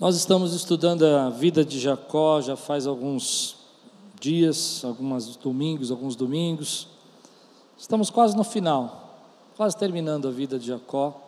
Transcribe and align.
Nós 0.00 0.14
estamos 0.14 0.54
estudando 0.54 1.02
a 1.04 1.28
vida 1.28 1.64
de 1.64 1.80
Jacó 1.80 2.40
já 2.40 2.54
faz 2.54 2.86
alguns 2.86 3.56
dias, 4.20 4.84
alguns 4.84 5.34
domingos, 5.34 5.90
alguns 5.90 6.14
domingos. 6.14 6.86
Estamos 7.76 8.08
quase 8.08 8.36
no 8.36 8.44
final, 8.44 9.18
quase 9.56 9.76
terminando 9.76 10.28
a 10.28 10.30
vida 10.30 10.56
de 10.56 10.68
Jacó. 10.68 11.20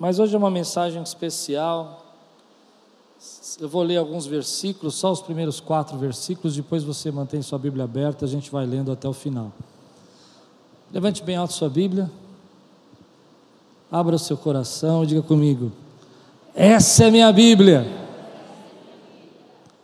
Mas 0.00 0.18
hoje 0.18 0.34
é 0.34 0.38
uma 0.38 0.50
mensagem 0.50 1.00
especial. 1.00 2.04
Eu 3.60 3.68
vou 3.68 3.84
ler 3.84 3.96
alguns 3.96 4.26
versículos, 4.26 4.96
só 4.96 5.12
os 5.12 5.22
primeiros 5.22 5.60
quatro 5.60 5.96
versículos, 5.96 6.56
depois 6.56 6.82
você 6.82 7.08
mantém 7.12 7.40
sua 7.40 7.58
Bíblia 7.58 7.84
aberta, 7.84 8.24
a 8.24 8.28
gente 8.28 8.50
vai 8.50 8.66
lendo 8.66 8.90
até 8.90 9.08
o 9.08 9.12
final. 9.12 9.52
Levante 10.92 11.22
bem 11.22 11.36
alto 11.36 11.52
sua 11.52 11.68
Bíblia, 11.70 12.10
abra 13.92 14.16
o 14.16 14.18
seu 14.18 14.36
coração 14.36 15.04
e 15.04 15.06
diga 15.06 15.22
comigo: 15.22 15.70
essa 16.56 17.04
é 17.04 17.10
minha 17.10 17.30
Bíblia. 17.30 17.86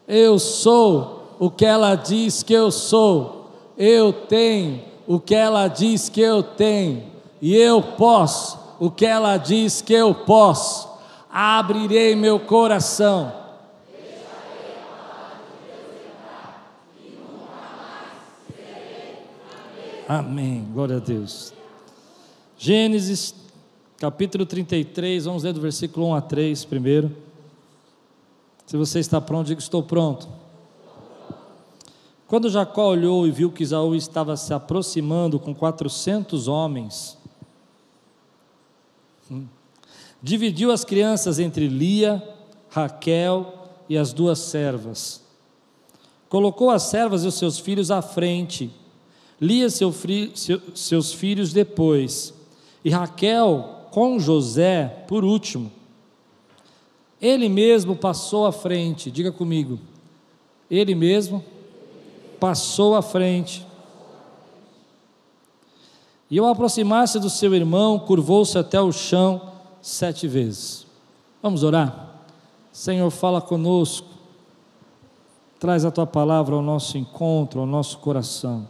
Eu 0.08 0.38
sou 0.38 1.36
o 1.38 1.50
que 1.50 1.66
ela 1.66 1.94
diz 1.94 2.42
que 2.42 2.54
eu 2.54 2.70
sou. 2.70 3.50
Eu 3.76 4.10
tenho 4.10 4.82
o 5.06 5.20
que 5.20 5.34
ela 5.34 5.68
diz 5.68 6.08
que 6.08 6.22
eu 6.22 6.42
tenho. 6.42 7.04
E 7.42 7.54
eu 7.54 7.82
posso 7.82 8.58
o 8.80 8.90
que 8.90 9.04
ela 9.04 9.36
diz 9.36 9.82
que 9.82 9.92
eu 9.92 10.14
posso. 10.14 10.88
Abrirei 11.30 12.16
meu 12.16 12.40
coração. 12.40 13.32
Amém. 20.08 20.66
Glória 20.72 20.96
a 20.96 21.00
Deus. 21.00 21.52
Gênesis 22.56 23.41
capítulo 24.02 24.44
33, 24.44 25.26
vamos 25.26 25.44
ler 25.44 25.52
do 25.52 25.60
versículo 25.60 26.08
1 26.08 26.14
a 26.16 26.20
3 26.20 26.64
primeiro. 26.64 27.16
Se 28.66 28.76
você 28.76 28.98
está 28.98 29.20
pronto, 29.20 29.46
diga: 29.46 29.60
Estou 29.60 29.80
pronto. 29.80 30.28
Quando 32.26 32.50
Jacó 32.50 32.88
olhou 32.88 33.28
e 33.28 33.30
viu 33.30 33.52
que 33.52 33.62
Isaú 33.62 33.94
estava 33.94 34.36
se 34.36 34.52
aproximando 34.52 35.38
com 35.38 35.54
400 35.54 36.48
homens, 36.48 37.16
hum, 39.30 39.46
dividiu 40.20 40.72
as 40.72 40.84
crianças 40.84 41.38
entre 41.38 41.68
Lia, 41.68 42.20
Raquel 42.70 43.54
e 43.88 43.96
as 43.96 44.12
duas 44.12 44.40
servas. 44.40 45.22
Colocou 46.28 46.70
as 46.70 46.82
servas 46.82 47.22
e 47.22 47.28
os 47.28 47.34
seus 47.34 47.56
filhos 47.56 47.88
à 47.92 48.02
frente, 48.02 48.68
Lia 49.40 49.70
seu, 49.70 49.94
seu, 50.34 50.60
seus 50.74 51.12
filhos 51.12 51.52
depois, 51.52 52.34
e 52.84 52.90
Raquel 52.90 53.78
com 53.92 54.18
José, 54.18 55.04
por 55.06 55.22
último, 55.22 55.70
ele 57.20 57.48
mesmo 57.48 57.94
passou 57.94 58.46
à 58.46 58.50
frente, 58.50 59.10
diga 59.10 59.30
comigo, 59.30 59.78
ele 60.68 60.94
mesmo 60.94 61.44
passou 62.40 62.96
à 62.96 63.02
frente. 63.02 63.64
E 66.30 66.38
ao 66.38 66.46
aproximar-se 66.46 67.20
do 67.20 67.28
seu 67.28 67.54
irmão, 67.54 67.98
curvou-se 67.98 68.56
até 68.58 68.80
o 68.80 68.90
chão 68.90 69.52
sete 69.82 70.26
vezes. 70.26 70.86
Vamos 71.42 71.62
orar? 71.62 72.16
Senhor, 72.72 73.10
fala 73.10 73.42
conosco, 73.42 74.08
traz 75.60 75.84
a 75.84 75.90
tua 75.90 76.06
palavra 76.06 76.54
ao 76.54 76.62
nosso 76.62 76.96
encontro, 76.96 77.60
ao 77.60 77.66
nosso 77.66 77.98
coração. 77.98 78.66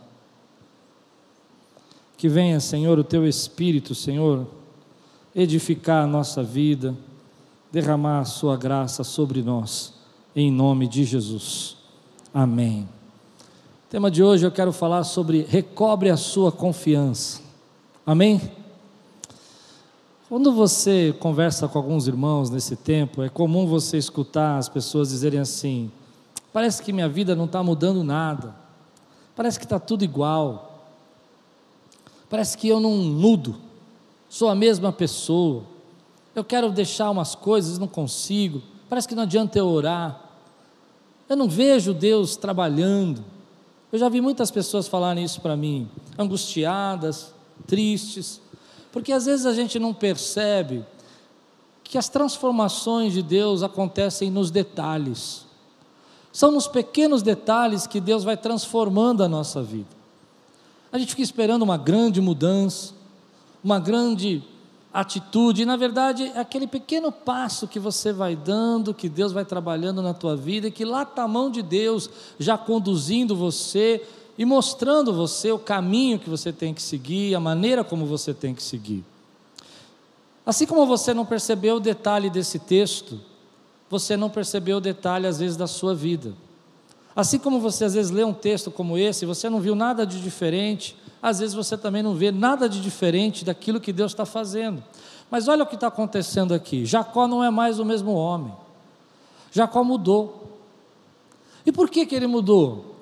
Que 2.17 2.29
venha, 2.29 2.59
Senhor, 2.59 2.99
o 2.99 3.05
teu 3.05 3.25
Espírito, 3.27 3.95
Senhor, 3.95 4.47
edificar 5.35 6.05
a 6.05 6.07
nossa 6.07 6.43
vida, 6.43 6.95
derramar 7.71 8.21
a 8.21 8.25
sua 8.25 8.57
graça 8.57 9.03
sobre 9.03 9.43
nós, 9.43 9.95
em 10.37 10.51
nome 10.51 10.87
de 10.87 11.05
Jesus. 11.05 11.77
Amém. 12.33 12.89
O 13.87 13.91
tema 13.91 14.11
de 14.11 14.23
hoje 14.23 14.47
eu 14.47 14.53
quero 14.53 14.73
falar 14.73 15.05
sobre 15.05 15.43
recobre 15.43 16.11
a 16.11 16.17
sua 16.17 16.53
confiança. 16.53 17.41
Amém? 18.05 18.41
Quando 20.29 20.53
você 20.53 21.15
conversa 21.19 21.69
com 21.69 21.79
alguns 21.79 22.07
irmãos 22.07 22.49
nesse 22.49 22.75
tempo, 22.75 23.23
é 23.23 23.29
comum 23.29 23.67
você 23.67 23.99
escutar 23.99 24.57
as 24.59 24.69
pessoas 24.69 25.11
dizerem 25.11 25.41
assim: 25.41 25.91
parece 26.53 26.83
que 26.83 26.93
minha 26.93 27.09
vida 27.09 27.35
não 27.35 27.45
está 27.47 27.63
mudando 27.63 28.03
nada, 28.03 28.55
parece 29.37 29.59
que 29.59 29.65
está 29.65 29.79
tudo 29.79 30.05
igual, 30.05 30.89
parece 32.29 32.57
que 32.57 32.69
eu 32.69 32.81
não 32.81 32.97
mudo 32.97 33.72
sou 34.33 34.49
a 34.49 34.55
mesma 34.55 34.91
pessoa. 34.91 35.63
Eu 36.35 36.43
quero 36.43 36.73
deixar 36.73 37.11
umas 37.11 37.35
coisas, 37.35 37.79
não 37.79 37.87
consigo. 37.87 38.63
Parece 38.89 39.07
que 39.07 39.15
não 39.15 39.25
adianta 39.25 39.59
eu 39.59 39.67
orar. 39.69 40.23
Eu 41.29 41.37
não 41.37 41.47
vejo 41.47 41.93
Deus 41.93 42.35
trabalhando. 42.35 43.23
Eu 43.93 43.99
já 43.99 44.09
vi 44.09 44.23
muitas 44.23 44.51
pessoas 44.51 44.89
falarem 44.89 45.23
isso 45.23 45.39
para 45.43 45.55
mim, 45.55 45.87
angustiadas, 46.17 47.35
tristes, 47.67 48.41
porque 48.91 49.13
às 49.13 49.27
vezes 49.27 49.45
a 49.45 49.53
gente 49.53 49.79
não 49.79 49.93
percebe 49.93 50.83
que 51.85 51.99
as 51.99 52.09
transformações 52.09 53.13
de 53.13 53.23
Deus 53.23 53.63
acontecem 53.63 54.31
nos 54.31 54.51
detalhes. 54.51 55.45
São 56.33 56.51
nos 56.51 56.67
pequenos 56.67 57.23
detalhes 57.23 57.87
que 57.87 58.01
Deus 58.01 58.25
vai 58.25 58.39
transformando 58.39 59.23
a 59.23 59.29
nossa 59.29 59.63
vida. 59.63 59.95
A 60.91 60.97
gente 60.97 61.11
fica 61.11 61.21
esperando 61.21 61.61
uma 61.61 61.77
grande 61.77 62.19
mudança, 62.19 62.95
uma 63.63 63.79
grande 63.79 64.43
atitude, 64.93 65.63
e 65.63 65.67
na 65.67 65.77
verdade 65.77 66.25
é 66.35 66.41
aquele 66.41 66.67
pequeno 66.67 67.11
passo 67.11 67.67
que 67.67 67.79
você 67.79 68.13
vai 68.13 68.37
dando, 68.37 68.93
que 68.93 69.09
Deus 69.09 69.33
vai 69.33 69.45
trabalhando 69.45 70.03
na 70.03 70.13
tua 70.13 70.37
vida, 70.37 70.69
e 70.69 70.71
que 70.71 70.85
lá 70.85 71.03
está 71.03 71.23
a 71.23 71.29
mão 71.29 71.51
de 71.51 71.63
Deus 71.63 72.11
já 72.39 72.59
conduzindo 72.59 73.35
você 73.35 74.03
e 74.37 74.45
mostrando 74.45 75.13
você 75.13 75.51
o 75.51 75.59
caminho 75.59 76.19
que 76.19 76.29
você 76.29 76.53
tem 76.53 76.75
que 76.75 76.83
seguir, 76.83 77.35
a 77.35 77.41
maneira 77.41 77.83
como 77.83 78.05
você 78.05 78.35
tem 78.35 78.55
que 78.55 78.63
seguir. 78.63 79.05
Assim 80.45 80.67
como 80.67 80.87
você 80.87 81.15
não 81.15 81.25
percebeu 81.25 81.77
o 81.77 81.81
detalhe 81.81 82.29
desse 82.29 82.59
texto, 82.59 83.21
você 83.89 84.17
não 84.17 84.29
percebeu 84.29 84.79
o 84.79 84.81
detalhe 84.81 85.27
às 85.27 85.39
vezes 85.39 85.57
da 85.57 85.67
sua 85.67 85.95
vida. 85.95 86.35
Assim 87.15 87.39
como 87.39 87.61
você 87.61 87.85
às 87.85 87.95
vezes 87.95 88.11
lê 88.11 88.25
um 88.25 88.33
texto 88.33 88.71
como 88.71 88.99
esse, 88.99 89.27
você 89.27 89.49
não 89.49 89.61
viu 89.61 89.75
nada 89.75 90.07
de 90.07 90.21
diferente, 90.21 90.97
às 91.23 91.39
vezes 91.39 91.55
você 91.55 91.79
também 91.79 92.03
não 92.03 92.15
vê 92.15 92.33
nada 92.33 92.69
de 92.69 92.81
diferente 92.81 93.45
daquilo 93.45 93.81
que 93.81 93.93
Deus 93.93 94.11
está 94.11 94.27
fazendo. 94.27 94.83
Mas 95.31 95.47
olha 95.47 95.63
o 95.63 95.67
que 95.67 95.77
está 95.77 95.87
acontecendo 95.87 96.53
aqui: 96.53 96.85
Jacó 96.85 97.29
não 97.29 97.45
é 97.45 97.51
mais 97.51 97.79
o 97.79 97.85
mesmo 97.85 98.13
homem. 98.13 98.53
Jacó 99.53 99.85
mudou. 99.85 100.59
E 101.65 101.71
por 101.71 101.89
que, 101.89 102.05
que 102.05 102.15
ele 102.15 102.27
mudou? 102.27 102.97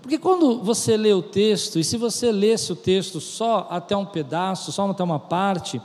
Porque 0.00 0.18
quando 0.18 0.62
você 0.62 0.96
lê 0.96 1.12
o 1.12 1.22
texto, 1.22 1.78
e 1.78 1.84
se 1.84 1.96
você 1.96 2.32
lesse 2.32 2.72
o 2.72 2.76
texto 2.76 3.20
só 3.20 3.66
até 3.70 3.96
um 3.96 4.06
pedaço, 4.06 4.72
só 4.72 4.88
até 4.88 5.02
uma 5.02 5.18
parte, 5.18 5.80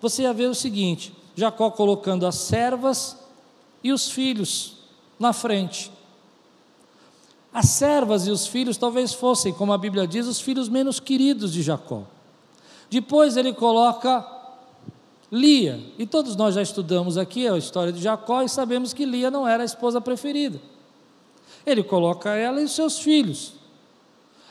você 0.00 0.22
ia 0.22 0.32
ver 0.32 0.48
o 0.48 0.54
seguinte: 0.54 1.14
Jacó 1.36 1.70
colocando 1.70 2.26
as 2.26 2.34
servas 2.34 3.16
e 3.84 3.92
os 3.92 4.10
filhos 4.10 4.78
na 5.18 5.32
frente. 5.32 5.92
As 7.56 7.70
servas 7.70 8.26
e 8.26 8.30
os 8.30 8.46
filhos 8.46 8.76
talvez 8.76 9.14
fossem, 9.14 9.50
como 9.50 9.72
a 9.72 9.78
Bíblia 9.78 10.06
diz, 10.06 10.26
os 10.26 10.38
filhos 10.38 10.68
menos 10.68 11.00
queridos 11.00 11.54
de 11.54 11.62
Jacó. 11.62 12.02
Depois 12.90 13.34
ele 13.34 13.54
coloca 13.54 14.22
Lia, 15.32 15.80
e 15.98 16.04
todos 16.04 16.36
nós 16.36 16.54
já 16.54 16.60
estudamos 16.60 17.16
aqui 17.16 17.48
a 17.48 17.56
história 17.56 17.94
de 17.94 18.02
Jacó 18.02 18.42
e 18.42 18.48
sabemos 18.50 18.92
que 18.92 19.06
Lia 19.06 19.30
não 19.30 19.48
era 19.48 19.62
a 19.62 19.64
esposa 19.64 20.02
preferida. 20.02 20.60
Ele 21.64 21.82
coloca 21.82 22.28
ela 22.34 22.60
e 22.60 22.64
os 22.64 22.72
seus 22.72 22.98
filhos. 22.98 23.54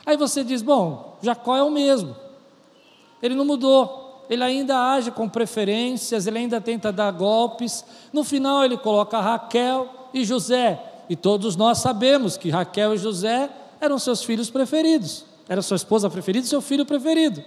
Aí 0.04 0.16
você 0.16 0.42
diz: 0.42 0.60
bom, 0.60 1.16
Jacó 1.22 1.56
é 1.56 1.62
o 1.62 1.70
mesmo, 1.70 2.16
ele 3.22 3.36
não 3.36 3.44
mudou, 3.44 4.24
ele 4.28 4.42
ainda 4.42 4.94
age 4.94 5.12
com 5.12 5.28
preferências, 5.28 6.26
ele 6.26 6.38
ainda 6.38 6.60
tenta 6.60 6.90
dar 6.90 7.12
golpes. 7.12 7.84
No 8.12 8.24
final, 8.24 8.64
ele 8.64 8.76
coloca 8.76 9.20
Raquel 9.20 9.88
e 10.12 10.24
José. 10.24 10.94
E 11.08 11.14
todos 11.16 11.56
nós 11.56 11.78
sabemos 11.78 12.36
que 12.36 12.50
Raquel 12.50 12.94
e 12.94 12.98
José 12.98 13.50
eram 13.80 13.98
seus 13.98 14.22
filhos 14.24 14.50
preferidos, 14.50 15.24
era 15.48 15.62
sua 15.62 15.76
esposa 15.76 16.10
preferida 16.10 16.46
e 16.46 16.48
seu 16.48 16.60
filho 16.60 16.84
preferido. 16.84 17.42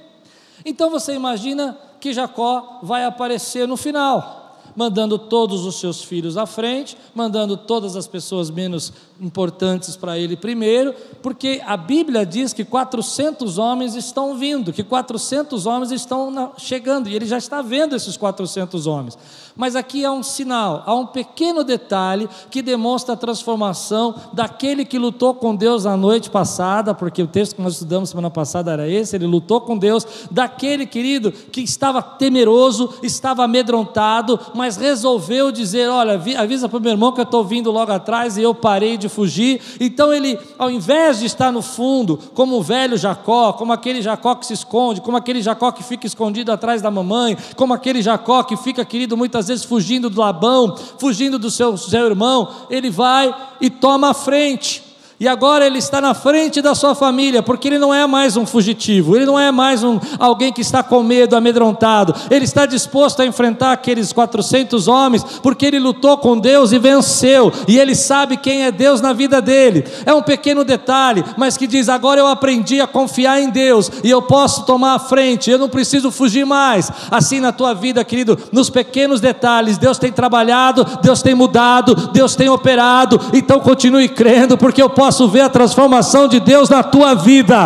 Então 0.66 0.90
você 0.90 1.14
imagina 1.14 1.78
que 2.00 2.14
Jacó 2.14 2.80
vai 2.82 3.04
aparecer 3.04 3.68
no 3.68 3.76
final 3.76 4.39
mandando 4.76 5.18
todos 5.18 5.66
os 5.66 5.80
seus 5.80 6.04
filhos 6.04 6.38
à 6.38 6.46
frente, 6.46 6.98
mandando 7.14 7.58
todas 7.58 7.96
as 7.96 8.08
pessoas 8.08 8.50
menos 8.50 8.94
importantes 9.20 9.96
para 9.96 10.18
ele 10.18 10.38
primeiro, 10.38 10.94
porque 11.22 11.62
a 11.66 11.76
Bíblia 11.76 12.26
diz 12.26 12.54
que 12.54 12.64
400 12.64 13.58
homens 13.58 13.96
estão 13.96 14.38
vindo, 14.38 14.72
que 14.72 14.84
400 14.84 15.66
homens 15.66 15.92
estão 15.92 16.54
chegando, 16.58 17.10
e 17.10 17.16
ele 17.16 17.26
já 17.26 17.38
está 17.38 17.62
vendo 17.62 17.96
esses 17.96 18.16
400 18.16 18.88
homens. 18.88 19.18
Mas 19.56 19.76
aqui 19.76 20.06
há 20.06 20.12
um 20.12 20.24
sinal, 20.24 20.84
há 20.86 20.96
um 20.96 21.06
pequeno 21.06 21.66
detalhe 21.66 22.30
que 22.50 22.62
demonstra 22.62 23.14
a 23.14 23.18
transformação 23.18 24.16
daquele 24.32 24.86
que 24.86 24.98
lutou 24.98 25.34
com 25.34 25.54
Deus 25.54 25.84
na 25.84 25.98
noite 25.98 26.30
passada, 26.30 26.94
porque 26.94 27.22
o 27.22 27.28
texto 27.28 27.56
que 27.58 27.62
nós 27.62 27.74
estudamos 27.74 28.10
semana 28.10 28.30
passada 28.30 28.72
era 28.72 28.88
esse, 28.88 29.16
ele 29.16 29.26
lutou 29.26 29.60
com 29.60 29.78
Deus, 29.78 30.08
daquele 30.32 30.86
querido 30.86 31.32
que 31.32 31.62
estava 31.62 32.02
temeroso, 32.02 32.94
estava 33.04 33.44
amedrontado, 33.44 34.40
mas 34.60 34.76
resolveu 34.76 35.54
dizer: 35.54 35.88
Olha, 35.88 36.22
avisa 36.38 36.68
para 36.68 36.78
o 36.78 36.82
meu 36.82 36.92
irmão 36.92 37.14
que 37.14 37.22
eu 37.22 37.24
estou 37.24 37.46
vindo 37.46 37.72
logo 37.72 37.94
atrás 37.94 38.36
e 38.36 38.42
eu 38.42 38.54
parei 38.54 38.98
de 38.98 39.08
fugir. 39.08 39.62
Então 39.80 40.14
ele, 40.14 40.38
ao 40.58 40.70
invés 40.70 41.20
de 41.20 41.28
estar 41.28 41.50
no 41.50 41.62
fundo, 41.62 42.20
como 42.34 42.58
o 42.58 42.62
velho 42.62 42.98
Jacó, 42.98 43.54
como 43.54 43.72
aquele 43.72 44.02
Jacó 44.02 44.36
que 44.36 44.46
se 44.46 44.52
esconde, 44.52 45.00
como 45.00 45.16
aquele 45.16 45.42
Jacó 45.42 45.72
que 45.72 45.82
fica 45.82 46.06
escondido 46.06 46.52
atrás 46.52 46.82
da 46.82 46.92
mamãe, 46.92 47.38
como 47.56 47.74
aquele 47.74 48.02
Jacó 48.02 48.44
que 48.44 48.58
fica, 48.58 48.84
querido, 48.84 49.16
muitas 49.16 49.48
vezes 49.48 49.64
fugindo 49.64 50.10
do 50.10 50.20
Labão, 50.20 50.76
fugindo 50.98 51.40
do 51.40 51.50
seu, 51.50 51.78
seu 51.78 52.08
irmão, 52.08 52.50
ele 52.70 52.90
vai 52.90 53.34
e 53.62 53.70
toma 53.70 54.10
a 54.10 54.14
frente. 54.14 54.89
E 55.20 55.28
agora 55.28 55.68
ele 55.68 55.80
está 55.80 56.00
na 56.00 56.14
frente 56.14 56.62
da 56.62 56.74
sua 56.74 56.96
família, 56.96 57.44
porque 57.44 57.68
ele 57.68 57.78
não 57.78 57.94
é 57.94 58.08
mais 58.08 58.38
um 58.38 58.46
fugitivo, 58.46 59.18
ele 59.18 59.26
não 59.26 59.38
é 59.38 59.52
mais 59.52 59.84
um, 59.84 60.00
alguém 60.18 60.54
que 60.54 60.62
está 60.62 60.82
com 60.82 61.04
medo, 61.04 61.36
amedrontado. 61.36 62.16
Ele 62.32 62.46
está 62.46 62.66
disposto 62.66 63.22
a 63.22 63.26
enfrentar 63.26 63.74
aqueles 63.74 64.14
400 64.14 64.88
homens, 64.88 65.26
porque 65.44 65.66
ele 65.66 65.78
lutou 65.78 66.18
com 66.20 66.40
Deus 66.40 66.72
e 66.72 66.80
venceu, 66.80 67.52
e 67.68 67.78
ele 67.78 67.96
sabe 67.96 68.38
quem 68.38 68.64
é 68.64 68.72
Deus 68.72 69.02
na 69.02 69.12
vida 69.12 69.42
dele. 69.42 69.86
É 70.06 70.14
um 70.14 70.22
pequeno 70.22 70.64
detalhe, 70.64 71.26
mas 71.36 71.58
que 71.58 71.68
diz: 71.68 71.90
agora 71.90 72.22
eu 72.22 72.28
aprendi 72.28 72.80
a 72.80 72.88
confiar 72.88 73.42
em 73.42 73.50
Deus, 73.50 73.92
e 74.02 74.10
eu 74.10 74.22
posso 74.22 74.64
tomar 74.64 74.94
a 74.94 75.00
frente, 75.00 75.52
eu 75.52 75.58
não 75.60 75.68
preciso 75.68 76.12
fugir 76.12 76.46
mais. 76.46 76.90
Assim 77.12 77.42
na 77.42 77.52
tua 77.52 77.74
vida, 77.74 78.06
querido, 78.06 78.40
nos 78.54 78.70
pequenos 78.70 79.20
detalhes, 79.20 79.78
Deus 79.78 79.98
tem 79.98 80.14
trabalhado, 80.14 80.86
Deus 81.02 81.22
tem 81.22 81.36
mudado, 81.36 81.94
Deus 82.14 82.38
tem 82.38 82.48
operado, 82.48 83.20
então 83.34 83.60
continue 83.60 84.08
crendo, 84.08 84.58
porque 84.58 84.82
eu 84.82 84.90
posso 84.90 85.09
posso 85.10 85.28
ver 85.28 85.42
a 85.42 85.50
transformação 85.50 86.28
de 86.28 86.40
Deus 86.40 86.70
na 86.70 86.84
tua 86.84 87.16
vida. 87.16 87.58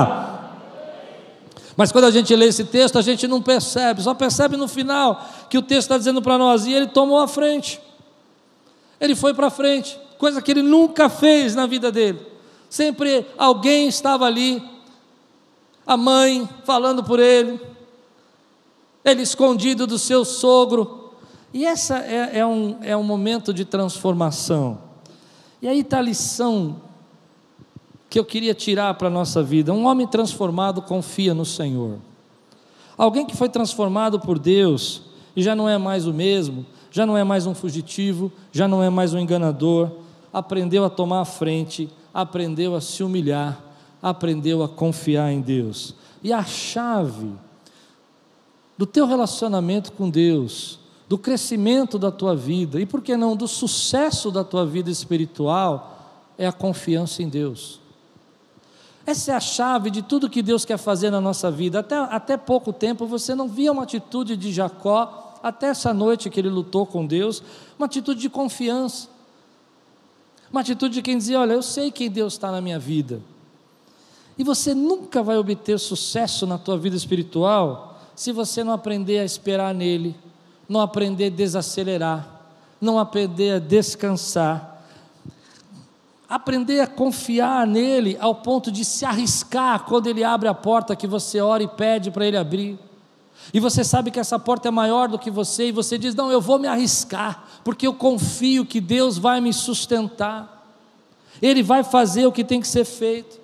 Mas 1.76 1.92
quando 1.92 2.06
a 2.06 2.12
gente 2.12 2.34
lê 2.34 2.46
esse 2.46 2.64
texto, 2.64 2.98
a 2.98 3.02
gente 3.02 3.28
não 3.28 3.42
percebe, 3.42 4.02
só 4.02 4.14
percebe 4.14 4.56
no 4.56 4.66
final 4.66 5.22
que 5.50 5.58
o 5.58 5.62
texto 5.62 5.82
está 5.82 5.98
dizendo 5.98 6.22
para 6.22 6.38
nós, 6.38 6.66
e 6.66 6.72
ele 6.72 6.88
tomou 6.88 7.20
a 7.20 7.28
frente. 7.28 7.82
Ele 8.98 9.14
foi 9.14 9.34
para 9.34 9.50
frente, 9.50 10.00
coisa 10.18 10.42
que 10.42 10.52
ele 10.52 10.62
nunca 10.62 11.10
fez 11.10 11.54
na 11.54 11.68
vida 11.68 11.92
dele. 11.92 12.26
Sempre 12.70 13.28
alguém 13.38 13.90
estava 13.90 14.24
ali, 14.24 14.64
a 15.86 15.98
mãe 15.98 16.48
falando 16.64 17.04
por 17.04 17.20
ele, 17.20 17.60
ele 19.04 19.22
escondido 19.22 19.86
do 19.86 20.00
seu 20.00 20.24
sogro. 20.24 21.12
E 21.54 21.66
essa 21.66 21.98
é, 21.98 22.40
é 22.40 22.46
um, 22.46 22.78
é 22.82 22.96
um 22.96 23.04
momento 23.04 23.54
de 23.54 23.66
transformação. 23.66 24.80
E 25.62 25.68
aí 25.68 25.82
está 25.82 25.98
a 25.98 26.02
lição 26.02 26.93
que 28.14 28.20
eu 28.20 28.24
queria 28.24 28.54
tirar 28.54 28.94
para 28.94 29.08
a 29.08 29.12
nossa 29.12 29.42
vida. 29.42 29.74
Um 29.74 29.88
homem 29.88 30.06
transformado 30.06 30.84
confia 30.84 31.34
no 31.34 31.44
Senhor. 31.44 31.98
Alguém 32.96 33.26
que 33.26 33.36
foi 33.36 33.50
transformado 33.50 34.20
por 34.20 34.38
Deus 34.38 35.02
e 35.36 35.42
já 35.42 35.56
não 35.56 35.68
é 35.68 35.80
mais 35.80 36.06
o 36.06 36.14
mesmo, 36.14 36.64
já 36.92 37.08
não 37.08 37.18
é 37.18 37.24
mais 37.24 37.48
um 37.48 37.56
fugitivo, 37.56 38.32
já 38.52 38.68
não 38.68 38.84
é 38.84 38.90
mais 38.92 39.16
um 39.16 39.18
enganador, 39.18 39.90
aprendeu 40.32 40.86
a 40.86 40.92
tomar 40.92 41.22
a 41.22 41.26
frente, 41.26 41.90
aprendeu 42.14 42.76
a 42.76 42.82
se 42.82 43.02
humilhar, 43.02 43.60
aprendeu 44.00 44.62
a 44.62 44.70
confiar 44.70 45.32
em 45.32 45.42
Deus. 45.42 45.96
E 46.22 46.32
a 46.32 46.44
chave 46.44 47.32
do 48.78 48.86
teu 48.86 49.08
relacionamento 49.08 49.92
com 49.92 50.08
Deus, 50.08 50.78
do 51.10 51.18
crescimento 51.18 51.98
da 51.98 52.12
tua 52.12 52.36
vida 52.36 52.80
e 52.80 52.86
por 52.86 53.02
que 53.02 53.18
não 53.18 53.36
do 53.36 53.48
sucesso 53.48 54.30
da 54.30 54.44
tua 54.44 54.68
vida 54.68 54.92
espiritual 54.92 56.30
é 56.38 56.46
a 56.46 56.54
confiança 56.54 57.24
em 57.24 57.28
Deus. 57.28 57.82
Essa 59.06 59.34
é 59.34 59.36
a 59.36 59.40
chave 59.40 59.90
de 59.90 60.02
tudo 60.02 60.30
que 60.30 60.42
Deus 60.42 60.64
quer 60.64 60.78
fazer 60.78 61.10
na 61.10 61.20
nossa 61.20 61.52
vida. 61.52 61.80
Até, 61.80 61.96
até 61.96 62.38
pouco 62.38 62.72
tempo 62.72 63.06
você 63.06 63.36
não 63.36 63.48
via 63.48 63.72
uma 63.72 63.84
atitude 63.84 64.38
de 64.38 64.52
Jacó, 64.52 65.40
até 65.44 65.68
essa 65.68 65.94
noite 65.94 66.30
que 66.30 66.40
ele 66.40 66.50
lutou 66.50 66.86
com 66.86 67.06
Deus, 67.06 67.44
uma 67.78 67.86
atitude 67.86 68.22
de 68.22 68.30
confiança. 68.30 69.10
Uma 70.50 70.62
atitude 70.62 70.94
de 70.96 71.02
quem 71.02 71.18
dizia: 71.18 71.40
Olha, 71.40 71.54
eu 71.54 71.62
sei 71.62 71.92
quem 71.92 72.10
Deus 72.10 72.34
está 72.34 72.50
na 72.50 72.62
minha 72.62 72.80
vida. 72.80 73.22
E 74.38 74.44
você 74.44 74.74
nunca 74.74 75.22
vai 75.22 75.38
obter 75.38 75.78
sucesso 75.78 76.48
na 76.48 76.58
tua 76.58 76.78
vida 76.78 76.96
espiritual 76.96 78.00
se 78.16 78.32
você 78.32 78.64
não 78.64 78.74
aprender 78.74 79.20
a 79.20 79.26
esperar 79.26 79.74
nele, 79.74 80.16
não 80.68 80.80
aprender 80.80 81.26
a 81.26 81.30
desacelerar, 81.30 82.42
não 82.80 82.98
aprender 82.98 83.56
a 83.56 83.60
descansar 83.60 84.73
aprender 86.34 86.80
a 86.80 86.88
confiar 86.88 87.68
nele 87.68 88.18
ao 88.20 88.34
ponto 88.34 88.72
de 88.72 88.84
se 88.84 89.06
arriscar 89.06 89.86
quando 89.86 90.08
ele 90.08 90.24
abre 90.24 90.50
a 90.50 90.54
porta 90.54 90.96
que 90.96 91.06
você 91.06 91.40
ora 91.40 91.62
e 91.62 91.68
pede 91.68 92.10
para 92.10 92.26
ele 92.26 92.38
abrir. 92.38 92.80
E 93.54 93.60
você 93.60 93.84
sabe 93.84 94.10
que 94.10 94.20
essa 94.20 94.40
porta 94.40 94.68
é 94.68 94.72
maior 94.72 95.08
do 95.08 95.20
que 95.20 95.30
você, 95.30 95.68
e 95.68 95.72
você 95.72 95.98
diz: 95.98 96.16
Não, 96.16 96.32
eu 96.32 96.42
vou 96.42 96.58
me 96.58 96.68
arriscar, 96.68 97.44
porque 97.64 97.86
eu 97.86 97.94
confio 97.94 98.66
que 98.66 98.82
Deus 98.82 99.18
vai 99.18 99.42
me 99.42 99.54
sustentar, 99.54 100.66
Ele 101.42 101.62
vai 101.62 101.84
fazer 101.84 102.26
o 102.26 102.32
que 102.32 102.44
tem 102.44 102.60
que 102.60 102.68
ser 102.68 102.86
feito. 102.86 103.42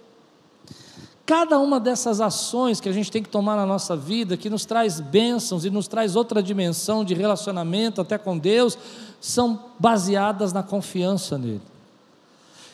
Cada 1.26 1.60
uma 1.60 1.80
dessas 1.80 2.20
ações 2.20 2.82
que 2.82 2.90
a 2.90 2.92
gente 2.92 3.12
tem 3.12 3.22
que 3.22 3.30
tomar 3.30 3.56
na 3.56 3.68
nossa 3.68 3.96
vida, 3.96 4.36
que 4.36 4.50
nos 4.50 4.66
traz 4.66 5.00
bênçãos 5.00 5.64
e 5.64 5.70
nos 5.70 5.88
traz 5.88 6.16
outra 6.16 6.42
dimensão 6.42 7.06
de 7.06 7.14
relacionamento 7.14 8.02
até 8.02 8.18
com 8.18 8.36
Deus, 8.36 8.76
são 9.22 9.60
baseadas 9.78 10.52
na 10.52 10.64
confiança 10.64 11.38
nele. 11.38 11.69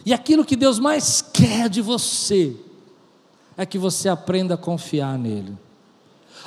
E 0.06 0.14
aquilo 0.14 0.46
que 0.46 0.56
Deus 0.56 0.78
mais 0.78 1.22
quer 1.22 1.68
de 1.68 1.82
você 1.82 2.56
é 3.58 3.66
que 3.66 3.78
você 3.78 4.08
aprenda 4.08 4.54
a 4.54 4.58
confiar 4.58 5.18
nele. 5.18 5.58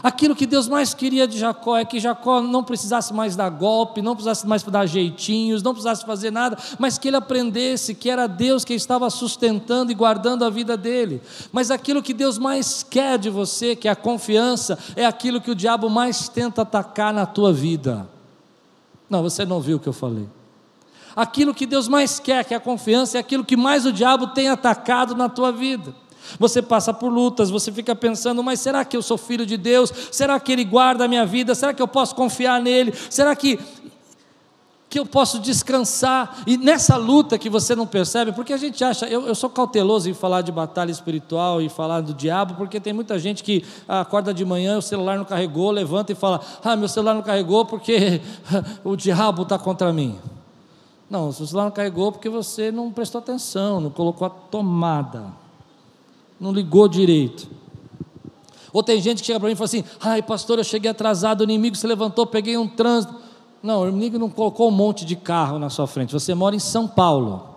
Aquilo 0.00 0.37
que 0.37 0.46
Deus 0.46 0.69
mais 0.69 0.94
queria 0.94 1.26
de 1.26 1.37
Jacó 1.37 1.76
é 1.76 1.84
que 1.84 1.99
Jacó 1.99 2.40
não 2.40 2.62
precisasse 2.62 3.12
mais 3.12 3.34
dar 3.34 3.50
golpe, 3.50 4.00
não 4.00 4.14
precisasse 4.14 4.46
mais 4.46 4.62
dar 4.62 4.87
jeitinhos, 4.87 5.60
não 5.60 5.72
precisasse 5.72 6.06
fazer 6.06 6.31
nada, 6.31 6.56
mas 6.78 6.99
que 6.99 7.08
ele 7.08 7.16
aprendesse 7.16 7.96
que 7.96 8.08
era 8.08 8.28
Deus 8.28 8.64
que 8.64 8.75
estava 8.75 9.10
sustentando 9.10 9.90
e 9.90 9.94
guardando 9.96 10.44
a 10.44 10.50
vida 10.50 10.76
dele. 10.76 11.20
Mas 11.50 11.72
aquilo 11.72 12.02
que 12.02 12.14
Deus 12.14 12.38
mais 12.38 12.84
quer 12.84 13.19
de 13.19 13.28
você, 13.28 13.75
que 13.75 13.88
é 13.88 13.90
a 13.90 13.96
confiança, 13.96 14.78
é 14.94 15.05
aquilo 15.05 15.40
que 15.40 15.50
o 15.50 15.55
diabo 15.55 15.90
mais 15.90 16.28
tenta 16.28 16.62
atacar 16.62 17.12
na 17.12 17.26
tua 17.26 17.52
vida. 17.52 18.08
Não, 19.10 19.20
você 19.20 19.44
não 19.44 19.60
viu 19.60 19.78
o 19.78 19.81
que 19.81 19.88
eu 19.88 19.93
falei. 19.93 20.28
Aquilo 21.19 21.53
que 21.53 21.67
Deus 21.67 21.88
mais 21.88 22.20
quer, 22.20 22.44
que 22.44 22.55
é 22.55 22.56
a 22.56 22.61
confiança, 22.61 23.19
é 23.19 23.20
aquilo 23.20 23.44
que 23.44 23.56
mais 23.56 23.85
o 23.85 23.93
diabo 23.93 24.29
tem 24.29 24.49
atacado 24.49 25.17
na 25.17 25.29
tua 25.29 25.50
vida. 25.50 25.93
Você 26.38 26.62
passa 26.62 26.94
por 26.94 27.09
lutas, 27.09 27.50
você 27.50 27.73
fica 27.73 27.93
pensando, 27.97 28.41
mas 28.41 28.61
será 28.61 28.85
que 28.85 28.97
eu 28.97 29.03
sou 29.03 29.19
filho 29.19 29.44
de 29.44 29.56
Deus? 29.56 29.93
Será 30.12 30.38
que 30.38 30.53
Ele 30.53 30.62
guarda 30.62 31.06
a 31.06 31.09
minha 31.09 31.26
vida? 31.26 31.56
Será 31.56 31.75
que 31.75 31.82
eu 31.82 31.88
posso 31.88 32.15
confiar 32.15 32.63
nele? 32.63 32.94
Será 33.10 33.34
que, 33.34 33.58
que 34.89 34.96
eu 34.96 35.05
posso 35.05 35.41
descansar? 35.41 36.39
E 36.46 36.56
nessa 36.56 36.96
luta 36.96 37.37
que 37.37 37.51
você 37.51 37.75
não 37.75 37.84
percebe, 37.84 38.31
porque 38.31 38.53
a 38.53 38.56
gente 38.56 38.84
acha, 38.84 39.05
eu, 39.08 39.27
eu 39.27 39.34
sou 39.34 39.51
cauteloso 39.51 40.08
em 40.08 40.15
falar 40.15 40.43
de 40.43 40.53
batalha 40.53 40.93
espiritual 40.93 41.60
e 41.60 41.69
falar 41.69 42.01
do 42.01 42.15
diabo, 42.15 42.55
porque 42.55 42.79
tem 42.79 42.93
muita 42.93 43.19
gente 43.19 43.43
que 43.43 43.65
acorda 43.89 44.32
de 44.32 44.44
manhã, 44.44 44.79
o 44.79 44.82
celular 44.82 45.19
não 45.19 45.25
carregou, 45.25 45.72
levanta 45.72 46.13
e 46.13 46.15
fala: 46.15 46.41
Ah, 46.63 46.77
meu 46.77 46.87
celular 46.87 47.15
não 47.15 47.22
carregou 47.22 47.65
porque 47.65 48.20
o 48.84 48.94
diabo 48.94 49.43
está 49.43 49.58
contra 49.58 49.93
mim. 49.93 50.17
Não, 51.10 51.29
o 51.29 51.32
celular 51.32 51.65
não 51.65 51.70
carregou 51.70 52.12
porque 52.12 52.29
você 52.29 52.70
não 52.70 52.93
prestou 52.93 53.19
atenção, 53.20 53.81
não 53.81 53.91
colocou 53.91 54.27
a 54.27 54.31
tomada, 54.31 55.27
não 56.38 56.53
ligou 56.53 56.86
direito. 56.86 57.48
Ou 58.72 58.82
tem 58.82 59.00
gente 59.00 59.20
que 59.20 59.27
chega 59.27 59.41
para 59.41 59.48
mim 59.48 59.55
e 59.55 59.56
fala 59.56 59.67
assim: 59.67 59.84
ai, 60.00 60.22
pastor, 60.22 60.58
eu 60.58 60.65
cheguei 60.65 60.91
atrasado, 60.91 61.41
o 61.41 61.44
inimigo 61.44 61.77
se 61.77 61.86
levantou, 61.86 62.27
peguei 62.27 62.56
um 62.56 62.69
trânsito. 62.69 63.15
Não, 63.62 63.82
o 63.82 63.88
inimigo 63.88 64.19
não 64.19 64.29
colocou 64.29 64.69
um 64.69 64.72
monte 64.72 65.05
de 65.05 65.17
carro 65.17 65.58
na 65.58 65.70
sua 65.70 65.86
frente, 65.86 66.12
você 66.12 66.34
mora 66.34 66.55
em 66.55 66.60
São 66.60 66.86
Paulo. 66.86 67.56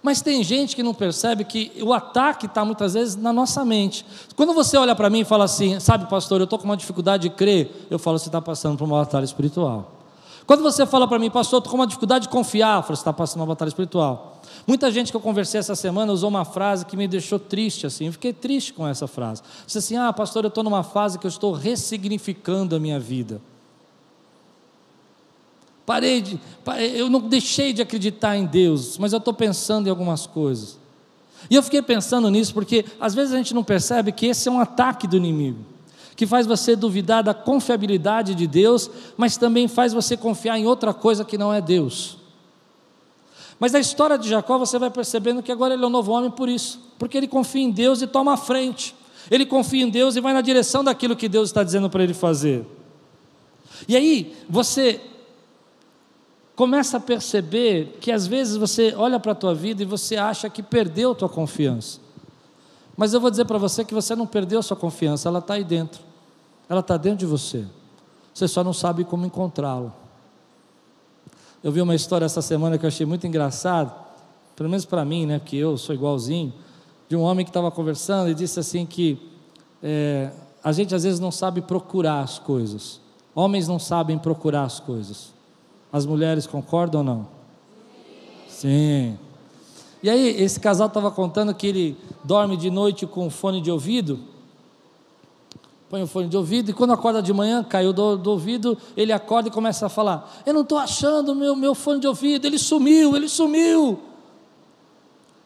Mas 0.00 0.20
tem 0.20 0.44
gente 0.44 0.76
que 0.76 0.82
não 0.82 0.92
percebe 0.92 1.44
que 1.44 1.72
o 1.82 1.92
ataque 1.92 2.44
está 2.44 2.62
muitas 2.62 2.92
vezes 2.92 3.16
na 3.16 3.32
nossa 3.32 3.64
mente. 3.64 4.04
Quando 4.36 4.52
você 4.52 4.76
olha 4.76 4.94
para 4.94 5.08
mim 5.08 5.20
e 5.20 5.24
fala 5.24 5.44
assim, 5.44 5.80
sabe, 5.80 6.10
pastor, 6.10 6.42
eu 6.42 6.44
estou 6.44 6.58
com 6.58 6.66
uma 6.66 6.76
dificuldade 6.76 7.22
de 7.22 7.34
crer, 7.34 7.86
eu 7.90 7.98
falo, 7.98 8.18
você 8.18 8.28
está 8.28 8.40
passando 8.40 8.76
por 8.76 8.84
uma 8.84 8.98
batalha 8.98 9.24
espiritual. 9.24 10.03
Quando 10.46 10.62
você 10.62 10.84
fala 10.84 11.08
para 11.08 11.18
mim, 11.18 11.30
pastor, 11.30 11.58
estou 11.58 11.70
com 11.70 11.78
uma 11.78 11.86
dificuldade 11.86 12.24
de 12.24 12.28
confiar, 12.28 12.82
você 12.82 12.92
está 12.92 13.12
passando 13.12 13.40
uma 13.40 13.46
batalha 13.46 13.68
espiritual. 13.68 14.42
Muita 14.66 14.90
gente 14.90 15.10
que 15.10 15.16
eu 15.16 15.20
conversei 15.20 15.58
essa 15.58 15.74
semana 15.74 16.12
usou 16.12 16.28
uma 16.28 16.44
frase 16.44 16.84
que 16.84 16.96
me 16.96 17.08
deixou 17.08 17.38
triste, 17.38 17.86
assim, 17.86 18.06
eu 18.06 18.12
fiquei 18.12 18.32
triste 18.32 18.72
com 18.72 18.86
essa 18.86 19.06
frase. 19.06 19.42
Disse 19.64 19.78
assim: 19.78 19.96
ah, 19.96 20.12
pastor, 20.12 20.44
eu 20.44 20.48
estou 20.48 20.62
numa 20.62 20.82
fase 20.82 21.18
que 21.18 21.26
eu 21.26 21.30
estou 21.30 21.52
ressignificando 21.52 22.76
a 22.76 22.78
minha 22.78 23.00
vida. 23.00 23.40
Parei 25.86 26.20
de. 26.20 26.40
Eu 26.94 27.08
não 27.08 27.20
deixei 27.20 27.72
de 27.72 27.80
acreditar 27.80 28.36
em 28.36 28.44
Deus, 28.44 28.98
mas 28.98 29.12
eu 29.12 29.18
estou 29.18 29.32
pensando 29.32 29.86
em 29.86 29.90
algumas 29.90 30.26
coisas. 30.26 30.78
E 31.50 31.54
eu 31.54 31.62
fiquei 31.62 31.82
pensando 31.82 32.30
nisso 32.30 32.52
porque 32.54 32.84
às 33.00 33.14
vezes 33.14 33.32
a 33.34 33.36
gente 33.36 33.54
não 33.54 33.64
percebe 33.64 34.12
que 34.12 34.26
esse 34.26 34.48
é 34.48 34.52
um 34.52 34.60
ataque 34.60 35.06
do 35.06 35.16
inimigo 35.16 35.73
que 36.16 36.26
faz 36.26 36.46
você 36.46 36.76
duvidar 36.76 37.22
da 37.22 37.34
confiabilidade 37.34 38.34
de 38.34 38.46
Deus, 38.46 38.90
mas 39.16 39.36
também 39.36 39.66
faz 39.66 39.92
você 39.92 40.16
confiar 40.16 40.58
em 40.58 40.66
outra 40.66 40.94
coisa 40.94 41.24
que 41.24 41.36
não 41.36 41.52
é 41.52 41.60
Deus. 41.60 42.18
Mas 43.58 43.72
na 43.72 43.80
história 43.80 44.18
de 44.18 44.28
Jacó 44.28 44.58
você 44.58 44.78
vai 44.78 44.90
percebendo 44.90 45.42
que 45.42 45.52
agora 45.52 45.74
ele 45.74 45.84
é 45.84 45.86
um 45.86 45.90
novo 45.90 46.12
homem 46.12 46.30
por 46.30 46.48
isso, 46.48 46.80
porque 46.98 47.16
ele 47.16 47.28
confia 47.28 47.62
em 47.62 47.70
Deus 47.70 48.02
e 48.02 48.06
toma 48.06 48.34
a 48.34 48.36
frente. 48.36 48.94
Ele 49.30 49.46
confia 49.46 49.82
em 49.82 49.88
Deus 49.88 50.16
e 50.16 50.20
vai 50.20 50.32
na 50.32 50.40
direção 50.40 50.84
daquilo 50.84 51.16
que 51.16 51.28
Deus 51.28 51.48
está 51.48 51.62
dizendo 51.62 51.88
para 51.88 52.02
ele 52.02 52.14
fazer. 52.14 52.66
E 53.88 53.96
aí 53.96 54.36
você 54.48 55.00
começa 56.54 56.98
a 56.98 57.00
perceber 57.00 57.96
que 58.00 58.12
às 58.12 58.26
vezes 58.26 58.56
você 58.56 58.94
olha 58.96 59.18
para 59.18 59.32
a 59.32 59.34
tua 59.34 59.54
vida 59.54 59.82
e 59.82 59.86
você 59.86 60.16
acha 60.16 60.48
que 60.48 60.62
perdeu 60.62 61.12
a 61.12 61.14
tua 61.14 61.28
confiança. 61.28 62.03
Mas 62.96 63.12
eu 63.12 63.20
vou 63.20 63.30
dizer 63.30 63.44
para 63.44 63.58
você 63.58 63.84
que 63.84 63.94
você 63.94 64.14
não 64.14 64.26
perdeu 64.26 64.60
a 64.60 64.62
sua 64.62 64.76
confiança, 64.76 65.28
ela 65.28 65.40
está 65.40 65.54
aí 65.54 65.64
dentro. 65.64 66.00
Ela 66.68 66.80
está 66.80 66.96
dentro 66.96 67.18
de 67.18 67.26
você. 67.26 67.66
Você 68.32 68.48
só 68.48 68.64
não 68.64 68.72
sabe 68.72 69.04
como 69.04 69.26
encontrá-la. 69.26 69.92
Eu 71.62 71.72
vi 71.72 71.80
uma 71.80 71.94
história 71.94 72.24
essa 72.24 72.42
semana 72.42 72.76
que 72.76 72.84
eu 72.84 72.88
achei 72.88 73.06
muito 73.06 73.26
engraçado, 73.26 73.92
pelo 74.54 74.68
menos 74.68 74.84
para 74.84 75.04
mim, 75.04 75.26
né, 75.26 75.38
porque 75.38 75.56
eu 75.56 75.78
sou 75.78 75.94
igualzinho, 75.94 76.52
de 77.08 77.16
um 77.16 77.22
homem 77.22 77.44
que 77.44 77.50
estava 77.50 77.70
conversando 77.70 78.30
e 78.30 78.34
disse 78.34 78.60
assim 78.60 78.84
que 78.84 79.18
é, 79.82 80.30
a 80.62 80.72
gente 80.72 80.94
às 80.94 81.04
vezes 81.04 81.20
não 81.20 81.30
sabe 81.30 81.60
procurar 81.60 82.20
as 82.20 82.38
coisas. 82.38 83.00
Homens 83.34 83.66
não 83.66 83.78
sabem 83.78 84.18
procurar 84.18 84.64
as 84.64 84.78
coisas. 84.78 85.32
As 85.92 86.06
mulheres 86.06 86.46
concordam 86.46 87.00
ou 87.00 87.04
não? 87.04 87.28
Sim. 88.48 89.18
E 90.04 90.10
aí, 90.10 90.42
esse 90.42 90.60
casal 90.60 90.88
estava 90.88 91.10
contando 91.10 91.54
que 91.54 91.66
ele 91.66 91.96
dorme 92.22 92.58
de 92.58 92.70
noite 92.70 93.06
com 93.06 93.30
fone 93.30 93.58
de 93.58 93.70
ouvido. 93.70 94.20
Põe 95.88 96.02
o 96.02 96.06
fone 96.06 96.28
de 96.28 96.36
ouvido 96.36 96.70
e 96.70 96.74
quando 96.74 96.92
acorda 96.92 97.22
de 97.22 97.32
manhã, 97.32 97.64
caiu 97.64 97.90
do, 97.90 98.18
do 98.18 98.32
ouvido, 98.32 98.76
ele 98.94 99.14
acorda 99.14 99.48
e 99.48 99.50
começa 99.50 99.86
a 99.86 99.88
falar: 99.88 100.30
Eu 100.44 100.52
não 100.52 100.60
estou 100.60 100.76
achando 100.76 101.34
meu, 101.34 101.56
meu 101.56 101.74
fone 101.74 102.00
de 102.00 102.06
ouvido, 102.06 102.46
ele 102.46 102.58
sumiu, 102.58 103.16
ele 103.16 103.30
sumiu. 103.30 103.98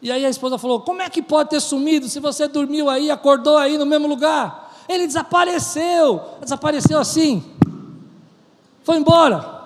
E 0.01 0.11
aí 0.11 0.25
a 0.25 0.29
esposa 0.29 0.57
falou: 0.57 0.81
Como 0.81 1.01
é 1.01 1.09
que 1.09 1.21
pode 1.21 1.51
ter 1.51 1.61
sumido 1.61 2.09
se 2.09 2.19
você 2.19 2.45
dormiu 2.45 2.89
aí, 2.89 3.09
acordou 3.09 3.55
aí 3.55 3.77
no 3.77 3.85
mesmo 3.85 4.09
lugar? 4.09 4.75
Ele 4.89 5.07
desapareceu, 5.07 6.21
desapareceu 6.41 6.99
assim, 6.99 7.45
foi 8.83 8.97
embora. 8.97 9.58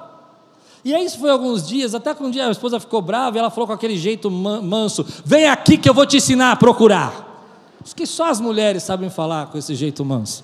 E 0.84 0.94
aí 0.94 1.06
isso 1.06 1.18
foi 1.18 1.30
alguns 1.30 1.66
dias, 1.66 1.96
até 1.96 2.14
que 2.14 2.22
um 2.22 2.30
dia 2.30 2.48
a 2.48 2.52
esposa 2.52 2.80
ficou 2.80 3.02
brava 3.02 3.38
e 3.38 3.40
ela 3.40 3.50
falou 3.50 3.68
com 3.68 3.74
aquele 3.74 3.96
jeito 3.96 4.30
manso: 4.30 5.06
Vem 5.24 5.48
aqui 5.48 5.78
que 5.78 5.90
eu 5.90 5.94
vou 5.94 6.06
te 6.06 6.18
ensinar 6.18 6.52
a 6.52 6.56
procurar. 6.56 7.32
Acho 7.82 7.96
que 7.96 8.06
só 8.06 8.30
as 8.30 8.42
mulheres 8.42 8.84
sabem 8.84 9.10
falar 9.10 9.48
com 9.48 9.58
esse 9.58 9.76
jeito 9.76 10.04
manso, 10.04 10.44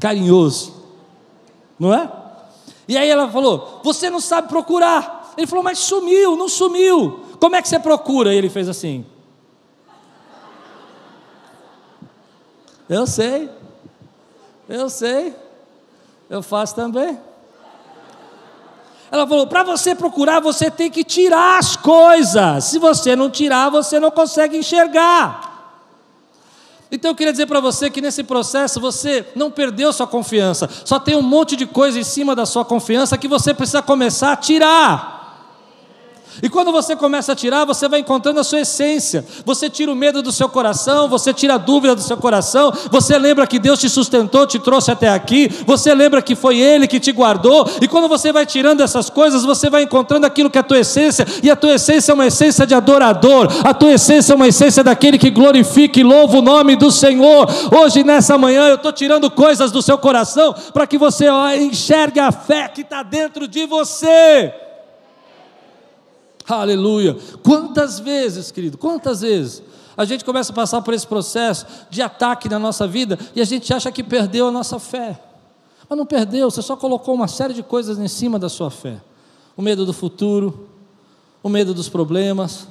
carinhoso, 0.00 0.72
não 1.78 1.92
é? 1.92 2.10
E 2.86 2.96
aí 2.96 3.08
ela 3.08 3.28
falou: 3.28 3.80
Você 3.82 4.08
não 4.08 4.20
sabe 4.20 4.48
procurar. 4.48 5.34
Ele 5.36 5.46
falou: 5.46 5.64
Mas 5.64 5.78
sumiu, 5.78 6.36
não 6.36 6.48
sumiu. 6.48 7.20
Como 7.40 7.56
é 7.56 7.62
que 7.62 7.68
você 7.68 7.80
procura? 7.80 8.32
E 8.32 8.38
ele 8.38 8.48
fez 8.48 8.68
assim. 8.68 9.04
Eu 12.88 13.06
sei, 13.06 13.48
eu 14.68 14.88
sei, 14.90 15.34
eu 16.28 16.42
faço 16.42 16.74
também. 16.74 17.18
Ela 19.12 19.26
falou: 19.26 19.46
para 19.46 19.62
você 19.62 19.94
procurar, 19.94 20.40
você 20.40 20.70
tem 20.70 20.90
que 20.90 21.04
tirar 21.04 21.58
as 21.58 21.76
coisas. 21.76 22.64
Se 22.64 22.78
você 22.78 23.14
não 23.14 23.28
tirar, 23.28 23.68
você 23.68 24.00
não 24.00 24.10
consegue 24.10 24.56
enxergar. 24.56 25.50
Então 26.90 27.10
eu 27.10 27.14
queria 27.14 27.32
dizer 27.32 27.46
para 27.46 27.60
você 27.60 27.90
que 27.90 28.00
nesse 28.00 28.24
processo 28.24 28.80
você 28.80 29.26
não 29.34 29.50
perdeu 29.50 29.92
sua 29.92 30.06
confiança, 30.06 30.68
só 30.84 30.98
tem 30.98 31.16
um 31.16 31.22
monte 31.22 31.56
de 31.56 31.66
coisa 31.66 31.98
em 31.98 32.04
cima 32.04 32.34
da 32.34 32.44
sua 32.44 32.64
confiança 32.64 33.16
que 33.16 33.28
você 33.28 33.54
precisa 33.54 33.80
começar 33.80 34.32
a 34.32 34.36
tirar. 34.36 35.21
E 36.40 36.48
quando 36.48 36.72
você 36.72 36.94
começa 36.94 37.32
a 37.32 37.34
tirar, 37.34 37.64
você 37.64 37.88
vai 37.88 38.00
encontrando 38.00 38.40
a 38.40 38.44
sua 38.44 38.60
essência. 38.60 39.24
Você 39.44 39.68
tira 39.68 39.90
o 39.90 39.96
medo 39.96 40.22
do 40.22 40.30
seu 40.30 40.48
coração, 40.48 41.08
você 41.08 41.32
tira 41.34 41.54
a 41.54 41.58
dúvida 41.58 41.94
do 41.94 42.00
seu 42.00 42.16
coração, 42.16 42.72
você 42.90 43.18
lembra 43.18 43.46
que 43.46 43.58
Deus 43.58 43.80
te 43.80 43.88
sustentou, 43.88 44.46
te 44.46 44.58
trouxe 44.58 44.90
até 44.90 45.08
aqui, 45.08 45.48
você 45.66 45.94
lembra 45.94 46.22
que 46.22 46.34
foi 46.34 46.58
Ele 46.58 46.86
que 46.86 47.00
te 47.00 47.12
guardou, 47.12 47.68
e 47.80 47.88
quando 47.88 48.08
você 48.08 48.32
vai 48.32 48.46
tirando 48.46 48.80
essas 48.80 49.10
coisas, 49.10 49.44
você 49.44 49.68
vai 49.68 49.82
encontrando 49.82 50.26
aquilo 50.26 50.50
que 50.50 50.58
é 50.58 50.60
a 50.60 50.64
tua 50.64 50.78
essência, 50.78 51.26
e 51.42 51.50
a 51.50 51.56
tua 51.56 51.74
essência 51.74 52.12
é 52.12 52.14
uma 52.14 52.26
essência 52.26 52.66
de 52.66 52.74
adorador, 52.74 53.48
a 53.64 53.74
tua 53.74 53.92
essência 53.92 54.32
é 54.32 54.36
uma 54.36 54.48
essência 54.48 54.84
daquele 54.84 55.18
que 55.18 55.30
glorifica 55.30 55.98
e 55.98 56.02
louva 56.02 56.38
o 56.38 56.42
nome 56.42 56.76
do 56.76 56.90
Senhor. 56.90 57.48
Hoje, 57.76 58.04
nessa 58.04 58.38
manhã, 58.38 58.68
eu 58.68 58.76
estou 58.76 58.92
tirando 58.92 59.30
coisas 59.30 59.70
do 59.70 59.82
seu 59.82 59.98
coração 59.98 60.54
para 60.72 60.86
que 60.86 60.98
você 60.98 61.26
enxergue 61.60 62.20
a 62.20 62.30
fé 62.30 62.68
que 62.68 62.82
está 62.82 63.02
dentro 63.02 63.48
de 63.48 63.66
você. 63.66 64.52
Aleluia. 66.60 67.16
Quantas 67.42 67.98
vezes, 67.98 68.50
querido, 68.50 68.76
quantas 68.78 69.20
vezes 69.22 69.62
a 69.96 70.04
gente 70.04 70.24
começa 70.24 70.52
a 70.52 70.54
passar 70.54 70.82
por 70.82 70.94
esse 70.94 71.06
processo 71.06 71.66
de 71.90 72.00
ataque 72.00 72.48
na 72.48 72.58
nossa 72.58 72.86
vida 72.86 73.18
e 73.34 73.40
a 73.40 73.44
gente 73.44 73.72
acha 73.72 73.90
que 73.92 74.02
perdeu 74.02 74.48
a 74.48 74.50
nossa 74.50 74.78
fé. 74.78 75.20
Mas 75.88 75.98
não 75.98 76.06
perdeu, 76.06 76.50
você 76.50 76.62
só 76.62 76.76
colocou 76.76 77.14
uma 77.14 77.28
série 77.28 77.52
de 77.52 77.62
coisas 77.62 77.98
em 77.98 78.08
cima 78.08 78.38
da 78.38 78.48
sua 78.48 78.70
fé. 78.70 79.00
O 79.56 79.60
medo 79.60 79.84
do 79.84 79.92
futuro, 79.92 80.68
o 81.42 81.48
medo 81.48 81.74
dos 81.74 81.88
problemas, 81.88 82.66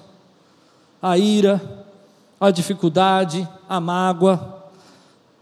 a 1.02 1.18
ira, 1.18 1.86
a 2.40 2.50
dificuldade, 2.50 3.48
a 3.70 3.80
mágoa. 3.80 4.62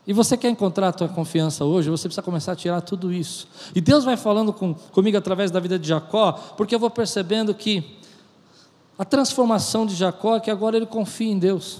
E 0.05 0.11
você 0.11 0.35
quer 0.35 0.49
encontrar 0.49 0.89
a 0.89 0.91
tua 0.91 1.07
confiança 1.07 1.63
hoje, 1.63 1.89
você 1.89 2.07
precisa 2.07 2.21
começar 2.21 2.53
a 2.53 2.55
tirar 2.55 2.81
tudo 2.81 3.13
isso. 3.13 3.47
E 3.73 3.79
Deus 3.79 4.03
vai 4.03 4.17
falando 4.17 4.51
com, 4.51 4.73
comigo 4.73 5.17
através 5.17 5.51
da 5.51 5.59
vida 5.59 5.79
de 5.79 5.87
Jacó, 5.87 6.33
porque 6.57 6.73
eu 6.73 6.79
vou 6.79 6.89
percebendo 6.89 7.53
que 7.53 7.98
a 8.99 9.05
transformação 9.05 9.85
de 9.85 9.95
Jacó 9.95 10.35
é 10.35 10.39
que 10.41 10.51
agora 10.51 10.75
ele 10.75 10.85
confia 10.85 11.31
em 11.31 11.39
Deus. 11.39 11.79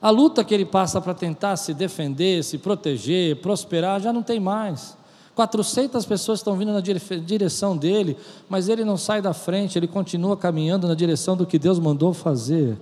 A 0.00 0.10
luta 0.10 0.44
que 0.44 0.52
ele 0.52 0.66
passa 0.66 1.00
para 1.00 1.14
tentar 1.14 1.56
se 1.56 1.72
defender, 1.72 2.44
se 2.44 2.58
proteger, 2.58 3.36
prosperar, 3.36 3.98
já 3.98 4.12
não 4.12 4.22
tem 4.22 4.38
mais. 4.38 4.94
400 5.34 6.04
pessoas 6.04 6.40
estão 6.40 6.54
vindo 6.54 6.70
na 6.70 6.80
direção 6.80 7.74
dele, 7.74 8.14
mas 8.46 8.68
ele 8.68 8.84
não 8.84 8.98
sai 8.98 9.22
da 9.22 9.32
frente, 9.32 9.78
ele 9.78 9.88
continua 9.88 10.36
caminhando 10.36 10.86
na 10.86 10.94
direção 10.94 11.34
do 11.34 11.46
que 11.46 11.58
Deus 11.58 11.78
mandou 11.78 12.12
fazer. 12.12 12.78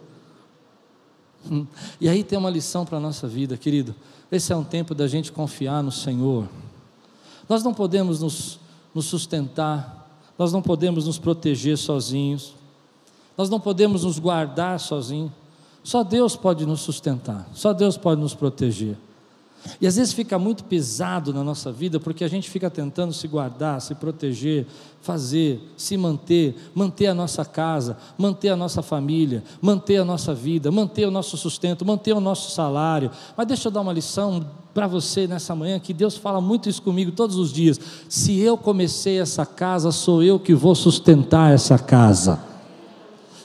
Hum. 1.49 1.65
E 2.01 2.09
aí 2.09 2.25
tem 2.25 2.37
uma 2.37 2.51
lição 2.51 2.85
para 2.85 2.99
a 2.99 3.01
nossa 3.01 3.29
vida, 3.29 3.57
querido. 3.57 3.95
Esse 4.31 4.53
é 4.53 4.57
um 4.57 4.65
tempo 4.65 4.93
da 4.93 5.07
gente 5.07 5.31
confiar 5.31 5.85
no 5.85 5.93
Senhor. 5.93 6.49
Nós 7.49 7.63
não 7.63 7.73
podemos 7.73 8.21
nos, 8.21 8.59
nos 8.93 9.05
sustentar 9.05 10.04
nós 10.39 10.53
não 10.53 10.61
podemos 10.61 11.07
nos 11.07 11.19
proteger 11.19 11.79
sozinhos. 11.79 12.55
Nós 13.37 13.49
não 13.49 13.61
podemos 13.61 14.05
nos 14.05 14.19
guardar 14.19 14.79
sozinhos. 14.81 15.33
Só 15.83 16.03
Deus 16.03 16.35
pode 16.35 16.65
nos 16.67 16.81
sustentar. 16.81 17.49
Só 17.55 17.73
Deus 17.73 17.97
pode 17.97 18.21
nos 18.21 18.35
proteger. 18.35 18.97
E 19.81 19.87
às 19.87 19.97
vezes 19.97 20.13
fica 20.13 20.39
muito 20.39 20.65
pesado 20.65 21.33
na 21.33 21.43
nossa 21.43 21.73
vida 21.73 21.99
porque 21.99 22.23
a 22.23 22.29
gente 22.29 22.51
fica 22.51 22.69
tentando 22.69 23.15
se 23.15 23.27
guardar, 23.27 23.81
se 23.81 23.95
proteger, 23.95 24.67
fazer, 25.01 25.61
se 25.77 25.97
manter, 25.97 26.55
manter 26.75 27.07
a 27.07 27.15
nossa 27.15 27.45
casa, 27.45 27.97
manter 28.19 28.51
a 28.51 28.57
nossa 28.57 28.83
família, 28.83 29.43
manter 29.63 29.97
a 29.97 30.05
nossa 30.05 30.35
vida, 30.35 30.71
manter 30.71 31.07
o 31.07 31.11
nosso 31.11 31.37
sustento, 31.37 31.85
manter 31.85 32.13
o 32.13 32.21
nosso 32.21 32.51
salário. 32.51 33.11
Mas 33.37 33.47
deixa 33.47 33.69
eu 33.69 33.73
dar 33.73 33.81
uma 33.81 33.93
lição 33.93 34.45
para 34.75 34.89
você 34.89 35.29
nessa 35.29 35.55
manhã 35.55 35.79
que 35.79 35.95
Deus 35.95 36.17
fala 36.17 36.41
muito 36.41 36.69
isso 36.69 36.83
comigo 36.83 37.13
todos 37.13 37.37
os 37.37 37.53
dias. 37.53 37.81
Se 38.09 38.41
eu 38.41 38.59
comecei 38.59 39.21
essa 39.21 39.47
casa, 39.47 39.93
sou 39.93 40.23
eu 40.23 40.39
que 40.39 40.53
vou 40.53 40.75
sustentar 40.75 41.55
essa 41.55 41.79
casa. 41.79 42.41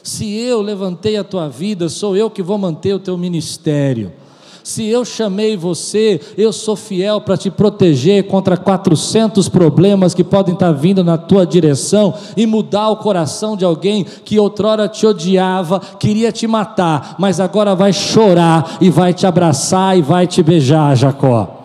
Se 0.02 0.28
eu 0.36 0.60
levantei 0.60 1.16
a 1.16 1.22
tua 1.22 1.48
vida, 1.48 1.88
sou 1.88 2.16
eu 2.16 2.28
que 2.28 2.42
vou 2.42 2.58
manter 2.58 2.94
o 2.94 2.98
teu 2.98 3.16
ministério. 3.16 4.12
Se 4.62 4.86
eu 4.86 5.04
chamei 5.04 5.56
você, 5.56 6.20
eu 6.36 6.52
sou 6.52 6.76
fiel 6.76 7.20
para 7.20 7.36
te 7.36 7.50
proteger 7.50 8.26
contra 8.26 8.56
400 8.56 9.48
problemas 9.48 10.14
que 10.14 10.24
podem 10.24 10.54
estar 10.54 10.72
vindo 10.72 11.02
na 11.04 11.16
tua 11.18 11.46
direção 11.46 12.14
e 12.36 12.46
mudar 12.46 12.90
o 12.90 12.96
coração 12.96 13.56
de 13.56 13.64
alguém 13.64 14.04
que 14.24 14.38
outrora 14.38 14.88
te 14.88 15.06
odiava, 15.06 15.80
queria 15.98 16.32
te 16.32 16.46
matar, 16.46 17.16
mas 17.18 17.40
agora 17.40 17.74
vai 17.74 17.92
chorar 17.92 18.78
e 18.80 18.90
vai 18.90 19.12
te 19.14 19.26
abraçar 19.26 19.96
e 19.96 20.02
vai 20.02 20.26
te 20.26 20.42
beijar, 20.42 20.96
Jacó. 20.96 21.59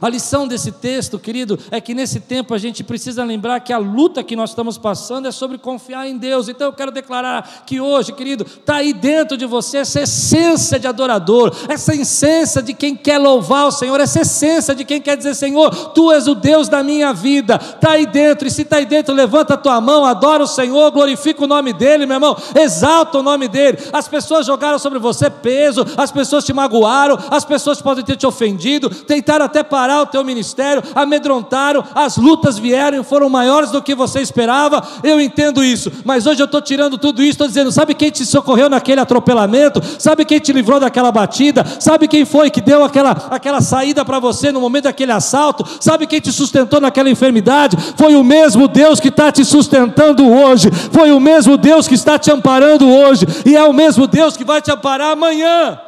A 0.00 0.08
lição 0.08 0.46
desse 0.46 0.72
texto, 0.72 1.18
querido, 1.18 1.58
é 1.70 1.80
que 1.80 1.94
nesse 1.94 2.20
tempo 2.20 2.54
a 2.54 2.58
gente 2.58 2.84
precisa 2.84 3.24
lembrar 3.24 3.60
que 3.60 3.72
a 3.72 3.78
luta 3.78 4.22
que 4.22 4.36
nós 4.36 4.50
estamos 4.50 4.78
passando 4.78 5.26
é 5.26 5.32
sobre 5.32 5.58
confiar 5.58 6.06
em 6.08 6.16
Deus. 6.16 6.48
Então 6.48 6.68
eu 6.68 6.72
quero 6.72 6.90
declarar 6.90 7.64
que 7.66 7.80
hoje, 7.80 8.12
querido, 8.12 8.44
está 8.44 8.76
aí 8.76 8.92
dentro 8.92 9.36
de 9.36 9.46
você 9.46 9.78
essa 9.78 10.00
essência 10.00 10.78
de 10.78 10.86
adorador, 10.86 11.54
essa 11.68 11.94
essência 11.94 12.62
de 12.62 12.74
quem 12.74 12.94
quer 12.94 13.18
louvar 13.18 13.66
o 13.66 13.72
Senhor, 13.72 14.00
essa 14.00 14.20
essência 14.20 14.74
de 14.74 14.84
quem 14.84 15.00
quer 15.00 15.16
dizer: 15.16 15.34
Senhor, 15.34 15.70
tu 15.90 16.12
és 16.12 16.26
o 16.26 16.34
Deus 16.34 16.68
da 16.68 16.82
minha 16.82 17.12
vida. 17.12 17.56
Está 17.56 17.92
aí 17.92 18.06
dentro, 18.06 18.46
e 18.46 18.50
se 18.50 18.62
está 18.62 18.76
aí 18.76 18.86
dentro, 18.86 19.14
levanta 19.14 19.54
a 19.54 19.56
tua 19.56 19.80
mão, 19.80 20.04
adora 20.04 20.42
o 20.42 20.46
Senhor, 20.46 20.90
glorifica 20.90 21.44
o 21.44 21.46
nome 21.46 21.72
dEle, 21.72 22.06
meu 22.06 22.16
irmão, 22.16 22.36
exalta 22.54 23.18
o 23.18 23.22
nome 23.22 23.48
dEle. 23.48 23.78
As 23.92 24.08
pessoas 24.08 24.46
jogaram 24.46 24.78
sobre 24.78 24.98
você 24.98 25.30
peso, 25.30 25.84
as 25.96 26.10
pessoas 26.10 26.44
te 26.44 26.52
magoaram, 26.52 27.18
as 27.30 27.44
pessoas 27.44 27.80
podem 27.80 28.04
ter 28.04 28.16
te 28.16 28.26
ofendido, 28.26 28.90
tentaram 28.90 29.44
até 29.44 29.62
parar 29.76 30.00
o 30.00 30.06
teu 30.06 30.24
ministério, 30.24 30.82
amedrontaram, 30.94 31.84
as 31.94 32.16
lutas 32.16 32.56
vieram 32.56 32.98
e 32.98 33.04
foram 33.04 33.28
maiores 33.28 33.70
do 33.70 33.82
que 33.82 33.94
você 33.94 34.22
esperava. 34.22 34.82
Eu 35.02 35.20
entendo 35.20 35.62
isso, 35.62 35.92
mas 36.02 36.26
hoje 36.26 36.40
eu 36.40 36.46
estou 36.46 36.62
tirando 36.62 36.96
tudo 36.96 37.20
isso, 37.20 37.32
estou 37.32 37.46
dizendo: 37.46 37.70
sabe 37.70 37.92
quem 37.92 38.10
te 38.10 38.24
socorreu 38.24 38.70
naquele 38.70 39.02
atropelamento? 39.02 39.82
Sabe 39.98 40.24
quem 40.24 40.38
te 40.38 40.50
livrou 40.50 40.80
daquela 40.80 41.12
batida? 41.12 41.62
Sabe 41.78 42.08
quem 42.08 42.24
foi 42.24 42.48
que 42.48 42.62
deu 42.62 42.82
aquela, 42.82 43.10
aquela 43.30 43.60
saída 43.60 44.02
para 44.02 44.18
você 44.18 44.50
no 44.50 44.62
momento 44.62 44.84
daquele 44.84 45.12
assalto? 45.12 45.62
Sabe 45.78 46.06
quem 46.06 46.22
te 46.22 46.32
sustentou 46.32 46.80
naquela 46.80 47.10
enfermidade? 47.10 47.76
Foi 47.98 48.16
o 48.16 48.24
mesmo 48.24 48.68
Deus 48.68 48.98
que 48.98 49.08
está 49.08 49.30
te 49.30 49.44
sustentando 49.44 50.26
hoje, 50.26 50.70
foi 50.90 51.12
o 51.12 51.20
mesmo 51.20 51.58
Deus 51.58 51.86
que 51.86 51.94
está 51.94 52.18
te 52.18 52.32
amparando 52.32 52.88
hoje, 52.88 53.26
e 53.44 53.54
é 53.54 53.62
o 53.62 53.74
mesmo 53.74 54.06
Deus 54.06 54.38
que 54.38 54.44
vai 54.44 54.62
te 54.62 54.70
amparar 54.70 55.12
amanhã. 55.12 55.85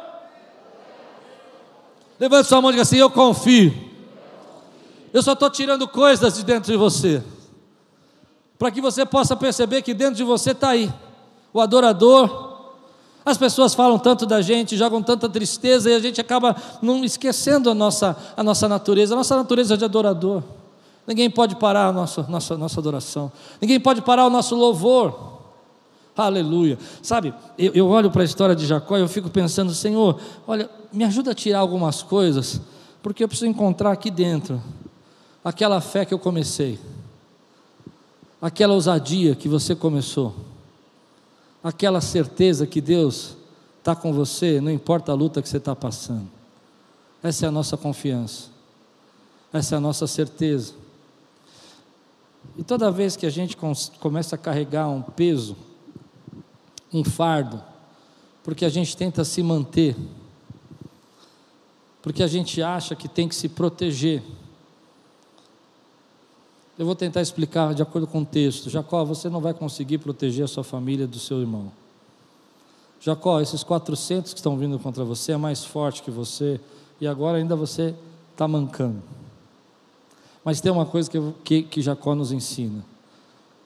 Levante 2.19 2.47
sua 2.47 2.61
mão 2.61 2.69
e 2.71 2.73
diga 2.73 2.81
assim: 2.81 2.97
Eu 2.97 3.09
confio. 3.09 3.73
Eu 5.13 5.23
só 5.23 5.33
estou 5.33 5.49
tirando 5.49 5.87
coisas 5.87 6.35
de 6.35 6.43
dentro 6.43 6.71
de 6.71 6.77
você, 6.77 7.23
para 8.57 8.69
que 8.69 8.81
você 8.81 9.05
possa 9.05 9.35
perceber 9.35 9.81
que 9.81 9.93
dentro 9.93 10.15
de 10.15 10.23
você 10.23 10.51
está 10.51 10.69
aí 10.69 10.91
o 11.53 11.59
adorador. 11.59 12.47
As 13.25 13.37
pessoas 13.37 13.75
falam 13.75 13.99
tanto 13.99 14.25
da 14.25 14.41
gente, 14.41 14.77
jogam 14.77 15.03
tanta 15.03 15.29
tristeza 15.29 15.89
e 15.89 15.93
a 15.93 15.99
gente 15.99 16.19
acaba 16.19 16.55
não 16.81 17.03
esquecendo 17.03 17.69
a 17.69 17.75
nossa, 17.75 18.15
a 18.35 18.41
nossa 18.41 18.67
natureza. 18.67 19.13
A 19.13 19.17
nossa 19.17 19.35
natureza 19.35 19.73
é 19.73 19.77
de 19.77 19.85
adorador. 19.85 20.41
Ninguém 21.05 21.29
pode 21.29 21.55
parar 21.55 21.87
a 21.87 21.91
nossa, 21.91 22.23
nossa, 22.29 22.57
nossa 22.57 22.79
adoração. 22.79 23.31
Ninguém 23.61 23.79
pode 23.79 24.01
parar 24.01 24.25
o 24.25 24.29
nosso 24.29 24.55
louvor. 24.55 25.28
Aleluia. 26.15 26.77
Sabe, 27.01 27.33
eu, 27.57 27.73
eu 27.73 27.87
olho 27.87 28.11
para 28.11 28.21
a 28.21 28.25
história 28.25 28.55
de 28.55 28.65
Jacó 28.65 28.97
e 28.97 29.01
eu 29.01 29.07
fico 29.07 29.29
pensando, 29.29 29.73
Senhor, 29.73 30.19
olha, 30.45 30.69
me 30.91 31.03
ajuda 31.03 31.31
a 31.31 31.35
tirar 31.35 31.59
algumas 31.59 32.01
coisas, 32.01 32.59
porque 33.01 33.23
eu 33.23 33.27
preciso 33.27 33.49
encontrar 33.49 33.91
aqui 33.91 34.11
dentro 34.11 34.61
aquela 35.43 35.79
fé 35.81 36.05
que 36.05 36.13
eu 36.13 36.19
comecei, 36.19 36.79
aquela 38.41 38.73
ousadia 38.73 39.35
que 39.35 39.47
você 39.47 39.75
começou, 39.75 40.35
aquela 41.63 42.01
certeza 42.01 42.67
que 42.67 42.81
Deus 42.81 43.37
está 43.77 43.95
com 43.95 44.13
você, 44.13 44.59
não 44.59 44.71
importa 44.71 45.11
a 45.11 45.15
luta 45.15 45.41
que 45.41 45.49
você 45.49 45.57
está 45.57 45.75
passando. 45.75 46.29
Essa 47.23 47.45
é 47.45 47.49
a 47.49 47.51
nossa 47.51 47.77
confiança, 47.77 48.49
essa 49.51 49.75
é 49.75 49.77
a 49.77 49.81
nossa 49.81 50.05
certeza. 50.07 50.73
E 52.57 52.63
toda 52.63 52.91
vez 52.91 53.15
que 53.15 53.25
a 53.25 53.29
gente 53.29 53.57
começa 53.99 54.35
a 54.35 54.37
carregar 54.37 54.87
um 54.89 55.01
peso, 55.01 55.55
um 56.93 57.03
fardo, 57.03 57.61
porque 58.43 58.65
a 58.65 58.69
gente 58.69 58.95
tenta 58.95 59.23
se 59.23 59.43
manter, 59.43 59.95
porque 62.01 62.23
a 62.23 62.27
gente 62.27 62.61
acha 62.61 62.95
que 62.95 63.07
tem 63.07 63.27
que 63.27 63.35
se 63.35 63.49
proteger. 63.49 64.23
Eu 66.77 66.85
vou 66.85 66.95
tentar 66.95 67.21
explicar 67.21 67.73
de 67.73 67.81
acordo 67.81 68.07
com 68.07 68.21
o 68.21 68.25
texto. 68.25 68.69
Jacó, 68.69 69.03
você 69.03 69.29
não 69.29 69.41
vai 69.41 69.53
conseguir 69.53 69.97
proteger 69.97 70.45
a 70.45 70.47
sua 70.47 70.63
família 70.63 71.05
do 71.05 71.19
seu 71.19 71.41
irmão. 71.41 71.71
Jacó, 73.01 73.39
esses 73.41 73.63
400 73.63 74.33
que 74.33 74.39
estão 74.39 74.57
vindo 74.57 74.79
contra 74.79 75.03
você 75.03 75.33
é 75.33 75.37
mais 75.37 75.63
forte 75.63 76.01
que 76.01 76.11
você 76.11 76.59
e 76.99 77.07
agora 77.07 77.37
ainda 77.37 77.55
você 77.55 77.93
está 78.31 78.47
mancando. 78.47 79.01
Mas 80.43 80.61
tem 80.61 80.71
uma 80.71 80.85
coisa 80.85 81.09
que, 81.09 81.19
que, 81.43 81.63
que 81.63 81.81
Jacó 81.81 82.15
nos 82.15 82.31
ensina. 82.31 82.83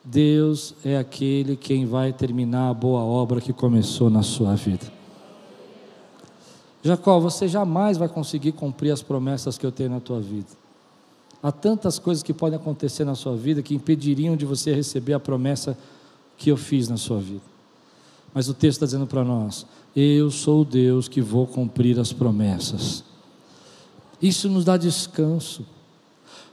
Deus 0.04 0.76
é 0.84 0.98
aquele 0.98 1.56
quem 1.56 1.86
vai 1.86 2.12
terminar 2.12 2.70
a 2.70 2.74
boa 2.74 3.02
obra 3.02 3.40
que 3.40 3.54
começou 3.54 4.10
na 4.10 4.22
sua 4.22 4.56
vida. 4.56 4.92
Jacó, 6.84 7.18
você 7.20 7.48
jamais 7.48 7.98
vai 7.98 8.10
conseguir 8.10 8.52
cumprir 8.52 8.92
as 8.92 9.02
promessas 9.02 9.58
que 9.58 9.66
eu 9.66 9.72
tenho 9.72 9.92
na 9.92 10.02
tua 10.02 10.20
vida. 10.20 10.50
Há 11.42 11.52
tantas 11.52 11.98
coisas 11.98 12.22
que 12.22 12.34
podem 12.34 12.60
acontecer 12.60 13.06
na 13.06 13.16
sua 13.16 13.36
vida 13.36 13.62
que 13.62 13.74
impediriam 13.74 14.36
de 14.36 14.46
você 14.46 14.74
receber 14.74 15.14
a 15.14 15.20
promessa 15.20 15.78
que 16.38 16.50
eu 16.50 16.58
fiz 16.58 16.90
na 16.90 16.98
sua 16.98 17.20
vida. 17.20 17.42
Mas 18.34 18.50
o 18.50 18.54
texto 18.54 18.78
está 18.78 18.86
dizendo 18.86 19.08
para 19.08 19.24
nós: 19.24 19.66
Eu 19.96 20.30
sou 20.32 20.62
o 20.62 20.66
Deus 20.66 21.08
que 21.08 21.22
vou 21.22 21.48
cumprir 21.48 22.00
as 22.00 22.12
promessas. 22.12 23.04
Isso 24.22 24.50
nos 24.50 24.66
dá 24.66 24.76
descanso. 24.76 25.66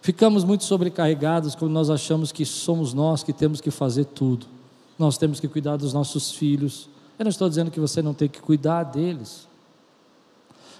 Ficamos 0.03 0.45
muito 0.45 0.65
sobrecarregados 0.65 1.55
quando 1.55 1.73
nós 1.73 1.91
achamos 1.91 2.33
que 2.33 2.47
somos 2.47 2.95
nós 2.95 3.23
que 3.23 3.33
temos 3.33 3.61
que 3.61 3.71
fazer 3.71 4.07
tudo. 4.07 4.47
Nós 4.99 5.19
temos 5.19 5.39
que 5.41 5.49
cuidar 5.49 5.77
dos 5.77 5.93
nossos 5.93 6.33
filhos. 6.33 6.89
Eu 7.19 7.25
não 7.25 7.31
estou 7.31 7.49
dizendo 7.49 7.71
que 7.71 7.79
você 7.79 8.01
não 8.01 8.15
tem 8.15 8.29
que 8.29 8.41
cuidar 8.41 8.85
deles. 8.85 9.47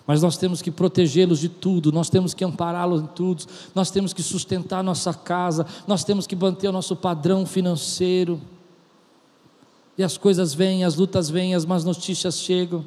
Mas 0.07 0.23
nós 0.23 0.39
temos 0.39 0.63
que 0.63 0.71
protegê-los 0.71 1.39
de 1.39 1.49
tudo, 1.49 1.93
nós 1.93 2.09
temos 2.09 2.33
que 2.33 2.43
ampará-los 2.43 3.03
em 3.03 3.07
tudo, 3.09 3.45
nós 3.75 3.91
temos 3.91 4.15
que 4.15 4.23
sustentar 4.23 4.83
nossa 4.83 5.13
casa, 5.13 5.67
nós 5.87 6.03
temos 6.03 6.27
que 6.27 6.35
manter 6.35 6.69
o 6.69 6.73
nosso 6.73 6.97
padrão 6.97 7.45
financeiro. 7.45 8.41
E 9.99 10.03
as 10.03 10.17
coisas 10.17 10.55
vêm, 10.55 10.83
as 10.83 10.97
lutas 10.97 11.29
vêm, 11.29 11.55
as 11.55 11.67
más 11.67 11.85
notícias 11.85 12.39
chegam. 12.39 12.85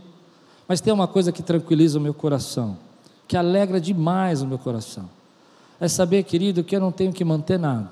Mas 0.68 0.82
tem 0.82 0.92
uma 0.92 1.08
coisa 1.08 1.32
que 1.32 1.44
tranquiliza 1.44 2.00
o 2.00 2.02
meu 2.02 2.14
coração, 2.14 2.76
que 3.28 3.38
alegra 3.38 3.80
demais 3.80 4.42
o 4.42 4.48
meu 4.48 4.58
coração 4.58 5.08
é 5.84 5.88
saber, 5.90 6.24
querido, 6.24 6.64
que 6.64 6.74
eu 6.74 6.80
não 6.80 6.94
tenho 6.94 7.12
que 7.12 7.26
manter 7.26 7.60
nada, 7.60 7.90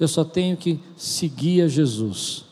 eu 0.00 0.08
só 0.08 0.24
tenho 0.24 0.56
que 0.56 0.80
seguir 0.96 1.60
a 1.60 1.68
Jesus. 1.68 2.46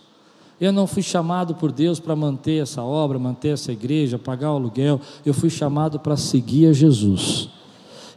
Eu 0.61 0.71
não 0.73 0.87
fui 0.87 1.03
chamado 1.03 1.55
por 1.55 1.73
Deus 1.73 1.99
para 1.99 2.15
manter 2.15 2.63
essa 2.63 2.83
obra, 2.83 3.19
manter 3.19 3.55
essa 3.55 3.73
igreja, 3.73 4.19
pagar 4.19 4.53
o 4.53 4.57
aluguel, 4.57 5.01
eu 5.25 5.33
fui 5.33 5.49
chamado 5.49 5.99
para 5.99 6.19
seguir 6.19 6.67
a 6.67 6.73
Jesus. 6.75 7.49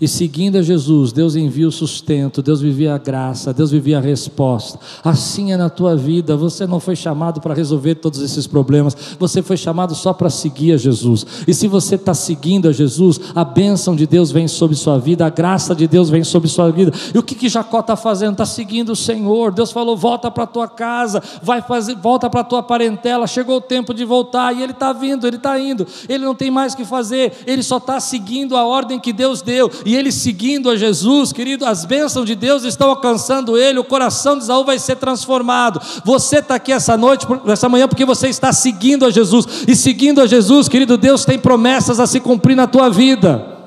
E 0.01 0.07
seguindo 0.07 0.57
a 0.57 0.61
Jesus, 0.61 1.11
Deus 1.11 1.35
envia 1.35 1.67
o 1.67 1.71
sustento, 1.71 2.41
Deus 2.41 2.61
vivia 2.61 2.95
a 2.95 2.97
graça, 2.97 3.53
Deus 3.53 3.69
vivia 3.69 3.97
a 3.97 4.01
resposta. 4.01 4.79
Assim 5.03 5.51
é 5.51 5.57
na 5.57 5.69
tua 5.69 5.93
vida, 5.93 6.37
você 6.37 6.65
não 6.65 6.79
foi 6.79 6.95
chamado 6.95 7.41
para 7.41 7.53
resolver 7.53 7.95
todos 7.95 8.21
esses 8.21 8.47
problemas, 8.47 8.95
você 9.19 9.41
foi 9.41 9.57
chamado 9.57 9.93
só 9.93 10.13
para 10.13 10.29
seguir 10.29 10.71
a 10.71 10.77
Jesus. 10.77 11.25
E 11.45 11.53
se 11.53 11.67
você 11.67 11.95
está 11.95 12.13
seguindo 12.13 12.69
a 12.69 12.71
Jesus, 12.71 13.19
a 13.35 13.43
bênção 13.43 13.93
de 13.93 14.07
Deus 14.07 14.31
vem 14.31 14.47
sobre 14.47 14.77
sua 14.77 14.97
vida, 14.97 15.25
a 15.25 15.29
graça 15.29 15.75
de 15.75 15.85
Deus 15.85 16.09
vem 16.09 16.23
sobre 16.23 16.47
sua 16.47 16.71
vida. 16.71 16.93
E 17.13 17.17
o 17.17 17.23
que, 17.23 17.35
que 17.35 17.49
Jacó 17.49 17.81
está 17.81 17.97
fazendo? 17.97 18.31
Está 18.31 18.45
seguindo 18.45 18.93
o 18.93 18.95
Senhor. 18.95 19.51
Deus 19.51 19.69
falou: 19.69 19.97
volta 19.97 20.31
para 20.31 20.47
tua 20.47 20.67
casa, 20.69 21.21
vai 21.43 21.61
fazer, 21.61 21.95
volta 21.95 22.29
para 22.29 22.43
tua 22.45 22.63
parentela. 22.63 23.27
Chegou 23.27 23.57
o 23.57 23.61
tempo 23.61 23.93
de 23.93 24.05
voltar 24.05 24.55
e 24.55 24.63
ele 24.63 24.71
está 24.71 24.93
vindo, 24.93 25.27
ele 25.27 25.35
está 25.35 25.59
indo. 25.59 25.85
Ele 26.07 26.23
não 26.23 26.33
tem 26.33 26.49
mais 26.49 26.73
o 26.73 26.77
que 26.77 26.85
fazer, 26.85 27.33
ele 27.45 27.61
só 27.61 27.77
está 27.77 27.99
seguindo 27.99 28.55
a 28.55 28.65
ordem 28.65 28.97
que 28.97 29.11
Deus 29.11 29.41
deu 29.41 29.69
e 29.89 29.95
ele 29.95 30.11
seguindo 30.11 30.69
a 30.69 30.75
Jesus, 30.75 31.33
querido, 31.33 31.65
as 31.65 31.83
bênçãos 31.83 32.23
de 32.23 32.35
Deus 32.35 32.63
estão 32.63 32.91
alcançando 32.91 33.57
ele, 33.57 33.79
o 33.79 33.83
coração 33.83 34.37
de 34.37 34.43
Isaú 34.43 34.63
vai 34.63 34.77
ser 34.77 34.97
transformado. 34.97 35.81
Você 36.05 36.37
está 36.37 36.53
aqui 36.53 36.71
essa 36.71 36.95
noite, 36.95 37.25
essa 37.47 37.67
manhã, 37.67 37.87
porque 37.87 38.05
você 38.05 38.29
está 38.29 38.53
seguindo 38.53 39.03
a 39.03 39.09
Jesus, 39.09 39.63
e 39.67 39.75
seguindo 39.75 40.21
a 40.21 40.27
Jesus, 40.27 40.69
querido, 40.69 40.95
Deus 40.95 41.25
tem 41.25 41.39
promessas 41.39 41.99
a 41.99 42.05
se 42.05 42.19
cumprir 42.19 42.53
na 42.53 42.67
tua 42.67 42.87
vida, 42.87 43.57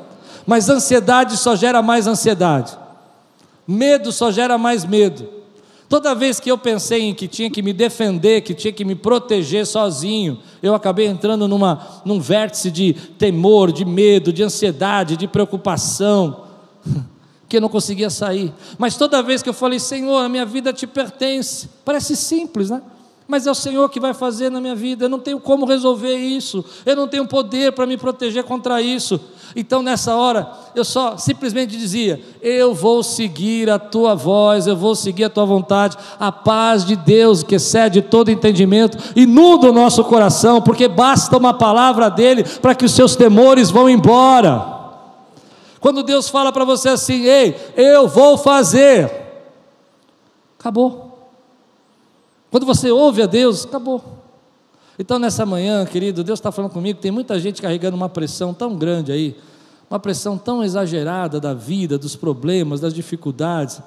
mas 0.46 0.68
ansiedade 0.68 1.36
só 1.36 1.56
gera 1.56 1.82
mais 1.82 2.06
ansiedade, 2.06 2.78
medo 3.66 4.12
só 4.12 4.30
gera 4.30 4.56
mais 4.56 4.84
medo. 4.84 5.41
Toda 5.92 6.14
vez 6.14 6.40
que 6.40 6.50
eu 6.50 6.56
pensei 6.56 7.02
em 7.02 7.14
que 7.14 7.28
tinha 7.28 7.50
que 7.50 7.60
me 7.60 7.70
defender, 7.70 8.40
que 8.40 8.54
tinha 8.54 8.72
que 8.72 8.82
me 8.82 8.94
proteger 8.94 9.66
sozinho, 9.66 10.38
eu 10.62 10.74
acabei 10.74 11.06
entrando 11.06 11.46
numa, 11.46 12.00
num 12.02 12.18
vértice 12.18 12.70
de 12.70 12.94
temor, 12.94 13.70
de 13.70 13.84
medo, 13.84 14.32
de 14.32 14.42
ansiedade, 14.42 15.18
de 15.18 15.28
preocupação, 15.28 16.44
que 17.46 17.58
eu 17.58 17.60
não 17.60 17.68
conseguia 17.68 18.08
sair. 18.08 18.54
Mas 18.78 18.96
toda 18.96 19.22
vez 19.22 19.42
que 19.42 19.50
eu 19.50 19.52
falei, 19.52 19.78
Senhor, 19.78 20.16
a 20.16 20.30
minha 20.30 20.46
vida 20.46 20.72
te 20.72 20.86
pertence, 20.86 21.68
parece 21.84 22.16
simples, 22.16 22.70
né? 22.70 22.80
Mas 23.32 23.46
é 23.46 23.50
o 23.50 23.54
Senhor 23.54 23.88
que 23.88 23.98
vai 23.98 24.12
fazer 24.12 24.50
na 24.50 24.60
minha 24.60 24.74
vida, 24.74 25.06
eu 25.06 25.08
não 25.08 25.18
tenho 25.18 25.40
como 25.40 25.64
resolver 25.64 26.14
isso, 26.14 26.62
eu 26.84 26.94
não 26.94 27.08
tenho 27.08 27.26
poder 27.26 27.72
para 27.72 27.86
me 27.86 27.96
proteger 27.96 28.44
contra 28.44 28.82
isso. 28.82 29.18
Então 29.56 29.82
nessa 29.82 30.14
hora, 30.14 30.52
eu 30.74 30.84
só 30.84 31.16
simplesmente 31.16 31.74
dizia: 31.74 32.20
Eu 32.42 32.74
vou 32.74 33.02
seguir 33.02 33.70
a 33.70 33.78
tua 33.78 34.14
voz, 34.14 34.66
eu 34.66 34.76
vou 34.76 34.94
seguir 34.94 35.24
a 35.24 35.30
tua 35.30 35.46
vontade. 35.46 35.96
A 36.20 36.30
paz 36.30 36.84
de 36.84 36.94
Deus, 36.94 37.42
que 37.42 37.54
excede 37.54 38.02
todo 38.02 38.30
entendimento, 38.30 38.98
inunda 39.16 39.70
o 39.70 39.72
nosso 39.72 40.04
coração, 40.04 40.60
porque 40.60 40.86
basta 40.86 41.34
uma 41.34 41.54
palavra 41.54 42.10
dele 42.10 42.44
para 42.44 42.74
que 42.74 42.84
os 42.84 42.92
seus 42.92 43.16
temores 43.16 43.70
vão 43.70 43.88
embora. 43.88 44.62
Quando 45.80 46.02
Deus 46.02 46.28
fala 46.28 46.52
para 46.52 46.66
você 46.66 46.90
assim: 46.90 47.22
Ei, 47.22 47.56
eu 47.78 48.06
vou 48.06 48.36
fazer, 48.36 49.10
acabou. 50.60 51.11
Quando 52.52 52.66
você 52.66 52.90
ouve 52.90 53.22
a 53.22 53.26
Deus, 53.26 53.64
acabou. 53.64 54.04
Então, 54.98 55.18
nessa 55.18 55.46
manhã, 55.46 55.86
querido, 55.86 56.22
Deus 56.22 56.38
está 56.38 56.52
falando 56.52 56.70
comigo, 56.70 57.00
tem 57.00 57.10
muita 57.10 57.40
gente 57.40 57.62
carregando 57.62 57.96
uma 57.96 58.10
pressão 58.10 58.52
tão 58.52 58.76
grande 58.76 59.10
aí, 59.10 59.34
uma 59.88 59.98
pressão 59.98 60.36
tão 60.36 60.62
exagerada 60.62 61.40
da 61.40 61.54
vida, 61.54 61.96
dos 61.96 62.14
problemas, 62.14 62.78
das 62.78 62.92
dificuldades, 62.92 63.80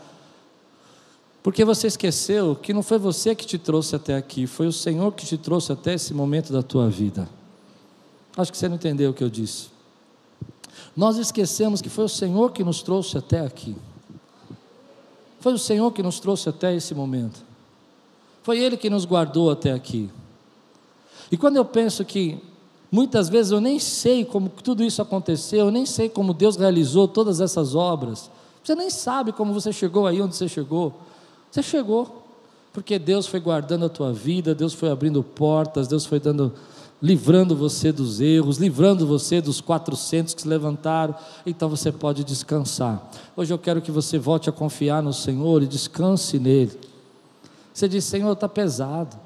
porque 1.43 1.63
você 1.63 1.85
esqueceu 1.85 2.55
que 2.55 2.73
não 2.73 2.81
foi 2.81 2.97
você 2.97 3.35
que 3.35 3.45
te 3.45 3.59
trouxe 3.59 3.95
até 3.95 4.15
aqui, 4.15 4.47
foi 4.47 4.65
o 4.65 4.73
Senhor 4.73 5.11
que 5.11 5.27
te 5.27 5.37
trouxe 5.37 5.71
até 5.71 5.93
esse 5.93 6.11
momento 6.11 6.51
da 6.51 6.63
tua 6.63 6.89
vida. 6.89 7.29
Acho 8.35 8.51
que 8.51 8.57
você 8.57 8.67
não 8.67 8.77
entendeu 8.77 9.11
o 9.11 9.13
que 9.13 9.23
eu 9.23 9.29
disse. 9.29 9.67
Nós 10.97 11.17
esquecemos 11.17 11.83
que 11.83 11.89
foi 11.89 12.05
o 12.05 12.09
Senhor 12.09 12.51
que 12.51 12.63
nos 12.63 12.81
trouxe 12.81 13.15
até 13.15 13.41
aqui. 13.41 13.75
Foi 15.39 15.53
o 15.53 15.59
Senhor 15.59 15.91
que 15.91 16.01
nos 16.01 16.19
trouxe 16.19 16.49
até 16.49 16.75
esse 16.75 16.95
momento. 16.95 17.45
Foi 18.45 18.59
Ele 18.59 18.77
que 18.77 18.91
nos 18.91 19.05
guardou 19.05 19.49
até 19.49 19.73
aqui. 19.73 20.07
E 21.31 21.35
quando 21.35 21.55
eu 21.55 21.65
penso 21.65 22.05
que 22.05 22.37
muitas 22.91 23.27
vezes 23.27 23.51
eu 23.51 23.59
nem 23.59 23.79
sei 23.79 24.23
como 24.23 24.49
tudo 24.49 24.83
isso 24.83 25.01
aconteceu, 25.01 25.65
eu 25.65 25.71
nem 25.71 25.83
sei 25.83 26.09
como 26.09 26.31
Deus 26.31 26.55
realizou 26.55 27.07
todas 27.07 27.41
essas 27.41 27.73
obras. 27.73 28.29
Você 28.63 28.75
nem 28.75 28.91
sabe 28.91 29.31
como 29.31 29.51
você 29.51 29.73
chegou 29.73 30.05
aí 30.05 30.21
onde 30.21 30.35
você 30.35 30.47
chegou. 30.47 30.93
Você 31.49 31.63
chegou 31.63 32.23
porque 32.71 32.99
Deus 32.99 33.25
foi 33.25 33.39
guardando 33.39 33.85
a 33.85 33.89
tua 33.89 34.13
vida, 34.13 34.53
Deus 34.53 34.73
foi 34.73 34.91
abrindo 34.91 35.23
portas, 35.23 35.87
Deus 35.87 36.05
foi 36.05 36.19
dando 36.19 36.53
livrando 37.01 37.55
você 37.55 37.91
dos 37.91 38.21
erros, 38.21 38.57
livrando 38.59 39.07
você 39.07 39.41
dos 39.41 39.59
400 39.59 40.35
que 40.35 40.43
se 40.43 40.47
levantaram, 40.47 41.15
então 41.47 41.67
você 41.67 41.91
pode 41.91 42.23
descansar. 42.23 43.11
Hoje 43.35 43.51
eu 43.51 43.57
quero 43.57 43.81
que 43.81 43.91
você 43.91 44.19
volte 44.19 44.51
a 44.51 44.53
confiar 44.53 45.01
no 45.01 45.13
Senhor 45.13 45.63
e 45.63 45.67
descanse 45.67 46.37
nele. 46.37 46.93
Você 47.75 47.89
diz: 47.89 48.05
Senhor, 48.05 48.31
está 48.31 48.47
pesado. 48.47 49.17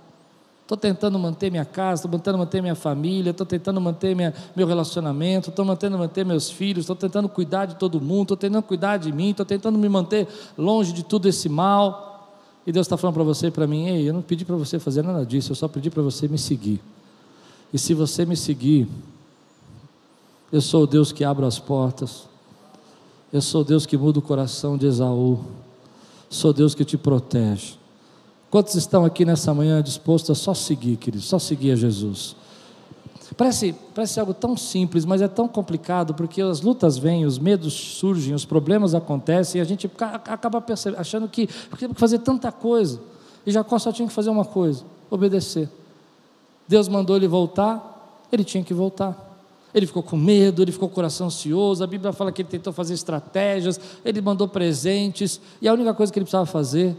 Estou 0.64 0.78
tentando 0.78 1.18
manter 1.18 1.50
minha 1.52 1.66
casa, 1.66 2.06
estou 2.06 2.20
tentando 2.20 2.38
manter 2.38 2.62
minha 2.62 2.76
família, 2.76 3.32
estou 3.32 3.46
tentando 3.46 3.80
manter 3.80 4.16
minha, 4.16 4.34
meu 4.56 4.68
relacionamento, 4.68 5.50
estou 5.50 5.66
tentando 5.66 5.98
manter 5.98 6.26
meus 6.26 6.50
filhos, 6.50 6.84
estou 6.84 6.96
tentando 6.96 7.28
cuidar 7.30 7.66
de 7.66 7.76
todo 7.76 8.00
mundo, 8.00 8.34
estou 8.34 8.38
tentando 8.38 8.62
cuidar 8.64 8.98
de 8.98 9.12
mim, 9.12 9.32
estou 9.32 9.46
tentando 9.46 9.80
me 9.80 9.90
manter 9.90 10.28
longe 10.58 10.94
de 10.94 11.04
tudo 11.04 11.28
esse 11.28 11.48
mal. 11.48 12.36
E 12.68 12.72
Deus 12.72 12.86
está 12.86 12.98
falando 12.98 13.16
para 13.16 13.24
você 13.24 13.48
e 13.48 13.52
para 13.52 13.66
mim: 13.66 13.88
Ei, 13.88 14.10
eu 14.10 14.14
não 14.14 14.22
pedi 14.22 14.46
para 14.46 14.56
você 14.56 14.80
fazer 14.80 15.04
nada 15.04 15.26
disso, 15.26 15.52
eu 15.52 15.56
só 15.56 15.68
pedi 15.68 15.90
para 15.90 16.04
você 16.04 16.28
me 16.28 16.38
seguir. 16.38 16.82
E 17.72 17.78
se 17.78 17.94
você 17.94 18.26
me 18.26 18.36
seguir, 18.36 18.88
eu 20.52 20.62
sou 20.62 20.84
o 20.84 20.88
Deus 20.88 21.12
que 21.12 21.24
abre 21.24 21.46
as 21.46 21.60
portas, 21.60 22.28
eu 23.32 23.42
sou 23.42 23.62
o 23.62 23.64
Deus 23.64 23.86
que 23.86 23.98
muda 23.98 24.18
o 24.18 24.24
coração 24.24 24.76
de 24.76 24.88
Esaú, 24.88 25.40
sou 26.30 26.52
Deus 26.52 26.74
que 26.74 26.86
te 26.86 26.98
protege. 26.98 27.79
Quantos 28.50 28.74
estão 28.76 29.06
aqui 29.06 29.26
nessa 29.26 29.54
manhã 29.54 29.82
dispostos 29.82 30.32
a 30.32 30.36
só 30.36 30.54
seguir, 30.54 30.98
queridos, 30.98 31.28
só 31.28 31.38
seguir 31.38 31.72
a 31.72 31.76
Jesus? 31.76 32.36
Parece, 33.38 33.76
parece 33.94 34.20
algo 34.20 34.34
tão 34.34 34.58
simples, 34.58 35.06
mas 35.06 35.22
é 35.22 35.28
tão 35.28 35.48
complicado, 35.48 36.16
porque 36.16 36.42
as 36.42 36.62
lutas 36.62 36.98
vêm, 36.98 37.26
os 37.26 37.38
medos 37.38 37.74
surgem, 37.74 38.34
os 38.34 38.44
problemas 38.44 38.96
acontecem, 38.96 39.60
e 39.60 39.62
a 39.62 39.66
gente 39.66 39.90
acaba 40.26 40.64
achando 40.98 41.28
que 41.28 41.48
tem 41.78 41.94
que 41.94 42.00
fazer 42.00 42.20
tanta 42.20 42.52
coisa. 42.52 43.00
E 43.46 43.52
Jacó 43.52 43.78
só 43.78 43.92
tinha 43.92 44.08
que 44.08 44.14
fazer 44.14 44.32
uma 44.32 44.44
coisa: 44.44 44.84
obedecer. 45.12 45.70
Deus 46.68 46.88
mandou 46.88 47.16
ele 47.16 47.28
voltar, 47.28 48.26
ele 48.32 48.44
tinha 48.44 48.64
que 48.64 48.74
voltar. 48.74 49.28
Ele 49.74 49.86
ficou 49.86 50.02
com 50.02 50.18
medo, 50.18 50.64
ele 50.64 50.72
ficou 50.72 50.90
com 50.90 50.94
o 50.94 50.96
coração 50.96 51.28
ansioso. 51.28 51.84
A 51.84 51.88
Bíblia 51.88 52.12
fala 52.12 52.32
que 52.32 52.42
ele 52.42 52.50
tentou 52.50 52.74
fazer 52.74 52.96
estratégias, 52.96 53.80
ele 54.04 54.20
mandou 54.20 54.48
presentes, 54.48 55.40
e 55.62 55.68
a 55.68 55.74
única 55.74 55.94
coisa 55.94 56.12
que 56.12 56.18
ele 56.18 56.26
precisava 56.26 56.48
fazer 56.48 56.98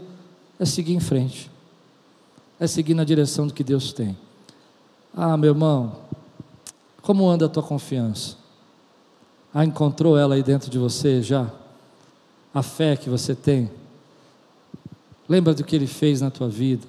é 0.61 0.65
seguir 0.65 0.93
em 0.93 0.99
frente, 0.99 1.49
é 2.59 2.67
seguir 2.67 2.93
na 2.93 3.03
direção 3.03 3.47
do 3.47 3.53
que 3.53 3.63
Deus 3.63 3.91
tem. 3.91 4.15
Ah, 5.11 5.35
meu 5.35 5.49
irmão, 5.49 5.95
como 7.01 7.27
anda 7.27 7.47
a 7.47 7.49
tua 7.49 7.63
confiança? 7.63 8.35
Ah, 9.51 9.65
encontrou 9.65 10.15
ela 10.15 10.35
aí 10.35 10.43
dentro 10.43 10.69
de 10.69 10.77
você 10.77 11.19
já? 11.19 11.49
A 12.53 12.61
fé 12.61 12.95
que 12.95 13.09
você 13.09 13.33
tem? 13.33 13.71
Lembra 15.27 15.55
do 15.55 15.63
que 15.63 15.75
ele 15.75 15.87
fez 15.87 16.21
na 16.21 16.29
tua 16.29 16.47
vida? 16.47 16.85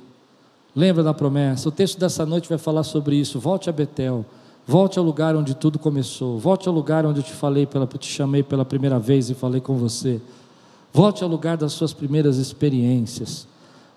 Lembra 0.77 1.03
da 1.03 1.15
promessa? 1.15 1.71
O 1.71 1.73
texto 1.73 1.99
dessa 1.99 2.27
noite 2.27 2.51
vai 2.51 2.59
falar 2.59 2.83
sobre 2.83 3.17
isso. 3.17 3.41
Volte 3.41 3.71
a 3.71 3.73
Betel. 3.73 4.23
Volte 4.67 4.99
ao 4.99 5.05
lugar 5.05 5.35
onde 5.35 5.55
tudo 5.55 5.79
começou. 5.79 6.39
Volte 6.39 6.69
ao 6.69 6.75
lugar 6.75 7.07
onde 7.07 7.21
eu 7.21 7.25
te 7.25 7.33
falei, 7.33 7.65
pela, 7.65 7.87
te 7.87 8.07
chamei 8.07 8.43
pela 8.43 8.67
primeira 8.67 8.99
vez 8.99 9.31
e 9.31 9.35
falei 9.35 9.63
com 9.63 9.79
você. 9.79 10.21
Volte 10.93 11.25
ao 11.25 11.31
lugar 11.31 11.57
das 11.57 11.73
suas 11.73 11.95
primeiras 11.95 12.37
experiências. 12.37 13.51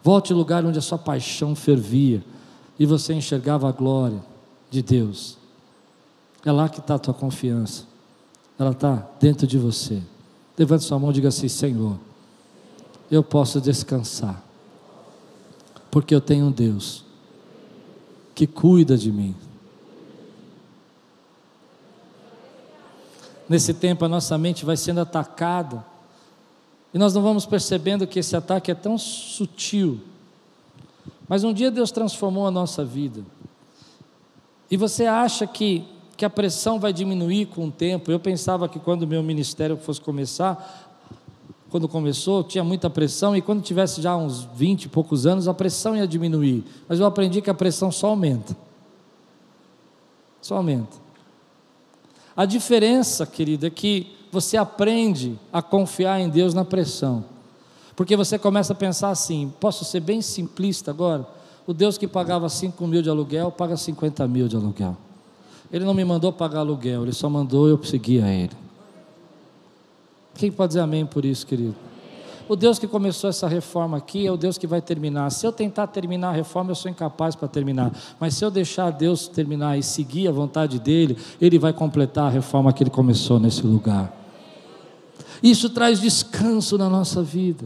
Volte 0.06 0.32
ao 0.32 0.38
lugar 0.38 0.64
onde 0.64 0.78
a 0.78 0.84
sua 0.84 1.00
paixão 1.00 1.56
fervia 1.56 2.24
e 2.78 2.86
você 2.86 3.12
enxergava 3.12 3.68
a 3.68 3.72
glória 3.72 4.24
de 4.70 4.84
Deus. 4.84 5.36
É 6.46 6.52
lá 6.52 6.70
que 6.70 6.80
está 6.80 6.94
a 6.94 7.00
tua 7.00 7.14
confiança. 7.16 7.86
Ela 8.60 8.70
está 8.70 9.04
dentro 9.20 9.48
de 9.48 9.58
você. 9.58 10.04
Levante 10.56 10.84
sua 10.84 11.00
mão 11.00 11.10
e 11.10 11.14
diga 11.14 11.30
assim: 11.30 11.48
Senhor, 11.48 11.98
eu 13.10 13.24
posso 13.24 13.60
descansar 13.60 14.44
porque 15.90 16.14
eu 16.14 16.22
tenho 16.22 16.46
um 16.46 16.52
Deus 16.52 17.04
que 18.36 18.46
cuida 18.46 18.96
de 18.96 19.12
mim. 19.12 19.36
Nesse 23.50 23.74
tempo 23.74 24.06
a 24.06 24.08
nossa 24.08 24.38
mente 24.38 24.66
vai 24.66 24.78
sendo 24.78 25.00
atacada 25.00 25.84
e 26.96 26.98
nós 26.98 27.14
não 27.14 27.22
vamos 27.22 27.46
percebendo 27.46 28.08
que 28.08 28.20
esse 28.20 28.38
ataque 28.38 28.72
é 28.72 28.74
tão 28.74 28.98
sutil. 28.98 30.00
Mas 31.28 31.44
um 31.44 31.52
dia 31.52 31.70
Deus 31.70 31.92
transformou 31.92 32.48
a 32.48 32.52
nossa 32.52 32.86
vida. 32.86 33.22
E 34.72 34.78
você 34.78 35.06
acha 35.06 35.46
que, 35.46 35.84
que 36.16 36.24
a 36.24 36.30
pressão 36.30 36.80
vai 36.80 36.94
diminuir 36.94 37.48
com 37.48 37.68
o 37.68 37.72
tempo? 37.72 38.10
Eu 38.10 38.18
pensava 38.18 38.70
que 38.70 38.80
quando 38.80 39.04
o 39.04 39.08
meu 39.08 39.22
ministério 39.22 39.76
fosse 39.76 40.00
começar, 40.00 40.98
quando 41.70 41.86
começou, 41.90 42.46
tinha 42.46 42.64
muita 42.64 42.90
pressão, 42.90 43.36
e 43.36 43.42
quando 43.42 43.62
tivesse 43.62 44.02
já 44.02 44.16
uns 44.16 44.46
20 44.56 44.86
e 44.86 44.88
poucos 44.88 45.26
anos, 45.26 45.50
a 45.50 45.54
pressão 45.54 45.98
ia 45.98 46.08
diminuir. 46.08 46.64
Mas 46.88 47.02
eu 47.02 47.06
aprendi 47.06 47.42
que 47.42 47.50
a 47.50 47.54
pressão 47.54 47.92
só 47.92 48.08
aumenta. 48.08 48.56
Só 50.42 50.56
aumenta. 50.56 50.96
A 52.38 52.46
diferença, 52.46 53.26
querida, 53.26 53.68
é 53.68 53.70
que 53.70 54.16
você 54.36 54.58
aprende 54.58 55.40
a 55.52 55.62
confiar 55.62 56.20
em 56.20 56.28
Deus 56.28 56.54
na 56.54 56.66
pressão. 56.66 57.24
Porque 57.96 58.18
você 58.18 58.38
começa 58.38 58.74
a 58.74 58.76
pensar 58.76 59.10
assim: 59.10 59.52
posso 59.62 59.86
ser 59.86 60.02
bem 60.02 60.22
simplista 60.22 60.92
agora? 60.92 61.26
O 61.66 61.74
Deus 61.74 61.98
que 61.98 62.06
pagava 62.06 62.50
5 62.50 62.86
mil 62.86 63.02
de 63.02 63.10
aluguel, 63.10 63.50
paga 63.50 63.78
50 63.78 64.28
mil 64.28 64.50
de 64.50 64.58
aluguel. 64.58 64.98
Ele 65.72 65.86
não 65.86 65.94
me 65.94 66.04
mandou 66.04 66.34
pagar 66.34 66.60
aluguel, 66.60 67.04
ele 67.04 67.14
só 67.14 67.30
mandou 67.30 67.68
eu 67.70 67.82
seguir 67.84 68.22
a 68.24 68.30
ele. 68.30 68.52
Quem 70.36 70.52
pode 70.52 70.72
dizer 70.72 70.82
amém 70.82 71.06
por 71.06 71.24
isso, 71.24 71.48
querido? 71.48 71.76
O 72.48 72.56
Deus 72.56 72.78
que 72.78 72.88
começou 72.88 73.30
essa 73.30 73.48
reforma 73.48 73.98
aqui 73.98 74.28
é 74.28 74.32
o 74.32 74.38
Deus 74.38 74.58
que 74.58 74.68
vai 74.68 74.82
terminar. 74.82 75.32
Se 75.32 75.48
eu 75.48 75.52
tentar 75.52 75.88
terminar 75.88 76.30
a 76.30 76.34
reforma, 76.34 76.72
eu 76.72 76.76
sou 76.76 76.92
incapaz 76.92 77.36
para 77.36 77.48
terminar. 77.48 77.92
Mas 78.20 78.36
se 78.36 78.46
eu 78.46 78.52
deixar 78.52 78.92
Deus 78.92 79.28
terminar 79.28 79.80
e 79.80 79.82
seguir 79.82 80.28
a 80.28 80.32
vontade 80.32 80.78
dele, 80.78 81.18
ele 81.42 81.58
vai 81.58 81.74
completar 81.74 82.26
a 82.26 82.30
reforma 82.30 82.72
que 82.74 82.84
ele 82.84 82.92
começou 82.92 83.40
nesse 83.40 83.66
lugar. 83.66 84.25
Isso 85.46 85.70
traz 85.70 86.02
descanso 86.02 86.76
na 86.76 86.90
nossa 86.90 87.22
vida. 87.22 87.66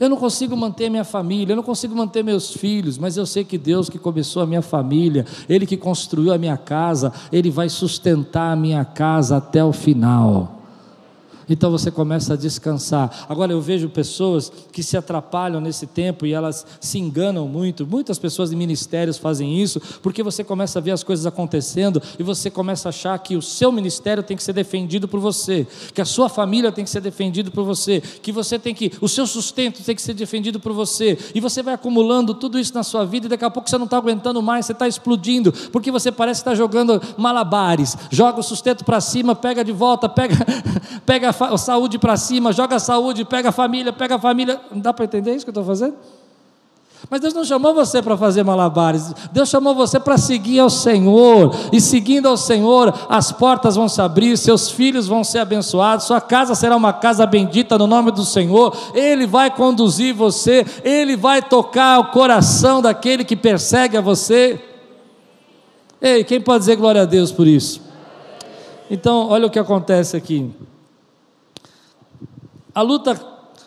Eu 0.00 0.08
não 0.08 0.16
consigo 0.16 0.56
manter 0.56 0.88
minha 0.88 1.04
família, 1.04 1.52
eu 1.52 1.56
não 1.56 1.62
consigo 1.62 1.94
manter 1.94 2.24
meus 2.24 2.54
filhos, 2.54 2.96
mas 2.96 3.18
eu 3.18 3.26
sei 3.26 3.44
que 3.44 3.58
Deus 3.58 3.90
que 3.90 3.98
começou 3.98 4.42
a 4.42 4.46
minha 4.46 4.62
família, 4.62 5.26
Ele 5.46 5.66
que 5.66 5.76
construiu 5.76 6.32
a 6.32 6.38
minha 6.38 6.56
casa, 6.56 7.12
Ele 7.30 7.50
vai 7.50 7.68
sustentar 7.68 8.50
a 8.50 8.56
minha 8.56 8.82
casa 8.82 9.36
até 9.36 9.62
o 9.62 9.74
final. 9.74 10.55
Então 11.48 11.70
você 11.70 11.90
começa 11.90 12.34
a 12.34 12.36
descansar. 12.36 13.26
Agora 13.28 13.52
eu 13.52 13.60
vejo 13.60 13.88
pessoas 13.88 14.50
que 14.72 14.82
se 14.82 14.96
atrapalham 14.96 15.60
nesse 15.60 15.86
tempo 15.86 16.26
e 16.26 16.32
elas 16.32 16.66
se 16.80 16.98
enganam 16.98 17.46
muito. 17.46 17.86
Muitas 17.86 18.18
pessoas 18.18 18.52
em 18.52 18.56
ministérios 18.56 19.16
fazem 19.16 19.60
isso, 19.60 19.80
porque 20.02 20.22
você 20.22 20.42
começa 20.42 20.78
a 20.78 20.82
ver 20.82 20.90
as 20.90 21.02
coisas 21.02 21.26
acontecendo 21.26 22.02
e 22.18 22.22
você 22.22 22.50
começa 22.50 22.88
a 22.88 22.90
achar 22.90 23.18
que 23.18 23.36
o 23.36 23.42
seu 23.42 23.70
ministério 23.70 24.22
tem 24.22 24.36
que 24.36 24.42
ser 24.42 24.52
defendido 24.52 25.06
por 25.06 25.20
você, 25.20 25.66
que 25.94 26.00
a 26.00 26.04
sua 26.04 26.28
família 26.28 26.72
tem 26.72 26.84
que 26.84 26.90
ser 26.90 27.00
defendida 27.00 27.50
por 27.50 27.64
você, 27.64 28.00
que 28.00 28.32
você 28.32 28.58
tem 28.58 28.74
que, 28.74 28.92
o 29.00 29.08
seu 29.08 29.26
sustento 29.26 29.82
tem 29.82 29.94
que 29.94 30.02
ser 30.02 30.14
defendido 30.14 30.58
por 30.58 30.72
você. 30.72 31.16
E 31.34 31.40
você 31.40 31.62
vai 31.62 31.74
acumulando 31.74 32.34
tudo 32.34 32.58
isso 32.58 32.74
na 32.74 32.82
sua 32.82 33.04
vida 33.04 33.26
e 33.26 33.28
daqui 33.28 33.44
a 33.44 33.50
pouco 33.50 33.70
você 33.70 33.78
não 33.78 33.84
está 33.84 33.98
aguentando 33.98 34.42
mais, 34.42 34.66
você 34.66 34.72
está 34.72 34.88
explodindo, 34.88 35.52
porque 35.70 35.90
você 35.90 36.10
parece 36.10 36.40
estar 36.40 36.54
jogando 36.54 37.00
malabares. 37.16 37.96
Joga 38.10 38.40
o 38.40 38.42
sustento 38.42 38.84
para 38.84 39.00
cima, 39.00 39.34
pega 39.34 39.64
de 39.64 39.72
volta, 39.72 40.08
pega, 40.08 40.34
pega 41.06 41.32
saúde 41.58 41.98
para 41.98 42.16
cima, 42.16 42.52
joga 42.52 42.76
a 42.76 42.80
saúde, 42.80 43.24
pega 43.24 43.50
a 43.50 43.52
família, 43.52 43.92
pega 43.92 44.16
a 44.16 44.18
família. 44.18 44.60
Não 44.70 44.80
dá 44.80 44.92
para 44.92 45.04
entender 45.04 45.34
isso 45.34 45.44
que 45.44 45.50
eu 45.50 45.52
estou 45.52 45.64
fazendo? 45.64 45.94
Mas 47.08 47.20
Deus 47.20 47.34
não 47.34 47.44
chamou 47.44 47.72
você 47.72 48.02
para 48.02 48.16
fazer 48.16 48.42
malabares, 48.42 49.12
Deus 49.30 49.48
chamou 49.48 49.74
você 49.74 50.00
para 50.00 50.18
seguir 50.18 50.58
ao 50.58 50.70
Senhor, 50.70 51.54
e 51.72 51.80
seguindo 51.80 52.26
ao 52.26 52.36
Senhor, 52.36 52.92
as 53.08 53.30
portas 53.30 53.76
vão 53.76 53.88
se 53.88 54.00
abrir, 54.00 54.36
seus 54.36 54.70
filhos 54.70 55.06
vão 55.06 55.22
ser 55.22 55.38
abençoados, 55.38 56.06
sua 56.06 56.20
casa 56.20 56.54
será 56.54 56.74
uma 56.74 56.92
casa 56.92 57.24
bendita 57.24 57.78
no 57.78 57.86
nome 57.86 58.10
do 58.10 58.24
Senhor, 58.24 58.76
Ele 58.92 59.26
vai 59.26 59.50
conduzir 59.50 60.14
você, 60.14 60.66
Ele 60.82 61.16
vai 61.16 61.42
tocar 61.42 62.00
o 62.00 62.10
coração 62.10 62.82
daquele 62.82 63.24
que 63.24 63.36
persegue 63.36 63.96
a 63.96 64.00
você. 64.00 64.60
Ei, 66.00 66.24
quem 66.24 66.40
pode 66.40 66.60
dizer 66.60 66.76
glória 66.76 67.02
a 67.02 67.06
Deus 67.06 67.30
por 67.30 67.46
isso? 67.46 67.80
Então, 68.90 69.28
olha 69.28 69.46
o 69.46 69.50
que 69.50 69.58
acontece 69.58 70.16
aqui. 70.16 70.50
A 72.76 72.82
luta, 72.82 73.18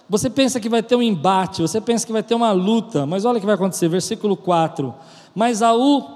você 0.07 0.29
pensa 0.29 0.59
que 0.59 0.69
vai 0.69 0.83
ter 0.83 0.95
um 0.95 1.01
embate, 1.01 1.63
você 1.63 1.81
pensa 1.81 2.05
que 2.05 2.13
vai 2.13 2.21
ter 2.21 2.35
uma 2.35 2.51
luta, 2.51 3.07
mas 3.07 3.25
olha 3.25 3.37
o 3.37 3.39
que 3.39 3.45
vai 3.45 3.55
acontecer, 3.55 3.89
versículo 3.89 4.37
4. 4.37 4.93
Mas 5.33 5.63
Aú 5.63 6.07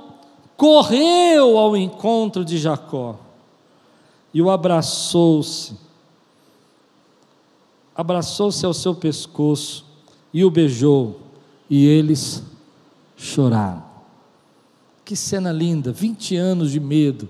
correu 0.56 1.58
ao 1.58 1.76
encontro 1.76 2.46
de 2.46 2.60
Jacó 2.60 3.18
e 4.32 4.44
o 4.44 4.52
abraçou-se. 4.52 5.76
Abraçou-se 7.96 8.64
ao 8.64 8.76
seu 8.76 8.94
pescoço 8.94 9.84
e 10.32 10.46
o 10.46 10.52
beijou, 10.52 11.20
e 11.68 11.88
eles 11.88 12.44
choraram. 13.18 13.84
Que 15.04 15.16
cena 15.16 15.52
linda! 15.52 15.92
20 15.92 16.36
anos 16.36 16.70
de 16.70 16.80
medo, 16.80 17.28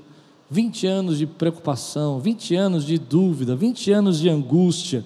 20 0.50 0.88
anos 0.88 1.18
de 1.18 1.26
preocupação, 1.26 2.20
20 2.20 2.54
anos 2.54 2.86
de 2.86 2.98
dúvida, 2.98 3.56
20 3.56 3.92
anos 3.94 4.20
de 4.20 4.30
angústia. 4.30 5.06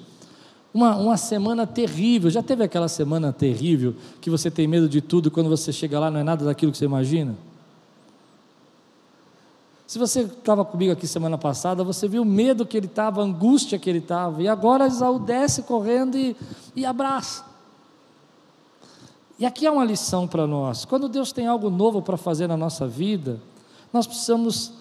Uma, 0.74 0.96
uma 0.96 1.18
semana 1.18 1.66
terrível. 1.66 2.30
Já 2.30 2.44
teve 2.44 2.64
aquela 2.64 2.88
semana 2.88 3.34
terrível 3.34 3.96
que 4.22 4.30
você 4.30 4.52
tem 4.52 4.68
medo 4.68 4.88
de 4.88 5.02
tudo 5.02 5.28
e 5.28 5.32
quando 5.32 5.50
você 5.50 5.72
chega 5.72 6.00
lá 6.00 6.12
não 6.12 6.20
é 6.20 6.24
nada 6.24 6.46
daquilo 6.46 6.72
que 6.72 6.78
você 6.78 6.86
imagina? 6.86 7.36
Se 9.88 9.98
você 9.98 10.24
estava 10.24 10.66
comigo 10.66 10.92
aqui 10.92 11.08
semana 11.08 11.38
passada, 11.38 11.82
você 11.82 12.10
viu 12.10 12.24
o 12.24 12.26
medo 12.26 12.66
que 12.66 12.76
ele 12.76 12.88
estava, 12.88 13.22
a 13.22 13.24
angústia 13.24 13.80
que 13.80 13.90
ele 13.90 14.00
estava, 14.00 14.44
e 14.44 14.48
agora 14.48 14.86
Isaú 14.86 15.18
desce 15.18 15.64
correndo 15.64 16.18
e, 16.18 16.36
e 16.76 16.86
abraça. 16.86 17.46
E 19.40 19.46
aqui 19.46 19.66
é 19.66 19.72
uma 19.72 19.86
lição 19.86 20.28
para 20.28 20.46
nós: 20.46 20.84
quando 20.84 21.08
Deus 21.08 21.32
tem 21.32 21.48
algo 21.48 21.70
novo 21.70 22.02
para 22.02 22.18
fazer 22.18 22.48
na 22.48 22.58
nossa 22.58 22.86
vida, 22.86 23.40
nós 23.94 24.06
precisamos 24.06 24.74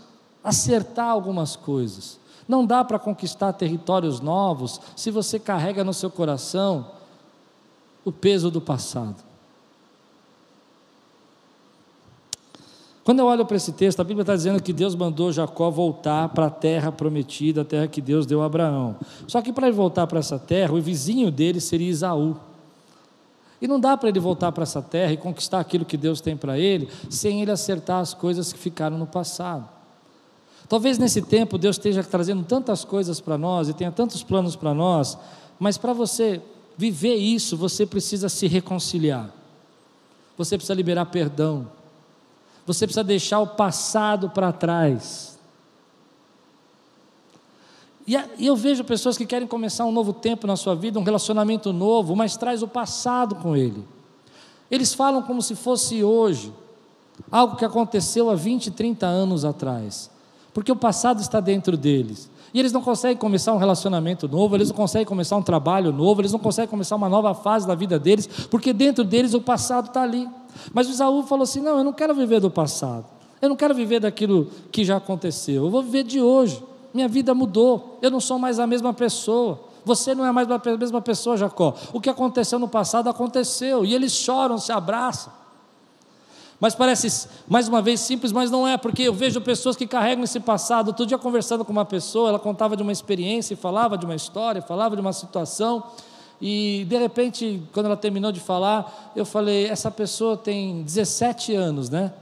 acertar 0.43 1.09
algumas 1.09 1.55
coisas. 1.55 2.19
Não 2.49 2.65
dá 2.65 2.85
para 2.85 2.99
conquistar 2.99 3.53
territórios 3.53 4.21
novos 4.21 4.81
se 4.95 5.11
você 5.11 5.39
carrega 5.39 5.83
no 5.83 5.93
seu 5.93 6.11
coração 6.11 6.91
o 8.05 8.13
peso 8.13 8.51
do 8.51 8.61
passado. 8.61 9.17
Quando 13.07 13.21
eu 13.21 13.27
olho 13.27 13.47
para 13.47 13.57
esse 13.57 13.73
texto, 13.73 14.01
a 14.01 14.05
Bíblia 14.05 14.23
está 14.23 14.35
dizendo 14.35 14.61
que 14.61 14.73
Deus 14.73 14.97
mandou 14.97 15.33
Jacó 15.33 15.71
voltar 15.71 16.29
para 16.31 16.47
a 16.47 16.51
terra 16.51 16.91
prometida, 16.91 17.63
a 17.63 17.65
terra 17.65 17.87
que 17.87 18.01
Deus 18.01 18.27
deu 18.27 18.43
a 18.43 18.47
Abraão. 18.47 18.97
Só 19.29 19.41
que 19.41 19.53
para 19.53 19.69
ele 19.69 19.77
voltar 19.77 20.09
para 20.09 20.19
essa 20.19 20.41
terra, 20.41 20.73
o 20.73 20.81
vizinho 20.81 21.31
dele 21.31 21.61
seria 21.61 21.89
Isaú. 21.89 22.37
E 23.61 23.69
não 23.69 23.79
dá 23.79 23.97
para 23.97 24.09
ele 24.09 24.19
voltar 24.19 24.51
para 24.51 24.65
essa 24.65 24.83
terra 24.83 25.13
e 25.13 25.17
conquistar 25.17 25.61
aquilo 25.61 25.85
que 25.85 25.97
Deus 25.97 26.21
tem 26.21 26.37
para 26.37 26.59
ele, 26.59 26.89
sem 27.09 27.43
ele 27.43 27.51
acertar 27.53 28.01
as 28.01 28.13
coisas 28.13 28.53
que 28.53 28.59
ficaram 28.59 28.99
no 28.99 29.07
passado. 29.07 29.76
Talvez 30.69 30.99
nesse 30.99 31.23
tempo 31.23 31.59
Deus 31.59 31.77
esteja 31.77 32.03
trazendo 32.03 32.43
tantas 32.45 32.85
coisas 32.85 33.21
para 33.21 33.39
nós 33.39 33.69
e 33.69 33.75
tenha 33.75 33.93
tantos 33.93 34.23
planos 34.23 34.57
para 34.57 34.75
nós, 34.75 35.17
mas 35.59 35.79
para 35.79 35.93
você 35.93 36.43
viver 36.77 37.15
isso, 37.15 37.57
você 37.57 37.87
precisa 37.87 38.29
se 38.29 38.47
reconciliar. 38.47 39.31
Você 40.37 40.57
precisa 40.57 40.75
liberar 40.75 41.07
perdão. 41.07 41.69
Você 42.67 42.87
precisa 42.87 43.05
deixar 43.05 43.41
o 43.41 43.47
passado 43.47 44.29
para 44.31 44.53
trás. 44.53 45.39
E 48.07 48.47
eu 48.47 48.55
vejo 48.55 48.85
pessoas 48.85 49.17
que 49.17 49.27
querem 49.27 49.49
começar 49.49 49.85
um 49.85 49.91
novo 49.91 50.13
tempo 50.13 50.47
na 50.47 50.57
sua 50.57 50.77
vida, 50.77 50.99
um 50.99 51.03
relacionamento 51.03 51.73
novo, 51.73 52.15
mas 52.15 52.37
traz 52.37 52.63
o 52.63 52.69
passado 52.69 53.35
com 53.37 53.57
ele. 53.57 53.85
Eles 54.71 54.95
falam 54.95 55.23
como 55.23 55.43
se 55.43 55.55
fosse 55.57 56.05
hoje, 56.05 56.53
algo 57.31 57.57
que 57.57 57.65
aconteceu 57.65 58.31
há 58.31 58.35
20, 58.35 58.71
30 58.73 59.07
anos 59.07 59.45
atrás, 59.45 60.11
porque 60.57 60.73
o 60.73 60.77
passado 60.77 61.21
está 61.21 61.39
dentro 61.39 61.77
deles. 61.77 62.31
E 62.55 62.59
eles 62.59 62.73
não 62.73 62.81
conseguem 62.81 63.15
começar 63.15 63.53
um 63.53 63.59
relacionamento 63.59 64.27
novo, 64.27 64.57
eles 64.57 64.71
não 64.71 64.75
conseguem 64.75 65.07
começar 65.07 65.37
um 65.37 65.43
trabalho 65.43 65.93
novo, 65.93 66.23
eles 66.23 66.33
não 66.33 66.39
conseguem 66.39 66.67
começar 66.67 66.97
uma 66.97 67.11
nova 67.11 67.35
fase 67.35 67.67
da 67.67 67.75
vida 67.75 67.99
deles, 67.99 68.27
porque 68.51 68.73
dentro 68.73 69.05
deles 69.05 69.35
o 69.35 69.41
passado 69.43 69.89
está 69.89 70.01
ali. 70.01 70.27
Mas 70.73 70.89
o 70.89 70.93
Isaú 70.93 71.23
falou 71.25 71.43
assim: 71.43 71.61
não, 71.61 71.77
eu 71.77 71.85
não 71.85 71.93
quero 71.93 72.15
viver 72.15 72.41
do 72.41 72.51
passado, 72.51 73.05
eu 73.43 73.51
não 73.51 73.55
quero 73.55 73.75
viver 73.75 74.01
daquilo 74.01 74.49
que 74.73 74.83
já 74.83 74.97
aconteceu, 74.97 75.67
eu 75.67 75.71
vou 75.71 75.83
viver 75.83 76.05
de 76.05 76.23
hoje. 76.23 76.65
Minha 76.95 77.07
vida 77.07 77.35
mudou, 77.35 77.99
eu 78.01 78.11
não 78.11 78.19
sou 78.19 78.39
mais 78.39 78.59
a 78.59 78.67
mesma 78.67 78.95
pessoa. 78.95 79.61
Você 79.85 80.15
não 80.15 80.25
é 80.25 80.33
mais 80.33 80.51
a 80.51 80.59
mesma 80.79 81.03
pessoa, 81.03 81.37
Jacó. 81.37 81.75
O 81.93 82.01
que 82.01 82.09
aconteceu 82.09 82.59
no 82.59 82.67
passado 82.67 83.11
aconteceu, 83.11 83.85
e 83.85 83.95
eles 83.95 84.13
choram, 84.13 84.57
se 84.57 84.73
abraçam. 84.73 85.31
Mas 86.59 86.75
parece, 86.75 87.29
mais 87.47 87.69
uma 87.69 87.83
vez, 87.83 88.01
simples, 88.01 88.33
mas 88.33 88.51
não 88.51 88.67
é, 88.67 88.77
porque 88.79 89.03
eu 89.03 89.13
vejo 89.13 89.41
pessoas 89.41 89.77
que 89.77 89.87
carregam 89.87 90.25
esse 90.25 90.41
passado. 90.41 90.89
Outro 90.89 91.05
dia, 91.05 91.19
conversando 91.19 91.65
com 91.65 91.73
uma 91.73 91.85
pessoa, 91.85 92.31
ela 92.31 92.39
contava 92.39 92.77
de 92.77 92.83
uma 92.83 92.93
experiência, 92.93 93.57
falava 93.57 93.99
de 93.99 94.07
uma 94.07 94.15
história, 94.15 94.63
falava 94.63 94.97
de 94.97 95.03
uma 95.03 95.13
situação, 95.13 95.85
e 96.41 96.87
de 96.89 96.99
repente, 96.99 97.63
quando 97.73 97.87
ela 97.87 97.97
terminou 97.97 98.31
de 98.33 98.41
falar, 98.41 99.13
eu 99.15 99.25
falei: 99.25 99.67
essa 99.67 99.91
pessoa 99.91 100.37
tem 100.37 100.83
17 100.83 101.55
anos, 101.55 101.89
né? 101.89 102.13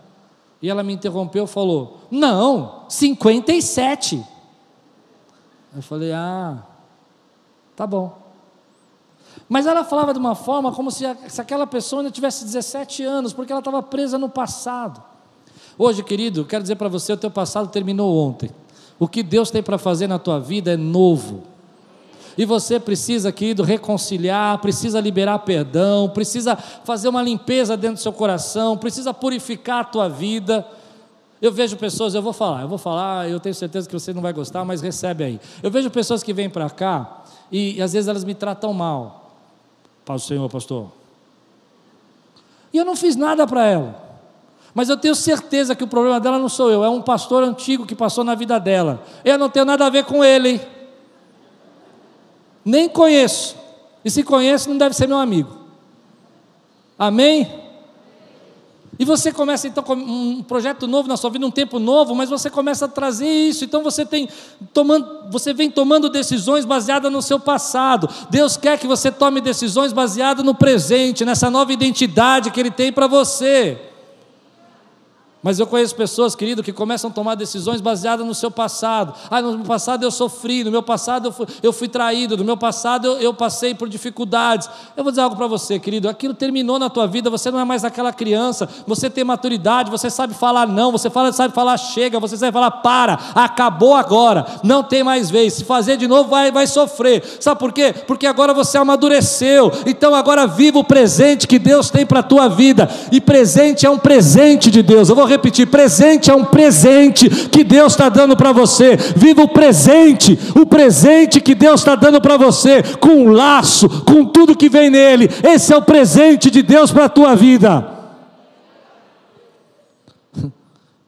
E 0.63 0.71
ela 0.71 0.83
me 0.83 0.93
interrompeu 0.93 1.45
e 1.45 1.49
falou: 1.49 1.99
não, 2.11 2.85
57. 2.89 4.25
Eu 5.75 5.83
falei: 5.83 6.13
ah, 6.13 6.63
tá 7.75 7.87
bom. 7.87 8.24
Mas 9.49 9.67
ela 9.67 9.85
falava 9.85 10.13
de 10.13 10.19
uma 10.19 10.35
forma 10.35 10.73
como 10.73 10.91
se, 10.91 11.05
se 11.29 11.41
aquela 11.41 11.67
pessoa 11.67 12.01
ainda 12.01 12.11
tivesse 12.11 12.45
17 12.45 13.05
anos, 13.05 13.33
porque 13.33 13.53
ela 13.53 13.61
estava 13.61 13.83
presa 13.83 14.19
no 14.19 14.29
passado. 14.29 15.03
Hoje, 15.79 16.03
querido, 16.03 16.45
quero 16.45 16.63
dizer 16.63 16.77
para 16.77 16.89
você: 16.89 17.13
o 17.13 17.17
teu 17.17 17.31
passado 17.31 17.69
terminou 17.69 18.17
ontem. 18.17 18.51
O 18.99 19.09
que 19.09 19.23
Deus 19.23 19.51
tem 19.51 19.63
para 19.63 19.77
fazer 19.77 20.07
na 20.07 20.19
tua 20.19 20.39
vida 20.39 20.73
é 20.73 20.77
novo. 20.77 21.43
E 22.37 22.45
você 22.45 22.81
precisa, 22.81 23.31
querido, 23.31 23.63
reconciliar, 23.63 24.59
precisa 24.59 25.01
liberar 25.01 25.39
perdão, 25.41 26.09
precisa 26.09 26.57
fazer 26.57 27.09
uma 27.09 27.23
limpeza 27.23 27.77
dentro 27.77 27.97
do 27.97 28.01
seu 28.01 28.13
coração, 28.13 28.77
precisa 28.77 29.15
purificar 29.15 29.81
a 29.81 29.85
tua 29.85 30.09
vida. 30.09 30.67
Eu 31.41 31.53
vejo 31.53 31.77
pessoas, 31.77 32.15
eu 32.15 32.23
vou 32.23 32.33
falar, 32.33 32.63
eu 32.63 32.69
vou 32.69 32.79
falar, 32.79 33.29
eu 33.29 33.39
tenho 33.39 33.55
certeza 33.55 33.87
que 33.87 33.93
você 33.93 34.13
não 34.13 34.23
vai 34.23 34.33
gostar, 34.33 34.65
mas 34.65 34.81
recebe 34.81 35.23
aí. 35.23 35.41
Eu 35.63 35.71
vejo 35.71 35.91
pessoas 35.91 36.23
que 36.23 36.33
vêm 36.33 36.51
para 36.51 36.69
cá 36.71 37.23
e, 37.53 37.77
e 37.77 37.83
às 37.83 37.93
vezes 37.93 38.09
elas 38.09 38.25
me 38.25 38.35
tratam 38.35 38.73
mal. 38.73 39.24
Paz 40.05 40.23
do 40.23 40.29
Senhor, 40.29 40.49
pastor. 40.51 40.89
E 42.73 42.79
eu 42.79 42.85
não 42.85 42.97
fiz 42.97 43.17
nada 43.17 43.47
para 43.47 43.65
ela. 43.65 44.05
Mas 44.75 44.89
eu 44.89 44.97
tenho 44.97 45.15
certeza 45.15 45.75
que 45.75 45.85
o 45.85 45.87
problema 45.87 46.19
dela 46.19 46.39
não 46.39 46.49
sou 46.49 46.71
eu, 46.71 46.85
é 46.85 46.89
um 46.89 47.01
pastor 47.01 47.45
antigo 47.45 47.87
que 47.87 47.95
passou 47.95 48.25
na 48.25 48.35
vida 48.35 48.59
dela. 48.59 49.03
Eu 49.25 49.39
não 49.39 49.49
tenho 49.49 49.65
nada 49.65 49.87
a 49.87 49.91
ver 49.91 50.05
com 50.05 50.25
ele. 50.25 50.61
Nem 52.65 52.89
conheço. 52.89 53.57
E 54.05 54.11
se 54.11 54.23
conheço, 54.23 54.69
não 54.69 54.77
deve 54.77 54.95
ser 54.95 55.07
meu 55.07 55.19
amigo. 55.19 55.57
Amém? 56.99 57.64
E 58.99 59.05
você 59.05 59.33
começa 59.33 59.67
então 59.67 59.85
um 59.91 60.43
projeto 60.43 60.87
novo 60.87 61.09
na 61.09 61.17
sua 61.17 61.31
vida, 61.31 61.47
um 61.47 61.51
tempo 61.51 61.79
novo, 61.79 62.15
mas 62.15 62.31
você 62.31 62.49
começa 62.51 62.85
a 62.85 62.89
trazer 62.89 63.27
isso. 63.27 63.65
Então 63.65 63.83
você 63.83 64.05
tem 64.05 64.29
tomando, 64.73 65.31
você 65.31 65.53
vem 65.53 65.71
tomando 65.71 66.09
decisões 66.09 66.65
baseadas 66.65 67.11
no 67.11 67.23
seu 67.23 67.41
passado. 67.41 68.09
Deus 68.31 68.57
quer 68.57 68.79
que 68.79 68.87
você 68.87 69.11
tome 69.11 69.41
decisões 69.41 69.93
baseadas 69.93 70.45
no 70.45 70.55
presente, 70.55 71.25
nessa 71.25 71.51
nova 71.51 71.73
identidade 71.73 72.51
que 72.51 72.61
ele 72.61 72.71
tem 72.71 72.93
para 72.93 73.07
você. 73.07 73.94
Mas 75.45 75.59
eu 75.59 75.67
conheço 75.67 75.95
pessoas, 75.95 76.35
querido, 76.35 76.63
que 76.63 76.73
começam 76.73 77.11
a 77.11 77.13
tomar 77.13 77.35
decisões 77.35 77.83
baseadas 77.83 78.27
no 78.27 78.35
seu 78.35 78.51
passado. 78.51 79.13
Ah, 79.31 79.43
no 79.43 79.59
meu 79.59 79.67
passado 79.67 80.03
eu 80.03 80.11
sofri, 80.11 80.65
no 80.65 80.71
meu 80.71 80.83
passado 80.83 81.29
eu 81.29 81.33
fui, 81.33 81.47
eu 81.63 81.71
fui 81.71 81.87
traído, 81.87 82.35
no 82.35 82.45
meu 82.47 82.57
passado 82.57 83.07
eu, 83.07 83.19
eu, 83.19 83.35
passei 83.35 83.75
por 83.75 83.87
dificuldades. 83.87 84.71
Eu 84.97 85.05
vou 85.05 85.13
dizer 85.13 85.21
algo 85.21 85.37
para 85.37 85.47
você, 85.47 85.79
querido: 85.79 86.09
aquilo 86.09 86.33
terminou 86.33 86.79
na 86.79 86.89
tua 86.89 87.07
vida, 87.07 87.29
você 87.29 87.51
não 87.51 87.61
é 87.61 87.65
mais 87.65 87.85
aquela 87.85 88.11
criança, 88.11 88.67
você 88.87 89.11
tem 89.11 89.23
maturidade, 89.23 89.91
você 89.91 90.09
sabe 90.09 90.33
falar 90.33 90.67
não, 90.67 90.91
você 90.91 91.11
fala, 91.11 91.31
sabe 91.31 91.53
falar 91.53 91.77
chega, 91.77 92.19
você 92.19 92.39
sabe 92.39 92.51
falar 92.51 92.71
para, 92.71 93.19
acabou 93.35 93.95
agora, 93.95 94.47
não 94.63 94.83
tem 94.83 95.05
mais 95.05 95.29
vez. 95.31 95.53
Se 95.53 95.65
fazer 95.65 95.99
de 95.99 96.09
novo, 96.09 96.31
vai, 96.31 96.51
vai 96.51 96.67
sofrer. 96.67 97.23
Sabe 97.39 97.61
por 97.61 97.71
quê? 97.71 97.95
Porque 98.07 98.27
agora 98.27 98.55
você 98.55 98.79
amadureceu. 98.79 99.71
Então 99.85 100.15
agora 100.15 100.47
viva 100.47 100.79
o 100.79 100.85
presente 100.85 101.47
que 101.47 101.59
Deus 101.59 101.91
tem 101.91 102.07
para 102.07 102.21
a 102.21 102.23
tua 102.23 102.49
vida. 102.49 102.89
E 103.13 103.21
presente 103.21 103.85
é 103.85 103.91
um 103.91 103.99
presente 103.99 104.71
de 104.71 104.83
Deus. 104.83 105.11
Eu 105.11 105.15
vou 105.15 105.34
repetir: 105.35 105.67
presente 105.67 106.31
é 106.31 106.35
um 106.35 106.45
presente 106.45 107.29
que 107.49 107.63
Deus 107.63 107.93
está 107.93 108.09
dando 108.09 108.37
para 108.37 108.53
você. 108.53 108.97
Viva 108.97 109.43
o 109.43 109.49
presente, 109.49 110.39
o 110.59 110.67
presente 110.67 111.41
que 111.41 111.55
Deus 111.55 111.81
está 111.81 111.95
dando 111.95 112.21
para 112.21 112.37
você, 112.37 112.83
com 112.99 113.11
um 113.11 113.31
laço, 113.31 113.89
com 114.05 114.25
tudo 114.25 114.57
que 114.57 114.69
vem 114.69 114.91
nele. 114.91 115.29
Esse 115.43 115.73
é 115.73 115.77
o 115.77 115.83
presente 115.83 116.51
de 116.51 116.63
Deus 116.63 116.91
para 116.91 117.05
a 117.05 117.09
tua 117.09 117.35
vida. 117.35 117.93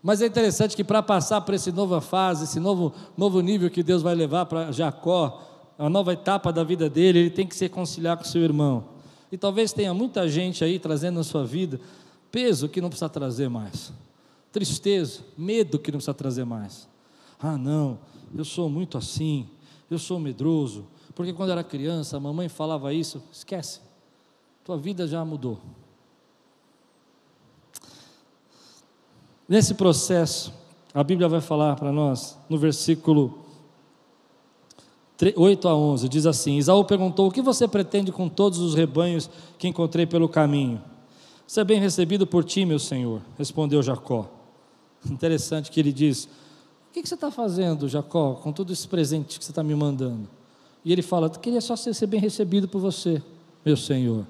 Mas 0.02 0.22
é 0.22 0.26
interessante 0.26 0.76
que 0.76 0.84
para 0.84 1.02
passar 1.02 1.40
por 1.40 1.54
essa 1.54 1.72
nova 1.72 2.00
fase, 2.00 2.44
esse 2.44 2.60
novo, 2.60 2.92
novo 3.16 3.40
nível 3.40 3.68
que 3.68 3.82
Deus 3.82 4.02
vai 4.02 4.14
levar 4.14 4.46
para 4.46 4.70
Jacó, 4.70 5.42
a 5.76 5.90
nova 5.90 6.12
etapa 6.12 6.52
da 6.52 6.62
vida 6.62 6.88
dele, 6.88 7.18
ele 7.18 7.30
tem 7.30 7.46
que 7.46 7.56
se 7.56 7.64
reconciliar 7.64 8.16
com 8.16 8.22
seu 8.22 8.40
irmão. 8.40 8.84
E 9.32 9.36
talvez 9.36 9.72
tenha 9.72 9.92
muita 9.92 10.28
gente 10.28 10.62
aí 10.62 10.78
trazendo 10.78 11.16
na 11.16 11.24
sua 11.24 11.44
vida 11.44 11.80
peso 12.30 12.68
que 12.68 12.80
não 12.80 12.88
precisa 12.88 13.08
trazer 13.08 13.48
mais 13.48 13.92
tristeza, 14.56 15.20
medo 15.36 15.78
que 15.78 15.92
não 15.92 15.98
precisa 15.98 16.14
trazer 16.14 16.46
mais. 16.46 16.88
Ah, 17.38 17.58
não, 17.58 17.98
eu 18.34 18.42
sou 18.42 18.70
muito 18.70 18.96
assim, 18.96 19.46
eu 19.90 19.98
sou 19.98 20.18
medroso, 20.18 20.86
porque 21.14 21.30
quando 21.34 21.50
era 21.50 21.62
criança 21.62 22.16
a 22.16 22.20
mamãe 22.20 22.48
falava 22.48 22.90
isso, 22.94 23.22
esquece, 23.30 23.80
tua 24.64 24.78
vida 24.78 25.06
já 25.06 25.22
mudou. 25.26 25.60
Nesse 29.46 29.74
processo, 29.74 30.54
a 30.94 31.04
Bíblia 31.04 31.28
vai 31.28 31.42
falar 31.42 31.76
para 31.76 31.92
nós, 31.92 32.38
no 32.48 32.56
versículo 32.56 33.44
8 35.36 35.68
a 35.68 35.76
11, 35.76 36.08
diz 36.08 36.24
assim: 36.24 36.56
Isaú 36.56 36.82
perguntou: 36.86 37.28
O 37.28 37.30
que 37.30 37.42
você 37.42 37.68
pretende 37.68 38.10
com 38.10 38.26
todos 38.26 38.58
os 38.58 38.74
rebanhos 38.74 39.28
que 39.58 39.68
encontrei 39.68 40.06
pelo 40.06 40.30
caminho? 40.30 40.82
Ser 41.46 41.64
bem 41.64 41.78
recebido 41.78 42.26
por 42.26 42.42
ti, 42.42 42.64
meu 42.64 42.78
senhor, 42.78 43.20
respondeu 43.36 43.82
Jacó. 43.82 44.35
Interessante 45.10 45.70
que 45.70 45.80
ele 45.80 45.92
diz: 45.92 46.24
O 46.24 46.92
que 46.92 47.06
você 47.06 47.14
está 47.14 47.30
fazendo, 47.30 47.88
Jacó, 47.88 48.34
com 48.34 48.52
todo 48.52 48.72
esse 48.72 48.86
presente 48.86 49.38
que 49.38 49.44
você 49.44 49.52
está 49.52 49.62
me 49.62 49.74
mandando? 49.74 50.28
E 50.84 50.92
ele 50.92 51.02
fala: 51.02 51.28
Queria 51.30 51.60
só 51.60 51.76
ser 51.76 52.06
bem 52.06 52.20
recebido 52.20 52.68
por 52.68 52.80
você, 52.80 53.22
meu 53.64 53.76
senhor. 53.76 54.24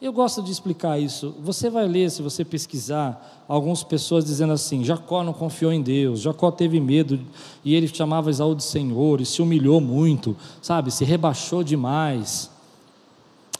Eu 0.00 0.12
gosto 0.12 0.42
de 0.42 0.52
explicar 0.52 1.00
isso. 1.00 1.34
Você 1.40 1.70
vai 1.70 1.88
ler, 1.88 2.10
se 2.10 2.20
você 2.20 2.44
pesquisar, 2.44 3.44
algumas 3.48 3.82
pessoas 3.82 4.26
dizendo 4.26 4.52
assim: 4.52 4.84
Jacó 4.84 5.24
não 5.24 5.32
confiou 5.32 5.72
em 5.72 5.80
Deus, 5.80 6.20
Jacó 6.20 6.50
teve 6.50 6.78
medo 6.78 7.18
e 7.64 7.74
ele 7.74 7.88
chamava 7.88 8.28
Esaú 8.28 8.54
de 8.54 8.62
Senhor 8.62 9.22
e 9.22 9.26
se 9.26 9.40
humilhou 9.40 9.80
muito, 9.80 10.36
sabe? 10.60 10.90
Se 10.90 11.04
rebaixou 11.04 11.64
demais. 11.64 12.50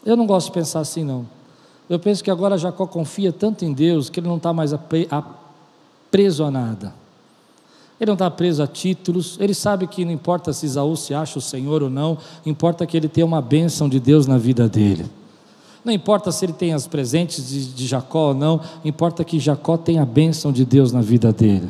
Eu 0.05 0.15
não 0.15 0.27
gosto 0.27 0.47
de 0.47 0.53
pensar 0.53 0.81
assim, 0.81 1.03
não. 1.03 1.27
Eu 1.89 1.97
penso 1.97 2.23
que 2.23 2.29
agora 2.29 2.57
Jacó 2.57 2.85
confia 2.85 3.33
tanto 3.33 3.65
em 3.65 3.73
Deus 3.73 4.09
que 4.09 4.19
ele 4.19 4.27
não 4.27 4.37
está 4.37 4.53
mais 4.53 4.73
preso 6.11 6.43
a 6.43 6.51
nada. 6.51 6.93
Ele 7.99 8.09
não 8.09 8.13
está 8.13 8.29
preso 8.29 8.61
a 8.61 8.67
títulos, 8.67 9.37
ele 9.39 9.53
sabe 9.53 9.87
que 9.87 10.05
não 10.05 10.11
importa 10.11 10.53
se 10.53 10.67
Esaú 10.67 10.95
se 10.95 11.13
acha 11.13 11.39
o 11.39 11.41
Senhor 11.41 11.81
ou 11.81 11.89
não, 11.89 12.17
importa 12.45 12.85
que 12.85 12.95
ele 12.95 13.07
tenha 13.07 13.25
uma 13.25 13.41
bênção 13.41 13.89
de 13.89 13.99
Deus 13.99 14.27
na 14.27 14.37
vida 14.37 14.69
dele. 14.69 15.09
Não 15.83 15.91
importa 15.91 16.31
se 16.31 16.45
ele 16.45 16.53
tem 16.53 16.73
as 16.73 16.85
presentes 16.85 17.49
de, 17.49 17.73
de 17.73 17.87
Jacó 17.87 18.29
ou 18.29 18.33
não, 18.33 18.61
importa 18.83 19.23
que 19.23 19.39
Jacó 19.39 19.77
tenha 19.77 20.03
a 20.03 20.05
bênção 20.05 20.51
de 20.51 20.63
Deus 20.63 20.91
na 20.91 21.01
vida 21.01 21.31
dele. 21.31 21.69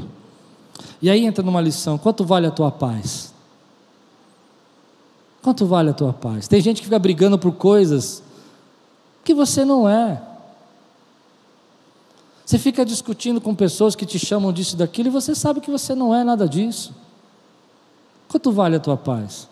E 1.01 1.09
aí 1.09 1.25
entra 1.25 1.43
numa 1.43 1.61
lição: 1.61 1.97
quanto 1.97 2.25
vale 2.25 2.47
a 2.47 2.51
tua 2.51 2.71
paz? 2.71 3.31
Quanto 5.41 5.65
vale 5.65 5.91
a 5.91 5.93
tua 5.93 6.11
paz? 6.11 6.47
Tem 6.47 6.59
gente 6.59 6.77
que 6.77 6.85
fica 6.85 6.99
brigando 6.99 7.37
por 7.37 7.53
coisas 7.53 8.23
que 9.23 9.33
você 9.33 9.63
não 9.63 9.87
é. 9.87 10.21
Você 12.47 12.57
fica 12.57 12.85
discutindo 12.85 13.41
com 13.41 13.53
pessoas 13.53 13.93
que 13.93 14.05
te 14.05 14.17
chamam 14.17 14.53
disso 14.53 14.75
e 14.75 14.77
daquilo 14.77 15.09
e 15.09 15.11
você 15.11 15.35
sabe 15.35 15.59
que 15.59 15.69
você 15.69 15.93
não 15.93 16.15
é 16.15 16.23
nada 16.23 16.47
disso. 16.47 16.95
Quanto 18.29 18.53
vale 18.53 18.77
a 18.77 18.79
tua 18.79 18.95
paz? 18.95 19.49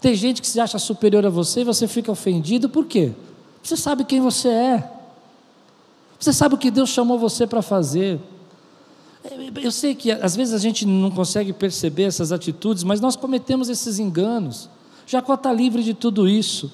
Tem 0.00 0.14
gente 0.14 0.40
que 0.40 0.46
se 0.46 0.60
acha 0.60 0.78
superior 0.78 1.26
a 1.26 1.28
você 1.28 1.62
e 1.62 1.64
você 1.64 1.88
fica 1.88 2.12
ofendido, 2.12 2.68
por 2.68 2.86
quê? 2.86 3.12
Você 3.60 3.76
sabe 3.76 4.04
quem 4.04 4.20
você 4.20 4.48
é. 4.48 4.92
Você 6.20 6.32
sabe 6.32 6.54
o 6.54 6.58
que 6.58 6.70
Deus 6.70 6.90
chamou 6.90 7.18
você 7.18 7.48
para 7.48 7.62
fazer. 7.62 8.20
Eu 9.60 9.72
sei 9.72 9.96
que 9.96 10.12
às 10.12 10.36
vezes 10.36 10.54
a 10.54 10.58
gente 10.58 10.86
não 10.86 11.10
consegue 11.10 11.52
perceber 11.52 12.04
essas 12.04 12.30
atitudes, 12.30 12.84
mas 12.84 13.00
nós 13.00 13.16
cometemos 13.16 13.68
esses 13.68 13.98
enganos. 13.98 14.70
Jacó 15.04 15.34
está 15.34 15.52
livre 15.52 15.82
de 15.82 15.94
tudo 15.94 16.28
isso. 16.28 16.72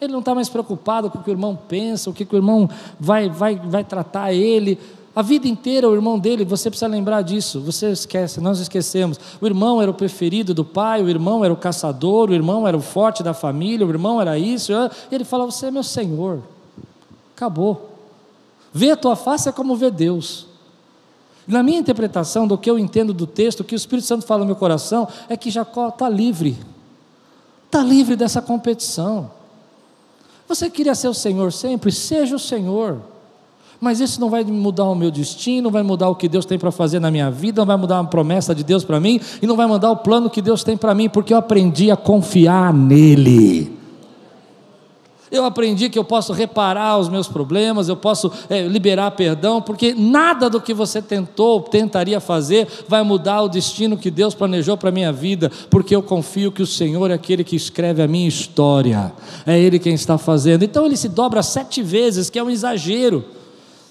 Ele 0.00 0.12
não 0.12 0.20
está 0.20 0.34
mais 0.34 0.48
preocupado 0.48 1.10
com 1.10 1.18
o 1.18 1.22
que 1.22 1.30
o 1.30 1.32
irmão 1.32 1.58
pensa, 1.68 2.10
o 2.10 2.12
que 2.12 2.26
o 2.30 2.36
irmão 2.36 2.68
vai, 3.00 3.30
vai, 3.30 3.56
vai 3.56 3.82
tratar 3.82 4.32
ele. 4.32 4.78
A 5.14 5.22
vida 5.22 5.48
inteira 5.48 5.88
o 5.88 5.94
irmão 5.94 6.18
dele, 6.18 6.44
você 6.44 6.68
precisa 6.68 6.86
lembrar 6.86 7.22
disso. 7.22 7.58
Você 7.62 7.90
esquece, 7.90 8.38
nós 8.38 8.60
esquecemos. 8.60 9.18
O 9.40 9.46
irmão 9.46 9.80
era 9.80 9.90
o 9.90 9.94
preferido 9.94 10.52
do 10.52 10.62
pai, 10.62 11.02
o 11.02 11.08
irmão 11.08 11.42
era 11.42 11.54
o 11.54 11.56
caçador, 11.56 12.28
o 12.28 12.34
irmão 12.34 12.68
era 12.68 12.76
o 12.76 12.82
forte 12.82 13.22
da 13.22 13.32
família, 13.32 13.86
o 13.86 13.88
irmão 13.88 14.20
era 14.20 14.38
isso. 14.38 14.72
E 14.72 15.14
ele 15.14 15.24
fala: 15.24 15.46
Você 15.46 15.66
é 15.66 15.70
meu 15.70 15.82
Senhor. 15.82 16.42
Acabou. 17.34 17.92
Ver 18.74 18.90
a 18.90 18.96
tua 18.96 19.16
face 19.16 19.48
é 19.48 19.52
como 19.52 19.74
ver 19.74 19.90
Deus. 19.90 20.46
Na 21.46 21.62
minha 21.62 21.78
interpretação 21.78 22.46
do 22.46 22.58
que 22.58 22.68
eu 22.68 22.78
entendo 22.78 23.14
do 23.14 23.26
texto, 23.26 23.60
o 23.60 23.64
que 23.64 23.74
o 23.74 23.76
Espírito 23.76 24.06
Santo 24.06 24.26
fala 24.26 24.40
no 24.40 24.46
meu 24.46 24.56
coração 24.56 25.08
é 25.30 25.36
que 25.36 25.50
Jacó 25.50 25.88
está 25.88 26.10
livre. 26.10 26.58
Está 27.64 27.82
livre 27.82 28.16
dessa 28.16 28.42
competição. 28.42 29.30
Você 30.48 30.70
queria 30.70 30.94
ser 30.94 31.08
o 31.08 31.14
Senhor 31.14 31.52
sempre? 31.52 31.90
Seja 31.90 32.36
o 32.36 32.38
Senhor. 32.38 32.98
Mas 33.80 34.00
isso 34.00 34.20
não 34.20 34.30
vai 34.30 34.42
mudar 34.42 34.84
o 34.84 34.94
meu 34.94 35.10
destino, 35.10 35.64
não 35.64 35.70
vai 35.70 35.82
mudar 35.82 36.08
o 36.08 36.14
que 36.14 36.28
Deus 36.28 36.46
tem 36.46 36.58
para 36.58 36.70
fazer 36.70 36.98
na 36.98 37.10
minha 37.10 37.30
vida, 37.30 37.60
não 37.60 37.66
vai 37.66 37.76
mudar 37.76 37.98
a 37.98 38.04
promessa 38.04 38.54
de 38.54 38.64
Deus 38.64 38.84
para 38.84 38.98
mim, 38.98 39.20
e 39.42 39.46
não 39.46 39.56
vai 39.56 39.66
mudar 39.66 39.90
o 39.90 39.96
plano 39.96 40.30
que 40.30 40.40
Deus 40.40 40.64
tem 40.64 40.76
para 40.76 40.94
mim, 40.94 41.08
porque 41.08 41.34
eu 41.34 41.38
aprendi 41.38 41.90
a 41.90 41.96
confiar 41.96 42.72
nele. 42.72 43.76
Eu 45.30 45.44
aprendi 45.44 45.88
que 45.88 45.98
eu 45.98 46.04
posso 46.04 46.32
reparar 46.32 46.98
os 46.98 47.08
meus 47.08 47.26
problemas, 47.26 47.88
eu 47.88 47.96
posso 47.96 48.30
é, 48.48 48.62
liberar 48.62 49.10
perdão, 49.12 49.60
porque 49.60 49.94
nada 49.94 50.48
do 50.48 50.60
que 50.60 50.72
você 50.72 51.02
tentou, 51.02 51.60
tentaria 51.60 52.20
fazer, 52.20 52.68
vai 52.88 53.02
mudar 53.02 53.42
o 53.42 53.48
destino 53.48 53.96
que 53.96 54.10
Deus 54.10 54.34
planejou 54.34 54.76
para 54.76 54.90
a 54.90 54.92
minha 54.92 55.12
vida, 55.12 55.50
porque 55.68 55.94
eu 55.94 56.02
confio 56.02 56.52
que 56.52 56.62
o 56.62 56.66
Senhor 56.66 57.10
é 57.10 57.14
aquele 57.14 57.42
que 57.42 57.56
escreve 57.56 58.02
a 58.02 58.08
minha 58.08 58.28
história, 58.28 59.12
é 59.46 59.58
Ele 59.58 59.78
quem 59.78 59.94
está 59.94 60.16
fazendo. 60.16 60.64
Então 60.64 60.86
ele 60.86 60.96
se 60.96 61.08
dobra 61.08 61.42
sete 61.42 61.82
vezes, 61.82 62.30
que 62.30 62.38
é 62.38 62.42
um 62.42 62.50
exagero. 62.50 63.35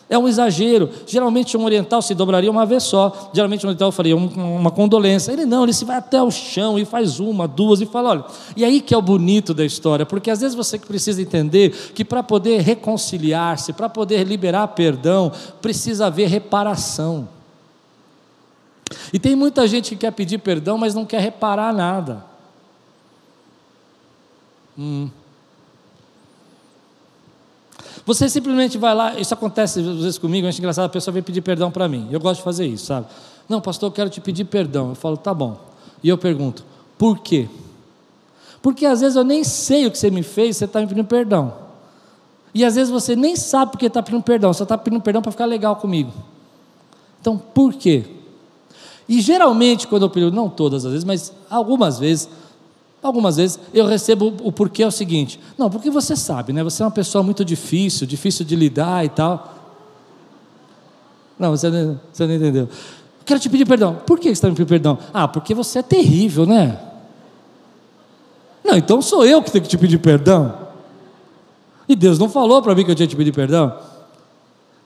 É 0.07 0.17
um 0.17 0.27
exagero. 0.27 0.89
Geralmente 1.07 1.57
um 1.57 1.65
oriental 1.65 2.01
se 2.01 2.13
dobraria 2.13 2.51
uma 2.51 2.65
vez 2.65 2.83
só. 2.83 3.31
Geralmente 3.33 3.65
um 3.65 3.69
oriental 3.69 3.91
faria 3.91 4.15
uma 4.15 4.69
condolência. 4.69 5.31
Ele 5.31 5.45
não, 5.45 5.63
ele 5.63 5.73
se 5.73 5.83
vai 5.83 5.97
até 5.97 6.21
o 6.21 6.29
chão 6.29 6.77
e 6.77 6.85
faz 6.85 7.19
uma, 7.19 7.47
duas 7.47 7.81
e 7.81 7.87
fala: 7.87 8.09
olha. 8.09 8.25
E 8.55 8.63
aí 8.63 8.81
que 8.81 8.93
é 8.93 8.97
o 8.97 9.01
bonito 9.01 9.53
da 9.53 9.65
história, 9.65 10.05
porque 10.05 10.29
às 10.29 10.41
vezes 10.41 10.55
você 10.55 10.77
precisa 10.77 11.21
entender 11.21 11.71
que 11.95 12.05
para 12.05 12.21
poder 12.21 12.61
reconciliar-se, 12.61 13.73
para 13.73 13.89
poder 13.89 14.23
liberar 14.25 14.67
perdão, 14.69 15.31
precisa 15.59 16.05
haver 16.05 16.29
reparação. 16.29 17.27
E 19.11 19.17
tem 19.17 19.35
muita 19.35 19.67
gente 19.67 19.89
que 19.89 19.95
quer 19.95 20.11
pedir 20.11 20.37
perdão, 20.37 20.77
mas 20.77 20.93
não 20.93 21.05
quer 21.05 21.19
reparar 21.19 21.73
nada. 21.73 22.23
Hum. 24.77 25.09
Você 28.05 28.29
simplesmente 28.29 28.77
vai 28.77 28.93
lá, 28.93 29.19
isso 29.19 29.33
acontece 29.33 29.79
às 29.79 29.85
vezes 29.85 30.17
comigo, 30.17 30.47
acho 30.47 30.59
engraçado, 30.59 30.85
a 30.85 30.89
pessoa 30.89 31.13
vem 31.13 31.23
pedir 31.23 31.41
perdão 31.41 31.71
para 31.71 31.87
mim. 31.87 32.07
Eu 32.11 32.19
gosto 32.19 32.37
de 32.37 32.43
fazer 32.43 32.65
isso, 32.67 32.85
sabe? 32.85 33.07
Não, 33.49 33.59
pastor, 33.59 33.89
eu 33.89 33.93
quero 33.93 34.09
te 34.09 34.21
pedir 34.21 34.45
perdão. 34.45 34.89
Eu 34.89 34.95
falo, 34.95 35.17
tá 35.17 35.33
bom. 35.33 35.59
E 36.03 36.09
eu 36.09 36.17
pergunto, 36.17 36.63
por 36.97 37.19
quê? 37.19 37.47
Porque 38.61 38.85
às 38.85 39.01
vezes 39.01 39.15
eu 39.15 39.23
nem 39.23 39.43
sei 39.43 39.87
o 39.87 39.91
que 39.91 39.97
você 39.97 40.11
me 40.11 40.23
fez, 40.23 40.57
você 40.57 40.65
está 40.65 40.79
me 40.79 40.87
pedindo 40.87 41.07
perdão. 41.07 41.53
E 42.53 42.63
às 42.63 42.75
vezes 42.75 42.91
você 42.91 43.15
nem 43.15 43.35
sabe 43.35 43.71
porque 43.71 43.87
está 43.87 44.01
pedindo 44.01 44.23
perdão, 44.23 44.53
só 44.53 44.63
está 44.63 44.77
pedindo 44.77 45.01
perdão 45.01 45.21
para 45.21 45.31
ficar 45.31 45.45
legal 45.45 45.75
comigo. 45.75 46.11
Então, 47.19 47.37
por 47.37 47.73
quê? 47.73 48.05
E 49.09 49.19
geralmente, 49.21 49.87
quando 49.87 50.03
eu 50.03 50.09
peço, 50.09 50.31
não 50.31 50.49
todas 50.49 50.85
as 50.85 50.91
vezes, 50.91 51.05
mas 51.05 51.33
algumas 51.49 51.99
vezes, 51.99 52.29
Algumas 53.05 53.37
vezes 53.37 53.59
eu 53.71 53.85
recebo 53.85 54.33
o 54.41 54.51
porquê 54.51 54.81
é 54.81 54.87
o 54.87 54.91
seguinte: 54.91 55.39
não, 55.55 55.69
porque 55.69 55.91
você 55.91 56.15
sabe, 56.15 56.51
né? 56.51 56.63
Você 56.63 56.81
é 56.81 56.85
uma 56.87 56.91
pessoa 56.91 57.23
muito 57.23 57.45
difícil, 57.45 58.07
difícil 58.07 58.43
de 58.43 58.55
lidar 58.55 59.05
e 59.05 59.09
tal. 59.09 59.53
Não, 61.37 61.51
você 61.51 61.69
não, 61.69 61.99
você 62.11 62.25
não 62.25 62.33
entendeu. 62.33 62.67
Quero 63.23 63.39
te 63.39 63.47
pedir 63.47 63.63
perdão. 63.63 63.93
Por 64.07 64.17
que 64.17 64.29
você 64.29 64.31
está 64.31 64.47
me 64.47 64.55
pedindo 64.55 64.69
perdão? 64.69 64.97
Ah, 65.13 65.27
porque 65.27 65.53
você 65.53 65.79
é 65.79 65.81
terrível, 65.83 66.47
né? 66.47 66.79
Não, 68.63 68.75
então 68.75 68.99
sou 69.03 69.23
eu 69.23 69.39
que 69.43 69.51
tenho 69.51 69.63
que 69.63 69.69
te 69.69 69.77
pedir 69.77 69.99
perdão. 69.99 70.57
E 71.87 71.95
Deus 71.95 72.17
não 72.17 72.27
falou 72.27 72.59
para 72.63 72.73
mim 72.73 72.83
que 72.83 72.89
eu 72.89 72.95
tinha 72.95 73.05
que 73.05 73.13
te 73.13 73.17
pedir 73.17 73.33
perdão. 73.33 73.77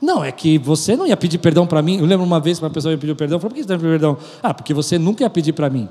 Não, 0.02 0.22
é 0.22 0.32
que 0.34 0.58
você 0.58 0.94
não 0.94 1.08
ia 1.08 1.16
pedir 1.16 1.38
perdão 1.38 1.66
para 1.66 1.82
mim. 1.82 2.00
Eu 2.00 2.06
lembro 2.06 2.26
uma 2.26 2.42
vez 2.42 2.60
que 2.60 2.66
uma 2.66 2.72
pessoa 2.72 2.94
me 2.94 3.00
pediu 3.00 3.16
perdão. 3.16 3.38
Eu 3.38 3.40
falei, 3.40 3.52
por 3.52 3.56
que 3.56 3.62
você 3.62 3.74
está 3.74 3.76
me 3.76 3.80
pedindo 3.80 3.94
perdão? 3.94 4.18
Ah, 4.44 4.54
porque 4.54 4.74
você 4.74 4.98
nunca 4.98 5.24
ia 5.24 5.30
pedir 5.30 5.54
para 5.54 5.70
mim. 5.70 5.88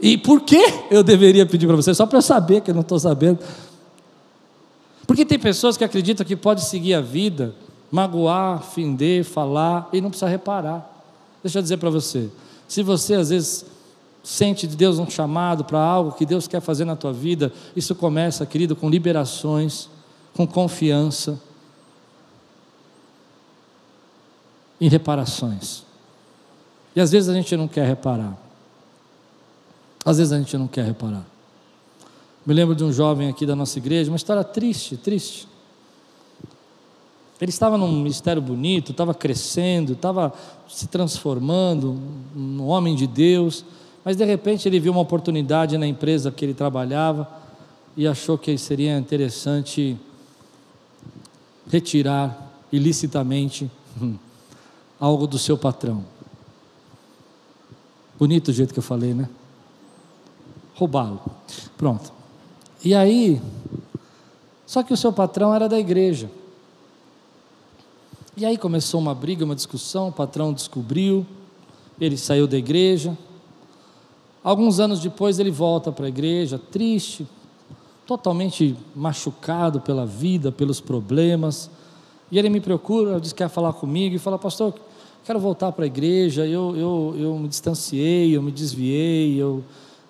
E 0.00 0.18
por 0.18 0.42
que 0.42 0.62
eu 0.90 1.02
deveria 1.02 1.46
pedir 1.46 1.66
para 1.66 1.76
você? 1.76 1.94
Só 1.94 2.06
para 2.06 2.18
eu 2.18 2.22
saber 2.22 2.60
que 2.60 2.70
eu 2.70 2.74
não 2.74 2.82
estou 2.82 2.98
sabendo. 2.98 3.38
Porque 5.06 5.24
tem 5.24 5.38
pessoas 5.38 5.76
que 5.76 5.84
acreditam 5.84 6.26
que 6.26 6.36
pode 6.36 6.64
seguir 6.64 6.94
a 6.94 7.00
vida, 7.00 7.54
magoar, 7.90 8.62
fender, 8.62 9.24
falar 9.24 9.88
e 9.92 10.00
não 10.00 10.10
precisa 10.10 10.28
reparar. 10.28 10.92
Deixa 11.42 11.58
eu 11.58 11.62
dizer 11.62 11.76
para 11.76 11.90
você: 11.90 12.28
se 12.66 12.82
você 12.82 13.14
às 13.14 13.30
vezes 13.30 13.64
sente 14.22 14.66
de 14.66 14.76
Deus 14.76 14.98
um 14.98 15.08
chamado 15.08 15.64
para 15.64 15.78
algo 15.78 16.12
que 16.12 16.26
Deus 16.26 16.48
quer 16.48 16.60
fazer 16.60 16.84
na 16.84 16.96
tua 16.96 17.12
vida, 17.12 17.52
isso 17.76 17.94
começa, 17.94 18.44
querido, 18.44 18.74
com 18.74 18.90
liberações, 18.90 19.88
com 20.34 20.46
confiança, 20.46 21.40
em 24.80 24.88
reparações. 24.88 25.84
E 26.94 27.00
às 27.00 27.12
vezes 27.12 27.28
a 27.28 27.34
gente 27.34 27.56
não 27.56 27.68
quer 27.68 27.86
reparar. 27.86 28.45
Às 30.06 30.18
vezes 30.18 30.32
a 30.32 30.38
gente 30.38 30.56
não 30.56 30.68
quer 30.68 30.84
reparar. 30.84 31.26
Me 32.46 32.54
lembro 32.54 32.76
de 32.76 32.84
um 32.84 32.92
jovem 32.92 33.28
aqui 33.28 33.44
da 33.44 33.56
nossa 33.56 33.76
igreja, 33.76 34.08
uma 34.08 34.16
história 34.16 34.44
triste, 34.44 34.96
triste. 34.96 35.48
Ele 37.40 37.50
estava 37.50 37.76
num 37.76 37.90
ministério 37.90 38.40
bonito, 38.40 38.92
estava 38.92 39.12
crescendo, 39.12 39.94
estava 39.94 40.32
se 40.68 40.86
transformando, 40.86 41.98
um 42.36 42.62
homem 42.68 42.94
de 42.94 43.04
Deus, 43.04 43.64
mas 44.04 44.16
de 44.16 44.24
repente 44.24 44.68
ele 44.68 44.78
viu 44.78 44.92
uma 44.92 45.00
oportunidade 45.00 45.76
na 45.76 45.88
empresa 45.88 46.30
que 46.30 46.44
ele 46.44 46.54
trabalhava 46.54 47.28
e 47.96 48.06
achou 48.06 48.38
que 48.38 48.56
seria 48.56 48.96
interessante 48.96 49.96
retirar 51.68 52.52
ilicitamente 52.70 53.68
algo 55.00 55.26
do 55.26 55.36
seu 55.36 55.58
patrão. 55.58 56.04
Bonito 58.16 58.48
o 58.48 58.52
jeito 58.52 58.72
que 58.72 58.78
eu 58.78 58.84
falei, 58.84 59.12
né? 59.12 59.28
Roubá-lo. 60.76 61.20
Pronto. 61.76 62.12
E 62.84 62.94
aí, 62.94 63.40
só 64.66 64.82
que 64.82 64.92
o 64.92 64.96
seu 64.96 65.12
patrão 65.12 65.54
era 65.54 65.68
da 65.68 65.78
igreja. 65.78 66.30
E 68.36 68.44
aí 68.44 68.58
começou 68.58 69.00
uma 69.00 69.14
briga, 69.14 69.44
uma 69.44 69.54
discussão, 69.54 70.08
o 70.08 70.12
patrão 70.12 70.52
descobriu, 70.52 71.26
ele 71.98 72.18
saiu 72.18 72.46
da 72.46 72.58
igreja. 72.58 73.16
Alguns 74.44 74.78
anos 74.78 75.00
depois 75.00 75.38
ele 75.38 75.50
volta 75.50 75.90
para 75.90 76.04
a 76.04 76.08
igreja, 76.08 76.58
triste, 76.58 77.26
totalmente 78.06 78.76
machucado 78.94 79.80
pela 79.80 80.04
vida, 80.04 80.52
pelos 80.52 80.80
problemas. 80.80 81.70
E 82.30 82.38
ele 82.38 82.50
me 82.50 82.60
procura, 82.60 83.18
diz 83.18 83.32
que 83.32 83.38
quer 83.38 83.48
falar 83.48 83.72
comigo 83.72 84.14
e 84.14 84.18
fala: 84.18 84.38
Pastor, 84.38 84.74
quero 85.24 85.40
voltar 85.40 85.72
para 85.72 85.84
a 85.84 85.86
igreja. 85.86 86.46
Eu, 86.46 86.76
eu, 86.76 87.14
eu 87.18 87.38
me 87.38 87.48
distanciei, 87.48 88.36
eu 88.36 88.42
me 88.42 88.52
desviei, 88.52 89.40
eu, 89.40 89.64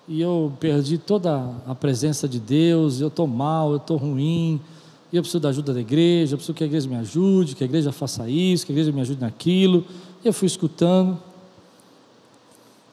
e 0.07 0.21
eu 0.21 0.53
perdi 0.59 0.97
toda 0.97 1.51
a 1.67 1.75
presença 1.75 2.27
de 2.27 2.39
Deus. 2.39 3.01
Eu 3.01 3.09
estou 3.09 3.27
mal, 3.27 3.71
eu 3.71 3.77
estou 3.77 3.97
ruim. 3.97 4.61
E 5.11 5.17
eu 5.17 5.21
preciso 5.21 5.39
da 5.39 5.49
ajuda 5.49 5.73
da 5.73 5.79
igreja, 5.79 6.33
eu 6.33 6.37
preciso 6.37 6.53
que 6.53 6.63
a 6.63 6.67
igreja 6.67 6.87
me 6.87 6.95
ajude, 6.95 7.55
que 7.55 7.63
a 7.63 7.65
igreja 7.65 7.91
faça 7.91 8.29
isso, 8.29 8.65
que 8.65 8.71
a 8.71 8.73
igreja 8.73 8.91
me 8.91 9.01
ajude 9.01 9.21
naquilo. 9.21 9.85
Eu 10.23 10.33
fui 10.33 10.45
escutando. 10.45 11.17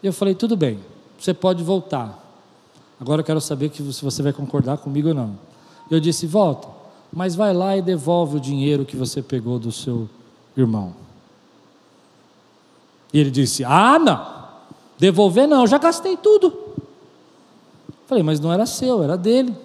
E 0.03 0.07
eu 0.07 0.13
falei: 0.13 0.35
tudo 0.35 0.57
bem, 0.57 0.79
você 1.19 1.33
pode 1.33 1.63
voltar. 1.63 2.21
Agora 3.01 3.21
eu 3.21 3.25
quero 3.25 3.41
saber 3.41 3.71
se 3.75 4.05
você 4.05 4.23
vai 4.23 4.33
concordar 4.33 4.79
comigo 4.79 5.09
ou 5.09 5.15
não. 5.15 5.39
Eu 5.91 6.01
disse: 6.01 6.27
volta, 6.27 6.69
mas 7.13 7.35
vai 7.35 7.53
lá 7.53 7.77
e 7.77 7.83
devolve 7.83 8.37
o 8.37 8.41
dinheiro 8.41 8.85
que 8.85 8.97
você 8.97 9.23
pegou 9.23 9.59
do 9.59 9.71
seu 9.71 10.09
irmão. 10.57 10.95
E 13.13 13.19
ele 13.19 13.31
disse: 13.31 13.65
Ah, 13.65 13.99
não, 13.99 14.25
devolver 14.99 15.47
não, 15.47 15.63
eu 15.63 15.67
já 15.67 15.79
gastei 15.79 16.17
tudo. 16.17 16.64
Falei, 18.07 18.23
mas 18.23 18.41
não 18.41 18.53
era 18.53 18.67
seu, 18.67 19.03
era 19.03 19.17
dele. 19.17 19.57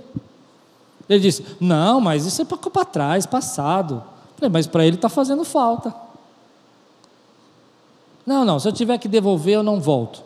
Ele 1.08 1.20
disse: 1.20 1.44
Não, 1.60 2.00
mas 2.00 2.26
isso 2.26 2.42
é 2.42 2.46
para 2.46 2.86
trás, 2.86 3.26
passado. 3.26 4.04
Falei, 4.36 4.50
mas 4.50 4.68
para 4.68 4.86
ele 4.86 4.96
está 4.96 5.10
fazendo 5.10 5.44
falta. 5.44 5.94
Não, 8.26 8.46
não, 8.46 8.60
se 8.60 8.68
eu 8.68 8.72
tiver 8.72 8.98
que 9.00 9.08
devolver, 9.08 9.56
eu 9.56 9.64
não 9.64 9.82
volto. 9.82 10.24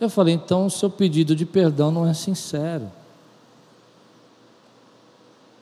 Eu 0.00 0.08
falei, 0.08 0.32
então 0.32 0.66
o 0.66 0.70
seu 0.70 0.88
pedido 0.88 1.36
de 1.36 1.44
perdão 1.44 1.90
não 1.90 2.06
é 2.06 2.14
sincero. 2.14 2.90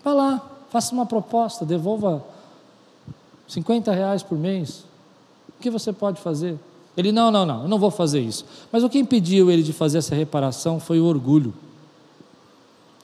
Vá 0.04 0.12
lá, 0.12 0.42
faça 0.70 0.94
uma 0.94 1.04
proposta, 1.04 1.64
devolva 1.64 2.24
50 3.48 3.90
reais 3.92 4.22
por 4.22 4.38
mês. 4.38 4.84
O 5.48 5.60
que 5.60 5.70
você 5.70 5.92
pode 5.92 6.20
fazer? 6.20 6.56
Ele, 6.98 7.12
não, 7.12 7.30
não, 7.30 7.46
não, 7.46 7.62
eu 7.62 7.68
não 7.68 7.78
vou 7.78 7.92
fazer 7.92 8.18
isso. 8.18 8.44
Mas 8.72 8.82
o 8.82 8.88
que 8.88 8.98
impediu 8.98 9.52
ele 9.52 9.62
de 9.62 9.72
fazer 9.72 9.98
essa 9.98 10.16
reparação 10.16 10.80
foi 10.80 10.98
o 10.98 11.04
orgulho. 11.04 11.54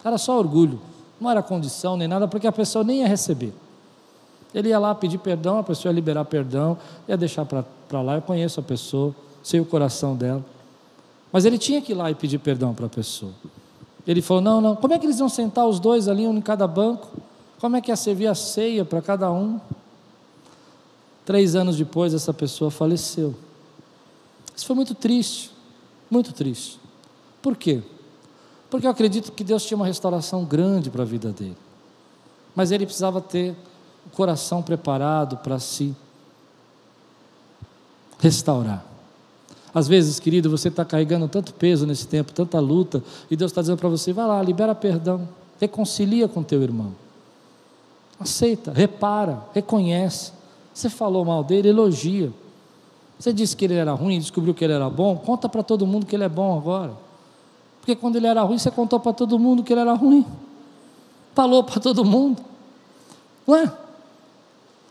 Era 0.05 0.19
só 0.19 0.37
orgulho. 0.37 0.81
Não 1.21 1.31
era 1.31 1.41
condição 1.41 1.97
nem 1.97 2.09
nada, 2.09 2.27
porque 2.27 2.49
a 2.49 2.51
pessoa 2.51 2.83
nem 2.83 3.03
ia 3.03 3.07
receber. 3.07 3.55
Ele 4.53 4.71
ia 4.71 4.81
lá 4.81 4.97
pedir 4.97 5.19
perdão, 5.19 5.59
a 5.59 5.63
pessoa 5.63 5.93
ia 5.93 5.95
liberar 5.95 6.25
perdão, 6.25 6.77
ia 7.07 7.17
deixar 7.17 7.45
para 7.45 8.03
lá. 8.03 8.17
Eu 8.17 8.23
conheço 8.23 8.59
a 8.59 8.65
pessoa, 8.65 9.15
sei 9.45 9.61
o 9.61 9.65
coração 9.65 10.17
dela. 10.17 10.45
Mas 11.31 11.45
ele 11.45 11.57
tinha 11.57 11.81
que 11.81 11.93
ir 11.93 11.95
lá 11.95 12.11
e 12.11 12.17
pedir 12.17 12.39
perdão 12.39 12.75
para 12.75 12.87
a 12.87 12.89
pessoa. 12.89 13.31
Ele 14.05 14.21
falou: 14.21 14.43
não, 14.43 14.61
não, 14.61 14.75
como 14.75 14.93
é 14.93 14.99
que 14.99 15.07
eles 15.07 15.21
iam 15.21 15.29
sentar 15.29 15.69
os 15.69 15.79
dois 15.79 16.09
ali, 16.09 16.27
um 16.27 16.37
em 16.37 16.41
cada 16.41 16.67
banco? 16.67 17.13
Como 17.61 17.77
é 17.77 17.81
que 17.81 17.93
ia 17.93 17.97
servir 17.97 18.27
a 18.27 18.35
ceia 18.35 18.85
para 18.85 19.01
cada 19.01 19.31
um? 19.31 19.61
Três 21.25 21.55
anos 21.55 21.77
depois, 21.77 22.13
essa 22.13 22.35
pessoa 22.35 22.73
faleceu. 22.73 23.37
Isso 24.57 24.67
foi 24.67 24.77
muito 24.77 24.95
triste, 24.95 25.51
muito 26.11 26.33
triste. 26.33 26.79
Por 27.43 27.57
quê? 27.57 27.83
Porque 28.71 28.87
eu 28.87 28.91
acredito 28.91 29.33
que 29.33 29.45
Deus 29.45 29.65
tinha 29.65 29.77
uma 29.77 29.87
restauração 29.87 30.45
grande 30.45 30.91
para 30.91 31.03
a 31.03 31.07
vida 31.07 31.31
dele. 31.31 31.57
Mas 32.55 32.71
ele 32.71 32.87
precisava 32.87 33.21
ter 33.21 33.55
o 34.07 34.11
coração 34.11 34.63
preparado 34.63 35.37
para 35.39 35.59
se 35.59 35.95
restaurar. 38.19 38.85
Às 39.75 39.89
vezes, 39.89 40.21
querido, 40.21 40.49
você 40.49 40.69
está 40.69 40.85
carregando 40.85 41.27
tanto 41.27 41.53
peso 41.53 41.85
nesse 41.85 42.07
tempo, 42.07 42.33
tanta 42.33 42.61
luta, 42.61 43.03
e 43.29 43.37
Deus 43.37 43.51
está 43.51 43.61
dizendo 43.61 43.79
para 43.79 43.89
você: 43.89 44.13
vai 44.13 44.27
lá, 44.27 44.41
libera 44.41 44.75
perdão, 44.75 45.29
reconcilia 45.61 46.29
com 46.29 46.43
teu 46.43 46.63
irmão, 46.63 46.95
aceita, 48.21 48.73
repara, 48.73 49.45
reconhece. 49.53 50.33
Você 50.73 50.89
falou 50.89 51.25
mal 51.25 51.43
dele, 51.43 51.69
elogia. 51.69 52.33
Você 53.19 53.33
disse 53.33 53.57
que 53.57 53.65
ele 53.65 53.75
era 53.75 53.93
ruim, 53.93 54.19
descobriu 54.19 54.55
que 54.55 54.65
ele 54.65 54.73
era 54.73 54.91
bom, 54.91 55.17
conta 55.17 55.49
para 55.49 55.63
todo 55.63 55.87
mundo 55.87 56.07
que 56.07 56.15
ele 56.15 56.25
é 56.25 56.29
bom 56.29 56.59
agora. 56.59 56.93
Porque 57.81 57.95
quando 57.95 58.17
ele 58.17 58.27
era 58.27 58.43
ruim, 58.43 58.59
você 58.59 58.71
contou 58.71 58.99
para 58.99 59.13
todo 59.13 59.39
mundo 59.39 59.63
que 59.63 59.73
ele 59.73 59.81
era 59.81 59.95
ruim. 59.95 60.25
Falou 61.35 61.63
para 61.65 61.81
todo 61.81 62.05
mundo. 62.05 62.43
Não 63.47 63.57
é? 63.57 63.73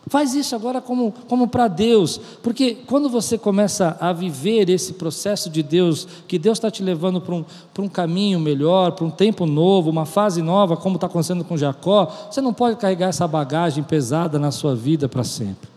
Faz 0.08 0.34
isso 0.34 0.54
agora 0.54 0.82
como, 0.82 1.14
como 1.30 1.48
para 1.48 1.70
Deus, 1.70 2.20
porque 2.42 2.76
quando 2.86 3.10
você 3.10 3.38
começa 3.38 3.96
a 4.02 4.12
viver 4.12 4.70
esse 4.70 4.94
processo 4.94 5.50
de 5.50 5.64
Deus, 5.64 6.06
que 6.28 6.38
Deus 6.38 6.58
está 6.58 6.70
te 6.70 6.84
levando 6.84 7.22
para 7.22 7.34
um, 7.34 7.46
um 7.80 7.88
caminho 7.88 8.38
melhor, 8.38 8.92
para 8.92 9.06
um 9.06 9.10
tempo 9.10 9.46
novo, 9.46 9.90
uma 9.90 10.06
fase 10.06 10.42
nova, 10.42 10.76
como 10.76 10.96
está 10.96 11.08
acontecendo 11.08 11.46
com 11.46 11.56
Jacó, 11.56 12.12
você 12.30 12.42
não 12.42 12.54
pode 12.54 12.76
carregar 12.76 13.08
essa 13.08 13.26
bagagem 13.26 13.82
pesada 13.82 14.38
na 14.38 14.52
sua 14.52 14.76
vida 14.76 15.08
para 15.08 15.24
sempre. 15.24 15.70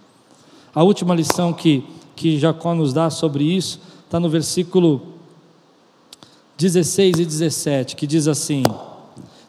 A 0.75 0.83
última 0.83 1.15
lição 1.15 1.53
que, 1.53 1.85
que 2.17 2.39
Jacó 2.39 2.75
nos 2.75 2.93
dá 2.93 3.11
sobre 3.11 3.45
isso 3.45 3.79
está 4.05 4.19
no 4.19 4.29
versículo 4.29 5.03
16 6.59 7.19
e 7.19 7.25
17, 7.25 7.95
que 7.95 8.07
diz 8.07 8.27
assim: 8.27 8.65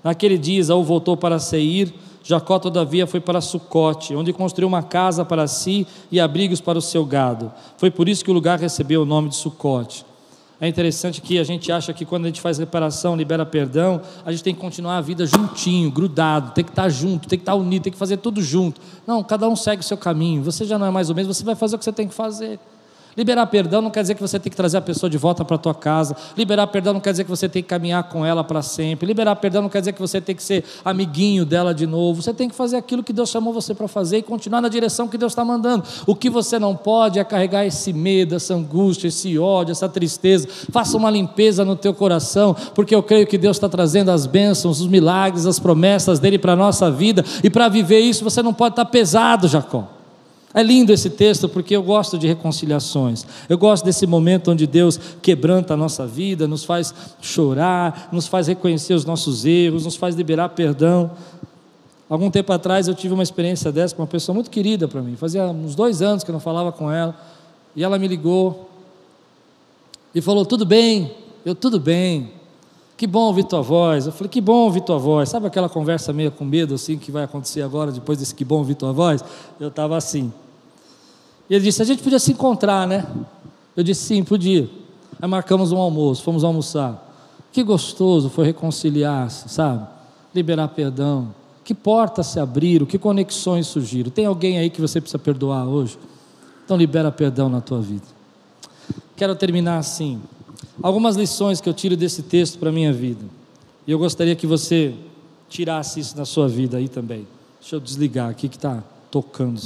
Naquele 0.03 0.37
dia 0.37 0.59
Isaú 0.59 0.83
voltou 0.83 1.17
para 1.17 1.39
Seir 1.39 1.93
Jacó, 2.27 2.59
todavia, 2.59 3.07
foi 3.07 3.21
para 3.21 3.39
Sucote, 3.39 4.13
onde 4.13 4.33
construiu 4.33 4.67
uma 4.67 4.83
casa 4.83 5.23
para 5.23 5.47
si 5.47 5.87
e 6.11 6.19
abrigos 6.19 6.59
para 6.59 6.77
o 6.77 6.81
seu 6.81 7.05
gado. 7.05 7.49
Foi 7.77 7.89
por 7.89 8.09
isso 8.09 8.21
que 8.21 8.29
o 8.29 8.33
lugar 8.33 8.59
recebeu 8.59 9.03
o 9.03 9.05
nome 9.05 9.29
de 9.29 9.37
Sucote. 9.37 10.05
É 10.59 10.67
interessante 10.67 11.21
que 11.21 11.37
a 11.37 11.43
gente 11.43 11.71
acha 11.71 11.93
que 11.93 12.03
quando 12.03 12.25
a 12.25 12.27
gente 12.27 12.41
faz 12.41 12.57
reparação, 12.57 13.15
libera 13.15 13.45
perdão, 13.45 14.01
a 14.25 14.31
gente 14.31 14.43
tem 14.43 14.55
que 14.55 14.59
continuar 14.59 14.97
a 14.97 15.01
vida 15.01 15.25
juntinho, 15.25 15.91
grudado, 15.91 16.51
tem 16.51 16.63
que 16.63 16.71
estar 16.71 16.89
junto, 16.89 17.27
tem 17.27 17.37
que 17.37 17.43
estar 17.43 17.53
unido, 17.53 17.83
tem 17.83 17.93
que 17.93 17.99
fazer 17.99 18.17
tudo 18.17 18.41
junto. 18.41 18.81
Não, 19.05 19.23
cada 19.23 19.47
um 19.47 19.55
segue 19.55 19.81
o 19.81 19.85
seu 19.85 19.97
caminho. 19.97 20.41
Você 20.43 20.65
já 20.65 20.79
não 20.79 20.87
é 20.87 20.91
mais 20.91 21.09
ou 21.09 21.15
menos, 21.15 21.35
você 21.35 21.43
vai 21.43 21.55
fazer 21.55 21.75
o 21.75 21.79
que 21.79 21.85
você 21.85 21.93
tem 21.93 22.07
que 22.07 22.13
fazer. 22.13 22.59
Liberar 23.17 23.47
perdão 23.47 23.81
não 23.81 23.89
quer 23.89 24.01
dizer 24.01 24.13
que 24.13 24.21
você 24.21 24.39
tem 24.39 24.51
que 24.51 24.55
trazer 24.55 24.77
a 24.77 24.81
pessoa 24.81 25.09
de 25.09 25.17
volta 25.17 25.43
para 25.43 25.55
a 25.55 25.57
tua 25.57 25.73
casa. 25.73 26.15
Liberar 26.37 26.67
perdão 26.67 26.93
não 26.93 27.01
quer 27.01 27.09
dizer 27.09 27.23
que 27.23 27.29
você 27.31 27.49
tem 27.49 27.63
que 27.63 27.67
caminhar 27.67 28.03
com 28.03 28.23
ela 28.23 28.43
para 28.43 28.61
sempre. 28.61 29.07
Liberar 29.07 29.35
perdão 29.37 29.63
não 29.63 29.69
quer 29.69 29.79
dizer 29.79 29.93
que 29.93 29.99
você 29.99 30.21
tem 30.21 30.35
que 30.35 30.43
ser 30.43 30.63
amiguinho 30.85 31.43
dela 31.43 31.73
de 31.73 31.87
novo. 31.87 32.21
Você 32.21 32.31
tem 32.31 32.47
que 32.47 32.53
fazer 32.53 32.77
aquilo 32.77 33.03
que 33.03 33.11
Deus 33.11 33.29
chamou 33.29 33.51
você 33.51 33.73
para 33.73 33.87
fazer 33.87 34.19
e 34.19 34.21
continuar 34.21 34.61
na 34.61 34.69
direção 34.69 35.07
que 35.07 35.17
Deus 35.17 35.31
está 35.31 35.43
mandando. 35.43 35.83
O 36.05 36.13
que 36.13 36.29
você 36.29 36.59
não 36.59 36.75
pode 36.75 37.17
é 37.17 37.23
carregar 37.23 37.65
esse 37.65 37.91
medo, 37.91 38.35
essa 38.35 38.53
angústia, 38.53 39.07
esse 39.07 39.39
ódio, 39.39 39.71
essa 39.71 39.89
tristeza. 39.89 40.47
Faça 40.71 40.95
uma 40.95 41.09
limpeza 41.09 41.65
no 41.65 41.75
teu 41.75 41.95
coração, 41.95 42.55
porque 42.75 42.93
eu 42.93 43.01
creio 43.01 43.25
que 43.25 43.39
Deus 43.39 43.57
está 43.57 43.67
trazendo 43.67 44.11
as 44.11 44.27
bênçãos, 44.27 44.79
os 44.79 44.87
milagres, 44.87 45.47
as 45.47 45.57
promessas 45.57 46.19
dele 46.19 46.37
para 46.37 46.53
a 46.53 46.55
nossa 46.55 46.91
vida. 46.91 47.25
E 47.43 47.49
para 47.49 47.67
viver 47.67 47.99
isso 47.99 48.23
você 48.23 48.43
não 48.43 48.53
pode 48.53 48.73
estar 48.73 48.85
tá 48.85 48.91
pesado, 48.91 49.47
Jacó. 49.47 49.96
É 50.57 50.63
lindo 50.63 50.91
esse 50.91 51.11
texto 51.11 51.47
porque 51.47 51.75
eu 51.75 51.83
gosto 51.83 52.17
de 52.17 52.25
reconciliações. 52.25 53.27
Eu 53.47 53.59
gosto 53.59 53.85
desse 53.85 54.07
momento 54.07 54.49
onde 54.49 54.65
Deus 54.65 54.99
quebranta 55.21 55.75
a 55.75 55.77
nossa 55.77 56.07
vida, 56.07 56.47
nos 56.47 56.63
faz 56.63 56.91
chorar, 57.21 58.09
nos 58.11 58.25
faz 58.25 58.47
reconhecer 58.47 58.95
os 58.95 59.05
nossos 59.05 59.45
erros, 59.45 59.85
nos 59.85 59.95
faz 59.95 60.15
liberar 60.15 60.49
perdão. 60.49 61.11
Algum 62.09 62.31
tempo 62.31 62.51
atrás 62.51 62.87
eu 62.87 62.95
tive 62.95 63.13
uma 63.13 63.21
experiência 63.21 63.71
dessa 63.71 63.93
com 63.93 64.01
uma 64.01 64.07
pessoa 64.07 64.33
muito 64.33 64.49
querida 64.49 64.87
para 64.87 64.99
mim. 64.99 65.15
Fazia 65.15 65.43
uns 65.43 65.75
dois 65.75 66.01
anos 66.01 66.23
que 66.23 66.31
eu 66.31 66.33
não 66.33 66.39
falava 66.39 66.71
com 66.71 66.91
ela. 66.91 67.15
E 67.75 67.83
ela 67.83 67.99
me 67.99 68.07
ligou 68.07 68.67
e 70.15 70.21
falou: 70.21 70.43
Tudo 70.43 70.65
bem? 70.65 71.11
Eu, 71.45 71.53
tudo 71.53 71.79
bem. 71.79 72.31
Que 72.97 73.05
bom 73.05 73.27
ouvir 73.27 73.43
tua 73.43 73.61
voz. 73.61 74.07
Eu 74.07 74.11
falei, 74.11 74.27
que 74.27 74.41
bom 74.41 74.63
ouvir 74.63 74.81
tua 74.81 74.97
voz. 74.97 75.29
Sabe 75.29 75.45
aquela 75.45 75.69
conversa 75.69 76.11
meio 76.11 76.31
com 76.31 76.43
medo 76.43 76.73
assim 76.73 76.97
que 76.97 77.11
vai 77.11 77.25
acontecer 77.25 77.61
agora, 77.61 77.91
depois 77.91 78.17
desse 78.17 78.33
que 78.33 78.43
bom 78.43 78.57
ouvir 78.57 78.73
tua 78.73 78.91
voz? 78.91 79.23
Eu 79.59 79.67
estava 79.67 79.95
assim. 79.95 80.33
E 81.49 81.55
ele 81.55 81.63
disse: 81.63 81.81
A 81.81 81.85
gente 81.85 82.03
podia 82.03 82.19
se 82.19 82.31
encontrar, 82.31 82.87
né? 82.87 83.05
Eu 83.75 83.83
disse: 83.83 84.05
Sim, 84.05 84.23
podia. 84.23 84.69
Aí 85.21 85.27
marcamos 85.27 85.71
um 85.71 85.77
almoço, 85.77 86.23
fomos 86.23 86.43
almoçar. 86.43 87.03
Que 87.51 87.63
gostoso 87.63 88.29
foi 88.29 88.45
reconciliar-se, 88.45 89.49
sabe? 89.49 89.87
Liberar 90.33 90.67
perdão. 90.69 91.33
Que 91.63 91.73
portas 91.73 92.27
se 92.27 92.39
abriram, 92.39 92.85
que 92.85 92.97
conexões 92.97 93.67
surgiram. 93.67 94.11
Tem 94.11 94.25
alguém 94.25 94.57
aí 94.57 94.69
que 94.69 94.79
você 94.79 95.01
precisa 95.01 95.19
perdoar 95.19 95.67
hoje? 95.67 95.97
Então 96.63 96.77
libera 96.77 97.11
perdão 97.11 97.49
na 97.49 97.61
tua 97.61 97.81
vida. 97.81 98.05
Quero 99.15 99.35
terminar 99.35 99.77
assim. 99.77 100.21
Algumas 100.81 101.15
lições 101.15 101.59
que 101.59 101.67
eu 101.67 101.73
tiro 101.73 101.97
desse 101.97 102.23
texto 102.23 102.59
para 102.59 102.69
a 102.69 102.71
minha 102.71 102.93
vida. 102.93 103.25
E 103.85 103.91
eu 103.91 103.97
gostaria 103.97 104.35
que 104.35 104.45
você 104.45 104.93
tirasse 105.49 105.99
isso 105.99 106.15
na 106.17 106.25
sua 106.25 106.47
vida 106.47 106.77
aí 106.77 106.87
também. 106.87 107.27
Deixa 107.59 107.75
eu 107.75 107.79
desligar 107.79 108.29
aqui 108.29 108.47
que 108.47 108.57
está 108.57 108.83
tocando 109.09 109.59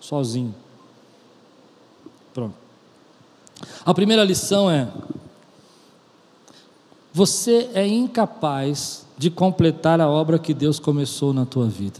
sozinho. 0.00 0.54
Pronto. 2.36 2.54
A 3.82 3.94
primeira 3.94 4.22
lição 4.22 4.70
é: 4.70 4.92
você 7.10 7.70
é 7.72 7.86
incapaz 7.86 9.06
de 9.16 9.30
completar 9.30 10.02
a 10.02 10.08
obra 10.10 10.38
que 10.38 10.52
Deus 10.52 10.78
começou 10.78 11.32
na 11.32 11.46
tua 11.46 11.66
vida. 11.66 11.98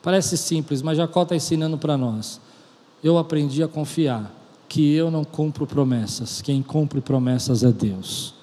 Parece 0.00 0.36
simples, 0.36 0.82
mas 0.82 0.98
Jacó 0.98 1.24
está 1.24 1.34
ensinando 1.34 1.76
para 1.76 1.96
nós. 1.96 2.40
Eu 3.02 3.18
aprendi 3.18 3.60
a 3.60 3.66
confiar 3.66 4.32
que 4.68 4.94
eu 4.94 5.10
não 5.10 5.24
cumpro 5.24 5.66
promessas, 5.66 6.40
quem 6.40 6.62
cumpre 6.62 7.00
promessas 7.00 7.64
é 7.64 7.72
Deus. 7.72 8.34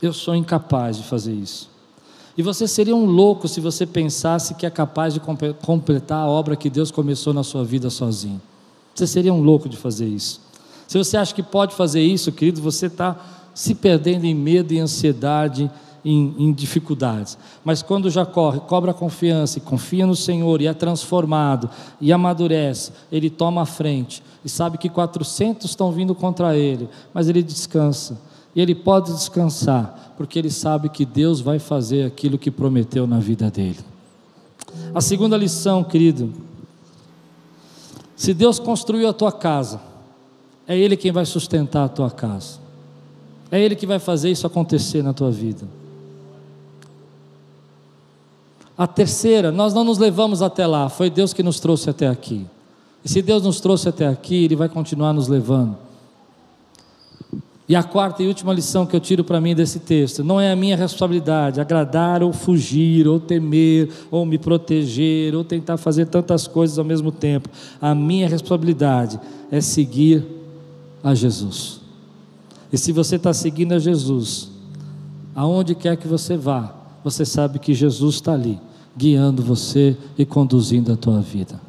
Eu 0.00 0.12
sou 0.12 0.34
incapaz 0.34 0.96
de 0.96 1.04
fazer 1.04 1.32
isso. 1.32 1.71
E 2.36 2.42
você 2.42 2.66
seria 2.66 2.96
um 2.96 3.04
louco 3.04 3.46
se 3.46 3.60
você 3.60 3.86
pensasse 3.86 4.54
que 4.54 4.64
é 4.64 4.70
capaz 4.70 5.14
de 5.14 5.20
completar 5.60 6.24
a 6.24 6.26
obra 6.26 6.56
que 6.56 6.70
Deus 6.70 6.90
começou 6.90 7.34
na 7.34 7.42
sua 7.42 7.64
vida 7.64 7.90
sozinho. 7.90 8.40
Você 8.94 9.06
seria 9.06 9.32
um 9.32 9.42
louco 9.42 9.68
de 9.68 9.76
fazer 9.76 10.06
isso. 10.06 10.40
Se 10.88 10.98
você 10.98 11.16
acha 11.16 11.34
que 11.34 11.42
pode 11.42 11.74
fazer 11.74 12.02
isso, 12.02 12.32
querido, 12.32 12.60
você 12.60 12.86
está 12.86 13.16
se 13.54 13.74
perdendo 13.74 14.24
em 14.24 14.34
medo 14.34 14.72
e 14.72 14.78
ansiedade, 14.78 15.70
em, 16.04 16.34
em, 16.38 16.52
dificuldades. 16.52 17.38
Mas 17.64 17.82
quando 17.82 18.08
corre, 18.26 18.60
cobra 18.60 18.90
a 18.90 18.94
confiança 18.94 19.58
e 19.58 19.60
confia 19.60 20.06
no 20.06 20.16
Senhor 20.16 20.60
e 20.60 20.66
é 20.66 20.74
transformado 20.74 21.70
e 22.00 22.12
amadurece, 22.12 22.92
ele 23.10 23.30
toma 23.30 23.62
a 23.62 23.66
frente 23.66 24.22
e 24.44 24.48
sabe 24.48 24.78
que 24.78 24.88
400 24.88 25.70
estão 25.70 25.92
vindo 25.92 26.14
contra 26.14 26.56
ele, 26.56 26.88
mas 27.14 27.28
ele 27.28 27.42
descansa. 27.42 28.18
E 28.54 28.60
ele 28.60 28.74
pode 28.74 29.12
descansar, 29.12 30.14
porque 30.16 30.38
ele 30.38 30.50
sabe 30.50 30.88
que 30.88 31.04
Deus 31.04 31.40
vai 31.40 31.58
fazer 31.58 32.04
aquilo 32.04 32.38
que 32.38 32.50
prometeu 32.50 33.06
na 33.06 33.18
vida 33.18 33.50
dele. 33.50 33.80
A 34.94 35.00
segunda 35.00 35.36
lição, 35.36 35.82
querido, 35.82 36.32
se 38.16 38.32
Deus 38.32 38.58
construiu 38.58 39.08
a 39.08 39.12
tua 39.12 39.32
casa, 39.32 39.80
é 40.66 40.78
Ele 40.78 40.96
quem 40.96 41.10
vai 41.10 41.26
sustentar 41.26 41.84
a 41.84 41.88
tua 41.88 42.10
casa, 42.10 42.58
é 43.50 43.60
Ele 43.60 43.74
que 43.74 43.86
vai 43.86 43.98
fazer 43.98 44.30
isso 44.30 44.46
acontecer 44.46 45.02
na 45.02 45.12
tua 45.12 45.30
vida. 45.30 45.66
A 48.76 48.86
terceira, 48.86 49.52
nós 49.52 49.74
não 49.74 49.84
nos 49.84 49.98
levamos 49.98 50.40
até 50.40 50.66
lá, 50.66 50.88
foi 50.88 51.10
Deus 51.10 51.32
que 51.32 51.42
nos 51.42 51.60
trouxe 51.60 51.90
até 51.90 52.08
aqui. 52.08 52.46
E 53.04 53.08
se 53.08 53.20
Deus 53.20 53.42
nos 53.42 53.60
trouxe 53.60 53.88
até 53.88 54.06
aqui, 54.06 54.44
Ele 54.44 54.56
vai 54.56 54.68
continuar 54.68 55.12
nos 55.12 55.28
levando. 55.28 55.76
E 57.68 57.76
a 57.76 57.82
quarta 57.82 58.22
e 58.22 58.26
última 58.26 58.52
lição 58.52 58.84
que 58.84 58.94
eu 58.94 59.00
tiro 59.00 59.22
para 59.22 59.40
mim 59.40 59.54
desse 59.54 59.78
texto: 59.78 60.24
não 60.24 60.40
é 60.40 60.50
a 60.52 60.56
minha 60.56 60.76
responsabilidade 60.76 61.60
agradar 61.60 62.22
ou 62.22 62.32
fugir, 62.32 63.06
ou 63.06 63.20
temer, 63.20 63.88
ou 64.10 64.26
me 64.26 64.36
proteger, 64.36 65.34
ou 65.34 65.44
tentar 65.44 65.76
fazer 65.76 66.06
tantas 66.06 66.46
coisas 66.46 66.78
ao 66.78 66.84
mesmo 66.84 67.12
tempo. 67.12 67.48
A 67.80 67.94
minha 67.94 68.28
responsabilidade 68.28 69.18
é 69.50 69.60
seguir 69.60 70.24
a 71.02 71.14
Jesus. 71.14 71.80
E 72.72 72.78
se 72.78 72.90
você 72.90 73.16
está 73.16 73.32
seguindo 73.32 73.72
a 73.72 73.78
Jesus, 73.78 74.50
aonde 75.34 75.74
quer 75.74 75.96
que 75.96 76.08
você 76.08 76.36
vá, 76.36 76.74
você 77.04 77.24
sabe 77.24 77.58
que 77.58 77.74
Jesus 77.74 78.16
está 78.16 78.32
ali, 78.32 78.58
guiando 78.96 79.42
você 79.42 79.96
e 80.18 80.24
conduzindo 80.24 80.92
a 80.92 80.96
tua 80.96 81.20
vida. 81.20 81.60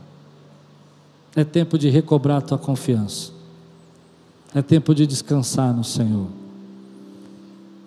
É 1.36 1.44
tempo 1.44 1.78
de 1.78 1.90
recobrar 1.90 2.38
a 2.38 2.42
tua 2.42 2.58
confiança. 2.58 3.32
É 4.56 4.62
tempo 4.62 4.94
de 4.94 5.08
descansar 5.08 5.74
no 5.74 5.84
Senhor. 5.84 6.28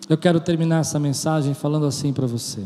Eu 0.09 0.17
quero 0.17 0.39
terminar 0.39 0.81
essa 0.81 0.99
mensagem 0.99 1.53
falando 1.53 1.85
assim 1.85 2.11
para 2.11 2.27
você. 2.27 2.65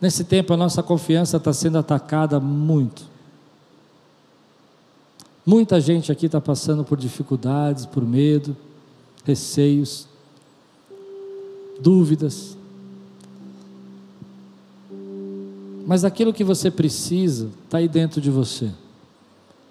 Nesse 0.00 0.22
tempo 0.22 0.52
a 0.52 0.56
nossa 0.56 0.82
confiança 0.82 1.38
está 1.38 1.52
sendo 1.52 1.78
atacada 1.78 2.38
muito. 2.38 3.04
Muita 5.46 5.80
gente 5.80 6.12
aqui 6.12 6.26
está 6.26 6.40
passando 6.40 6.84
por 6.84 6.98
dificuldades, 6.98 7.86
por 7.86 8.04
medo, 8.04 8.54
receios, 9.24 10.06
dúvidas. 11.80 12.56
Mas 15.86 16.04
aquilo 16.04 16.34
que 16.34 16.44
você 16.44 16.70
precisa 16.70 17.48
está 17.64 17.78
aí 17.78 17.88
dentro 17.88 18.20
de 18.20 18.30
você 18.30 18.70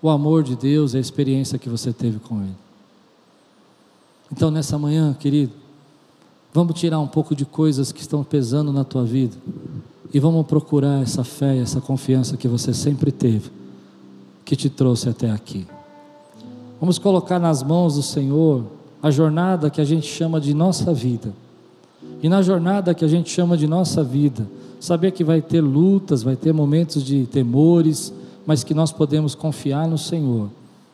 o 0.01 0.09
amor 0.09 0.43
de 0.43 0.55
Deus, 0.55 0.95
a 0.95 0.99
experiência 0.99 1.57
que 1.57 1.69
você 1.69 1.91
teve 1.91 2.19
com 2.19 2.41
Ele. 2.41 2.55
Então, 4.31 4.51
nessa 4.51 4.77
manhã, 4.77 5.13
querido, 5.13 5.53
vamos 6.53 6.79
tirar 6.79 6.99
um 6.99 7.07
pouco 7.07 7.35
de 7.35 7.45
coisas 7.45 7.91
que 7.91 8.01
estão 8.01 8.23
pesando 8.23 8.73
na 8.73 8.83
tua 8.83 9.03
vida 9.03 9.35
e 10.13 10.19
vamos 10.19 10.45
procurar 10.45 11.01
essa 11.01 11.23
fé, 11.23 11.57
essa 11.57 11.81
confiança 11.81 12.37
que 12.37 12.47
você 12.47 12.73
sempre 12.73 13.11
teve, 13.11 13.49
que 14.45 14.55
te 14.55 14.69
trouxe 14.69 15.09
até 15.09 15.31
aqui. 15.31 15.67
Vamos 16.79 16.99
colocar 16.99 17.39
nas 17.39 17.63
mãos 17.63 17.95
do 17.95 18.03
Senhor 18.03 18.65
a 19.01 19.09
jornada 19.09 19.69
que 19.69 19.81
a 19.81 19.85
gente 19.85 20.07
chama 20.07 20.39
de 20.39 20.53
nossa 20.53 20.93
vida. 20.93 21.33
E 22.21 22.29
na 22.29 22.41
jornada 22.41 22.93
que 22.93 23.05
a 23.05 23.07
gente 23.07 23.29
chama 23.29 23.57
de 23.57 23.67
nossa 23.67 24.03
vida, 24.03 24.47
saber 24.79 25.11
que 25.11 25.23
vai 25.23 25.41
ter 25.41 25.61
lutas, 25.61 26.23
vai 26.23 26.35
ter 26.35 26.53
momentos 26.53 27.03
de 27.03 27.25
temores, 27.25 28.13
mas 28.47 28.63
que 28.63 28.73
nós 28.73 28.93
podemos 28.93 29.35
confiar 29.35 29.89
no 29.89 29.97
Senhor 29.97 30.49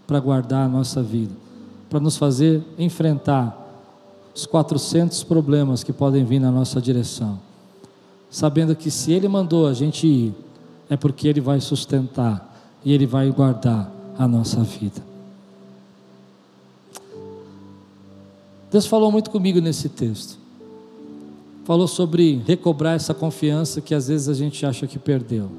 para 0.07 0.19
guardar 0.19 0.65
a 0.65 0.67
nossa 0.67 1.03
vida, 1.03 1.31
para 1.87 1.99
nos 1.99 2.17
fazer 2.17 2.63
enfrentar 2.79 3.59
os 4.35 4.47
400 4.47 5.23
problemas 5.23 5.83
que 5.83 5.93
podem 5.93 6.25
vir 6.25 6.39
na 6.39 6.51
nossa 6.51 6.81
direção, 6.81 7.39
sabendo 8.31 8.75
que 8.75 8.89
se 8.89 9.11
Ele 9.11 9.27
mandou 9.27 9.67
a 9.67 9.73
gente 9.73 10.07
ir, 10.07 10.33
é 10.89 10.97
porque 10.97 11.27
Ele 11.27 11.39
vai 11.39 11.61
sustentar 11.61 12.51
e 12.83 12.91
Ele 12.91 13.05
vai 13.05 13.29
guardar 13.29 13.91
a 14.17 14.27
nossa 14.27 14.61
vida. 14.61 15.01
Deus 18.71 18.87
falou 18.87 19.11
muito 19.11 19.29
comigo 19.29 19.61
nesse 19.61 19.87
texto. 19.87 20.39
Falou 21.63 21.87
sobre 21.87 22.41
recobrar 22.47 22.95
essa 22.95 23.13
confiança 23.13 23.79
que 23.79 23.93
às 23.93 24.07
vezes 24.07 24.27
a 24.27 24.33
gente 24.33 24.65
acha 24.65 24.87
que 24.87 24.97
perdeu. 24.97 25.49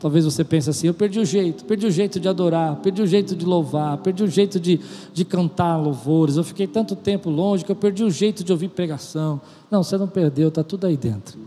Talvez 0.00 0.24
você 0.24 0.42
pense 0.42 0.70
assim: 0.70 0.86
eu 0.86 0.94
perdi 0.94 1.20
o 1.20 1.24
jeito, 1.26 1.64
perdi 1.66 1.86
o 1.86 1.90
jeito 1.90 2.18
de 2.18 2.26
adorar, 2.26 2.76
perdi 2.76 3.02
o 3.02 3.06
jeito 3.06 3.36
de 3.36 3.44
louvar, 3.44 3.98
perdi 3.98 4.24
o 4.24 4.28
jeito 4.28 4.58
de, 4.58 4.80
de 5.12 5.24
cantar 5.26 5.76
louvores. 5.76 6.36
Eu 6.36 6.42
fiquei 6.42 6.66
tanto 6.66 6.96
tempo 6.96 7.28
longe 7.28 7.64
que 7.64 7.70
eu 7.70 7.76
perdi 7.76 8.02
o 8.02 8.10
jeito 8.10 8.42
de 8.42 8.50
ouvir 8.50 8.70
pregação. 8.70 9.38
Não, 9.70 9.84
você 9.84 9.98
não 9.98 10.08
perdeu, 10.08 10.48
está 10.48 10.64
tudo 10.64 10.86
aí 10.86 10.96
dentro. 10.96 11.38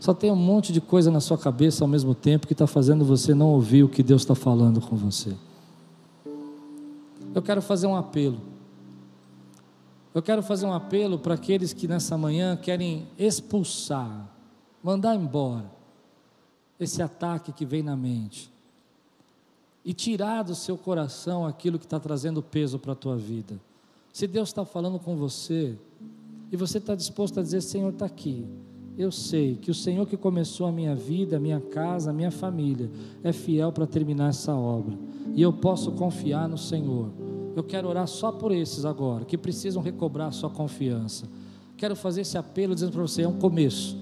Só 0.00 0.12
tem 0.12 0.32
um 0.32 0.36
monte 0.36 0.72
de 0.72 0.80
coisa 0.80 1.10
na 1.12 1.20
sua 1.20 1.38
cabeça 1.38 1.84
ao 1.84 1.88
mesmo 1.88 2.12
tempo 2.12 2.46
que 2.46 2.52
está 2.52 2.66
fazendo 2.66 3.04
você 3.04 3.32
não 3.34 3.50
ouvir 3.50 3.84
o 3.84 3.88
que 3.88 4.02
Deus 4.02 4.22
está 4.22 4.34
falando 4.34 4.80
com 4.80 4.96
você. 4.96 5.32
Eu 7.32 7.40
quero 7.40 7.62
fazer 7.62 7.86
um 7.86 7.96
apelo. 7.96 8.40
Eu 10.12 10.20
quero 10.20 10.42
fazer 10.42 10.66
um 10.66 10.74
apelo 10.74 11.18
para 11.18 11.34
aqueles 11.34 11.72
que 11.72 11.86
nessa 11.86 12.18
manhã 12.18 12.56
querem 12.56 13.06
expulsar, 13.16 14.28
mandar 14.82 15.14
embora 15.14 15.83
esse 16.84 17.02
ataque 17.02 17.52
que 17.52 17.66
vem 17.66 17.82
na 17.82 17.96
mente 17.96 18.54
e 19.84 19.92
tirar 19.92 20.42
do 20.42 20.54
seu 20.54 20.78
coração 20.78 21.46
aquilo 21.46 21.78
que 21.78 21.84
está 21.84 22.00
trazendo 22.00 22.42
peso 22.42 22.78
para 22.78 22.92
a 22.92 22.96
tua 22.96 23.16
vida. 23.16 23.60
Se 24.12 24.26
Deus 24.26 24.48
está 24.48 24.64
falando 24.64 24.98
com 24.98 25.16
você 25.16 25.76
e 26.50 26.56
você 26.56 26.78
está 26.78 26.94
disposto 26.94 27.38
a 27.38 27.42
dizer: 27.42 27.60
Senhor, 27.60 27.92
está 27.92 28.06
aqui. 28.06 28.46
Eu 28.96 29.10
sei 29.10 29.56
que 29.56 29.70
o 29.70 29.74
Senhor 29.74 30.06
que 30.06 30.16
começou 30.16 30.68
a 30.68 30.72
minha 30.72 30.94
vida, 30.94 31.36
a 31.36 31.40
minha 31.40 31.60
casa, 31.60 32.10
a 32.10 32.12
minha 32.12 32.30
família, 32.30 32.88
é 33.24 33.32
fiel 33.32 33.72
para 33.72 33.86
terminar 33.86 34.28
essa 34.28 34.54
obra. 34.54 34.96
E 35.34 35.42
eu 35.42 35.52
posso 35.52 35.92
confiar 35.92 36.48
no 36.48 36.56
Senhor. 36.56 37.10
Eu 37.56 37.64
quero 37.64 37.88
orar 37.88 38.06
só 38.06 38.30
por 38.30 38.52
esses 38.52 38.84
agora, 38.84 39.24
que 39.24 39.36
precisam 39.36 39.82
recobrar 39.82 40.28
a 40.28 40.32
sua 40.32 40.48
confiança. 40.48 41.28
Quero 41.76 41.96
fazer 41.96 42.20
esse 42.20 42.38
apelo 42.38 42.72
dizendo 42.72 42.92
para 42.92 43.02
você: 43.02 43.22
é 43.22 43.28
um 43.28 43.38
começo. 43.38 43.98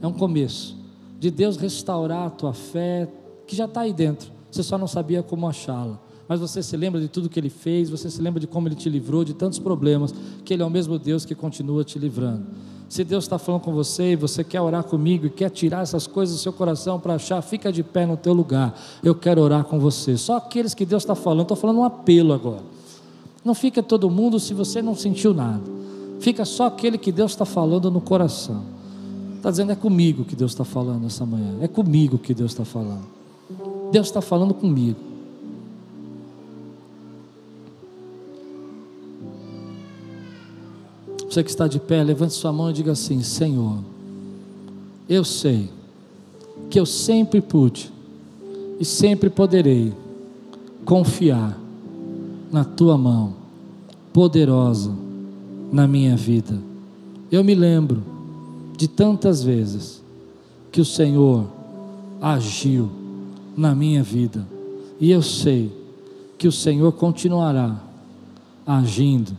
É 0.00 0.06
um 0.06 0.12
começo 0.12 0.81
de 1.22 1.30
Deus 1.30 1.56
restaurar 1.56 2.26
a 2.26 2.30
tua 2.30 2.52
fé, 2.52 3.08
que 3.46 3.54
já 3.54 3.66
está 3.66 3.82
aí 3.82 3.92
dentro, 3.92 4.32
você 4.50 4.60
só 4.60 4.76
não 4.76 4.88
sabia 4.88 5.22
como 5.22 5.46
achá-la. 5.46 5.96
Mas 6.26 6.40
você 6.40 6.64
se 6.64 6.76
lembra 6.76 7.00
de 7.00 7.06
tudo 7.06 7.28
que 7.28 7.38
Ele 7.38 7.48
fez, 7.48 7.88
você 7.88 8.10
se 8.10 8.20
lembra 8.20 8.40
de 8.40 8.48
como 8.48 8.66
Ele 8.66 8.74
te 8.74 8.90
livrou 8.90 9.22
de 9.22 9.32
tantos 9.32 9.60
problemas, 9.60 10.12
que 10.44 10.52
Ele 10.52 10.64
é 10.64 10.66
o 10.66 10.70
mesmo 10.70 10.98
Deus 10.98 11.24
que 11.24 11.32
continua 11.32 11.84
te 11.84 11.96
livrando. 11.96 12.44
Se 12.88 13.04
Deus 13.04 13.22
está 13.22 13.38
falando 13.38 13.60
com 13.60 13.72
você 13.72 14.14
e 14.14 14.16
você 14.16 14.42
quer 14.42 14.60
orar 14.60 14.82
comigo 14.82 15.24
e 15.24 15.30
quer 15.30 15.48
tirar 15.50 15.82
essas 15.82 16.08
coisas 16.08 16.34
do 16.34 16.40
seu 16.40 16.52
coração 16.52 16.98
para 16.98 17.14
achar, 17.14 17.40
fica 17.40 17.70
de 17.70 17.84
pé 17.84 18.04
no 18.04 18.16
teu 18.16 18.32
lugar. 18.32 18.76
Eu 19.00 19.14
quero 19.14 19.42
orar 19.42 19.62
com 19.62 19.78
você. 19.78 20.16
Só 20.16 20.38
aqueles 20.38 20.74
que 20.74 20.84
Deus 20.84 21.04
está 21.04 21.14
falando, 21.14 21.42
estou 21.42 21.56
falando 21.56 21.78
um 21.78 21.84
apelo 21.84 22.32
agora. 22.32 22.64
Não 23.44 23.54
fica 23.54 23.80
todo 23.80 24.10
mundo 24.10 24.40
se 24.40 24.52
você 24.54 24.82
não 24.82 24.96
sentiu 24.96 25.32
nada. 25.32 25.62
Fica 26.18 26.44
só 26.44 26.66
aquele 26.66 26.98
que 26.98 27.12
Deus 27.12 27.30
está 27.30 27.44
falando 27.44 27.92
no 27.92 28.00
coração. 28.00 28.81
Está 29.42 29.50
dizendo, 29.50 29.72
é 29.72 29.74
comigo 29.74 30.24
que 30.24 30.36
Deus 30.36 30.52
está 30.52 30.64
falando 30.64 31.04
essa 31.04 31.26
manhã. 31.26 31.56
É 31.60 31.66
comigo 31.66 32.16
que 32.16 32.32
Deus 32.32 32.52
está 32.52 32.64
falando. 32.64 33.02
Deus 33.90 34.06
está 34.06 34.20
falando 34.20 34.54
comigo. 34.54 35.00
Você 41.28 41.42
que 41.42 41.50
está 41.50 41.66
de 41.66 41.80
pé, 41.80 42.04
levante 42.04 42.34
sua 42.34 42.52
mão 42.52 42.70
e 42.70 42.72
diga 42.72 42.92
assim: 42.92 43.20
Senhor, 43.24 43.80
eu 45.08 45.24
sei 45.24 45.68
que 46.70 46.78
eu 46.78 46.86
sempre 46.86 47.40
pude 47.40 47.92
e 48.78 48.84
sempre 48.84 49.28
poderei 49.28 49.92
confiar 50.84 51.58
na 52.52 52.64
tua 52.64 52.96
mão 52.96 53.34
poderosa 54.12 54.94
na 55.72 55.88
minha 55.88 56.16
vida. 56.16 56.62
Eu 57.28 57.42
me 57.42 57.56
lembro 57.56 58.11
de 58.76 58.88
tantas 58.88 59.42
vezes 59.42 60.02
que 60.70 60.80
o 60.80 60.84
Senhor 60.84 61.46
agiu 62.20 62.90
na 63.56 63.74
minha 63.74 64.02
vida, 64.02 64.46
e 65.00 65.10
eu 65.10 65.22
sei 65.22 65.70
que 66.38 66.48
o 66.48 66.52
Senhor 66.52 66.92
continuará 66.92 67.76
agindo 68.66 69.36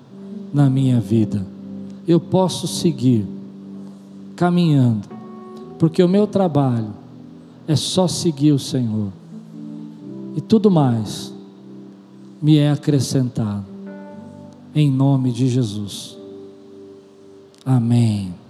na 0.53 0.69
minha 0.69 0.99
vida. 0.99 1.45
Eu 2.07 2.19
posso 2.19 2.67
seguir 2.67 3.25
caminhando, 4.35 5.07
porque 5.79 6.03
o 6.03 6.09
meu 6.09 6.27
trabalho 6.27 6.93
é 7.67 7.75
só 7.75 8.07
seguir 8.07 8.51
o 8.51 8.59
Senhor, 8.59 9.11
e 10.35 10.41
tudo 10.41 10.69
mais 10.69 11.33
me 12.41 12.57
é 12.57 12.71
acrescentado, 12.71 13.65
em 14.75 14.91
nome 14.91 15.31
de 15.31 15.47
Jesus. 15.47 16.17
Amém. 17.65 18.42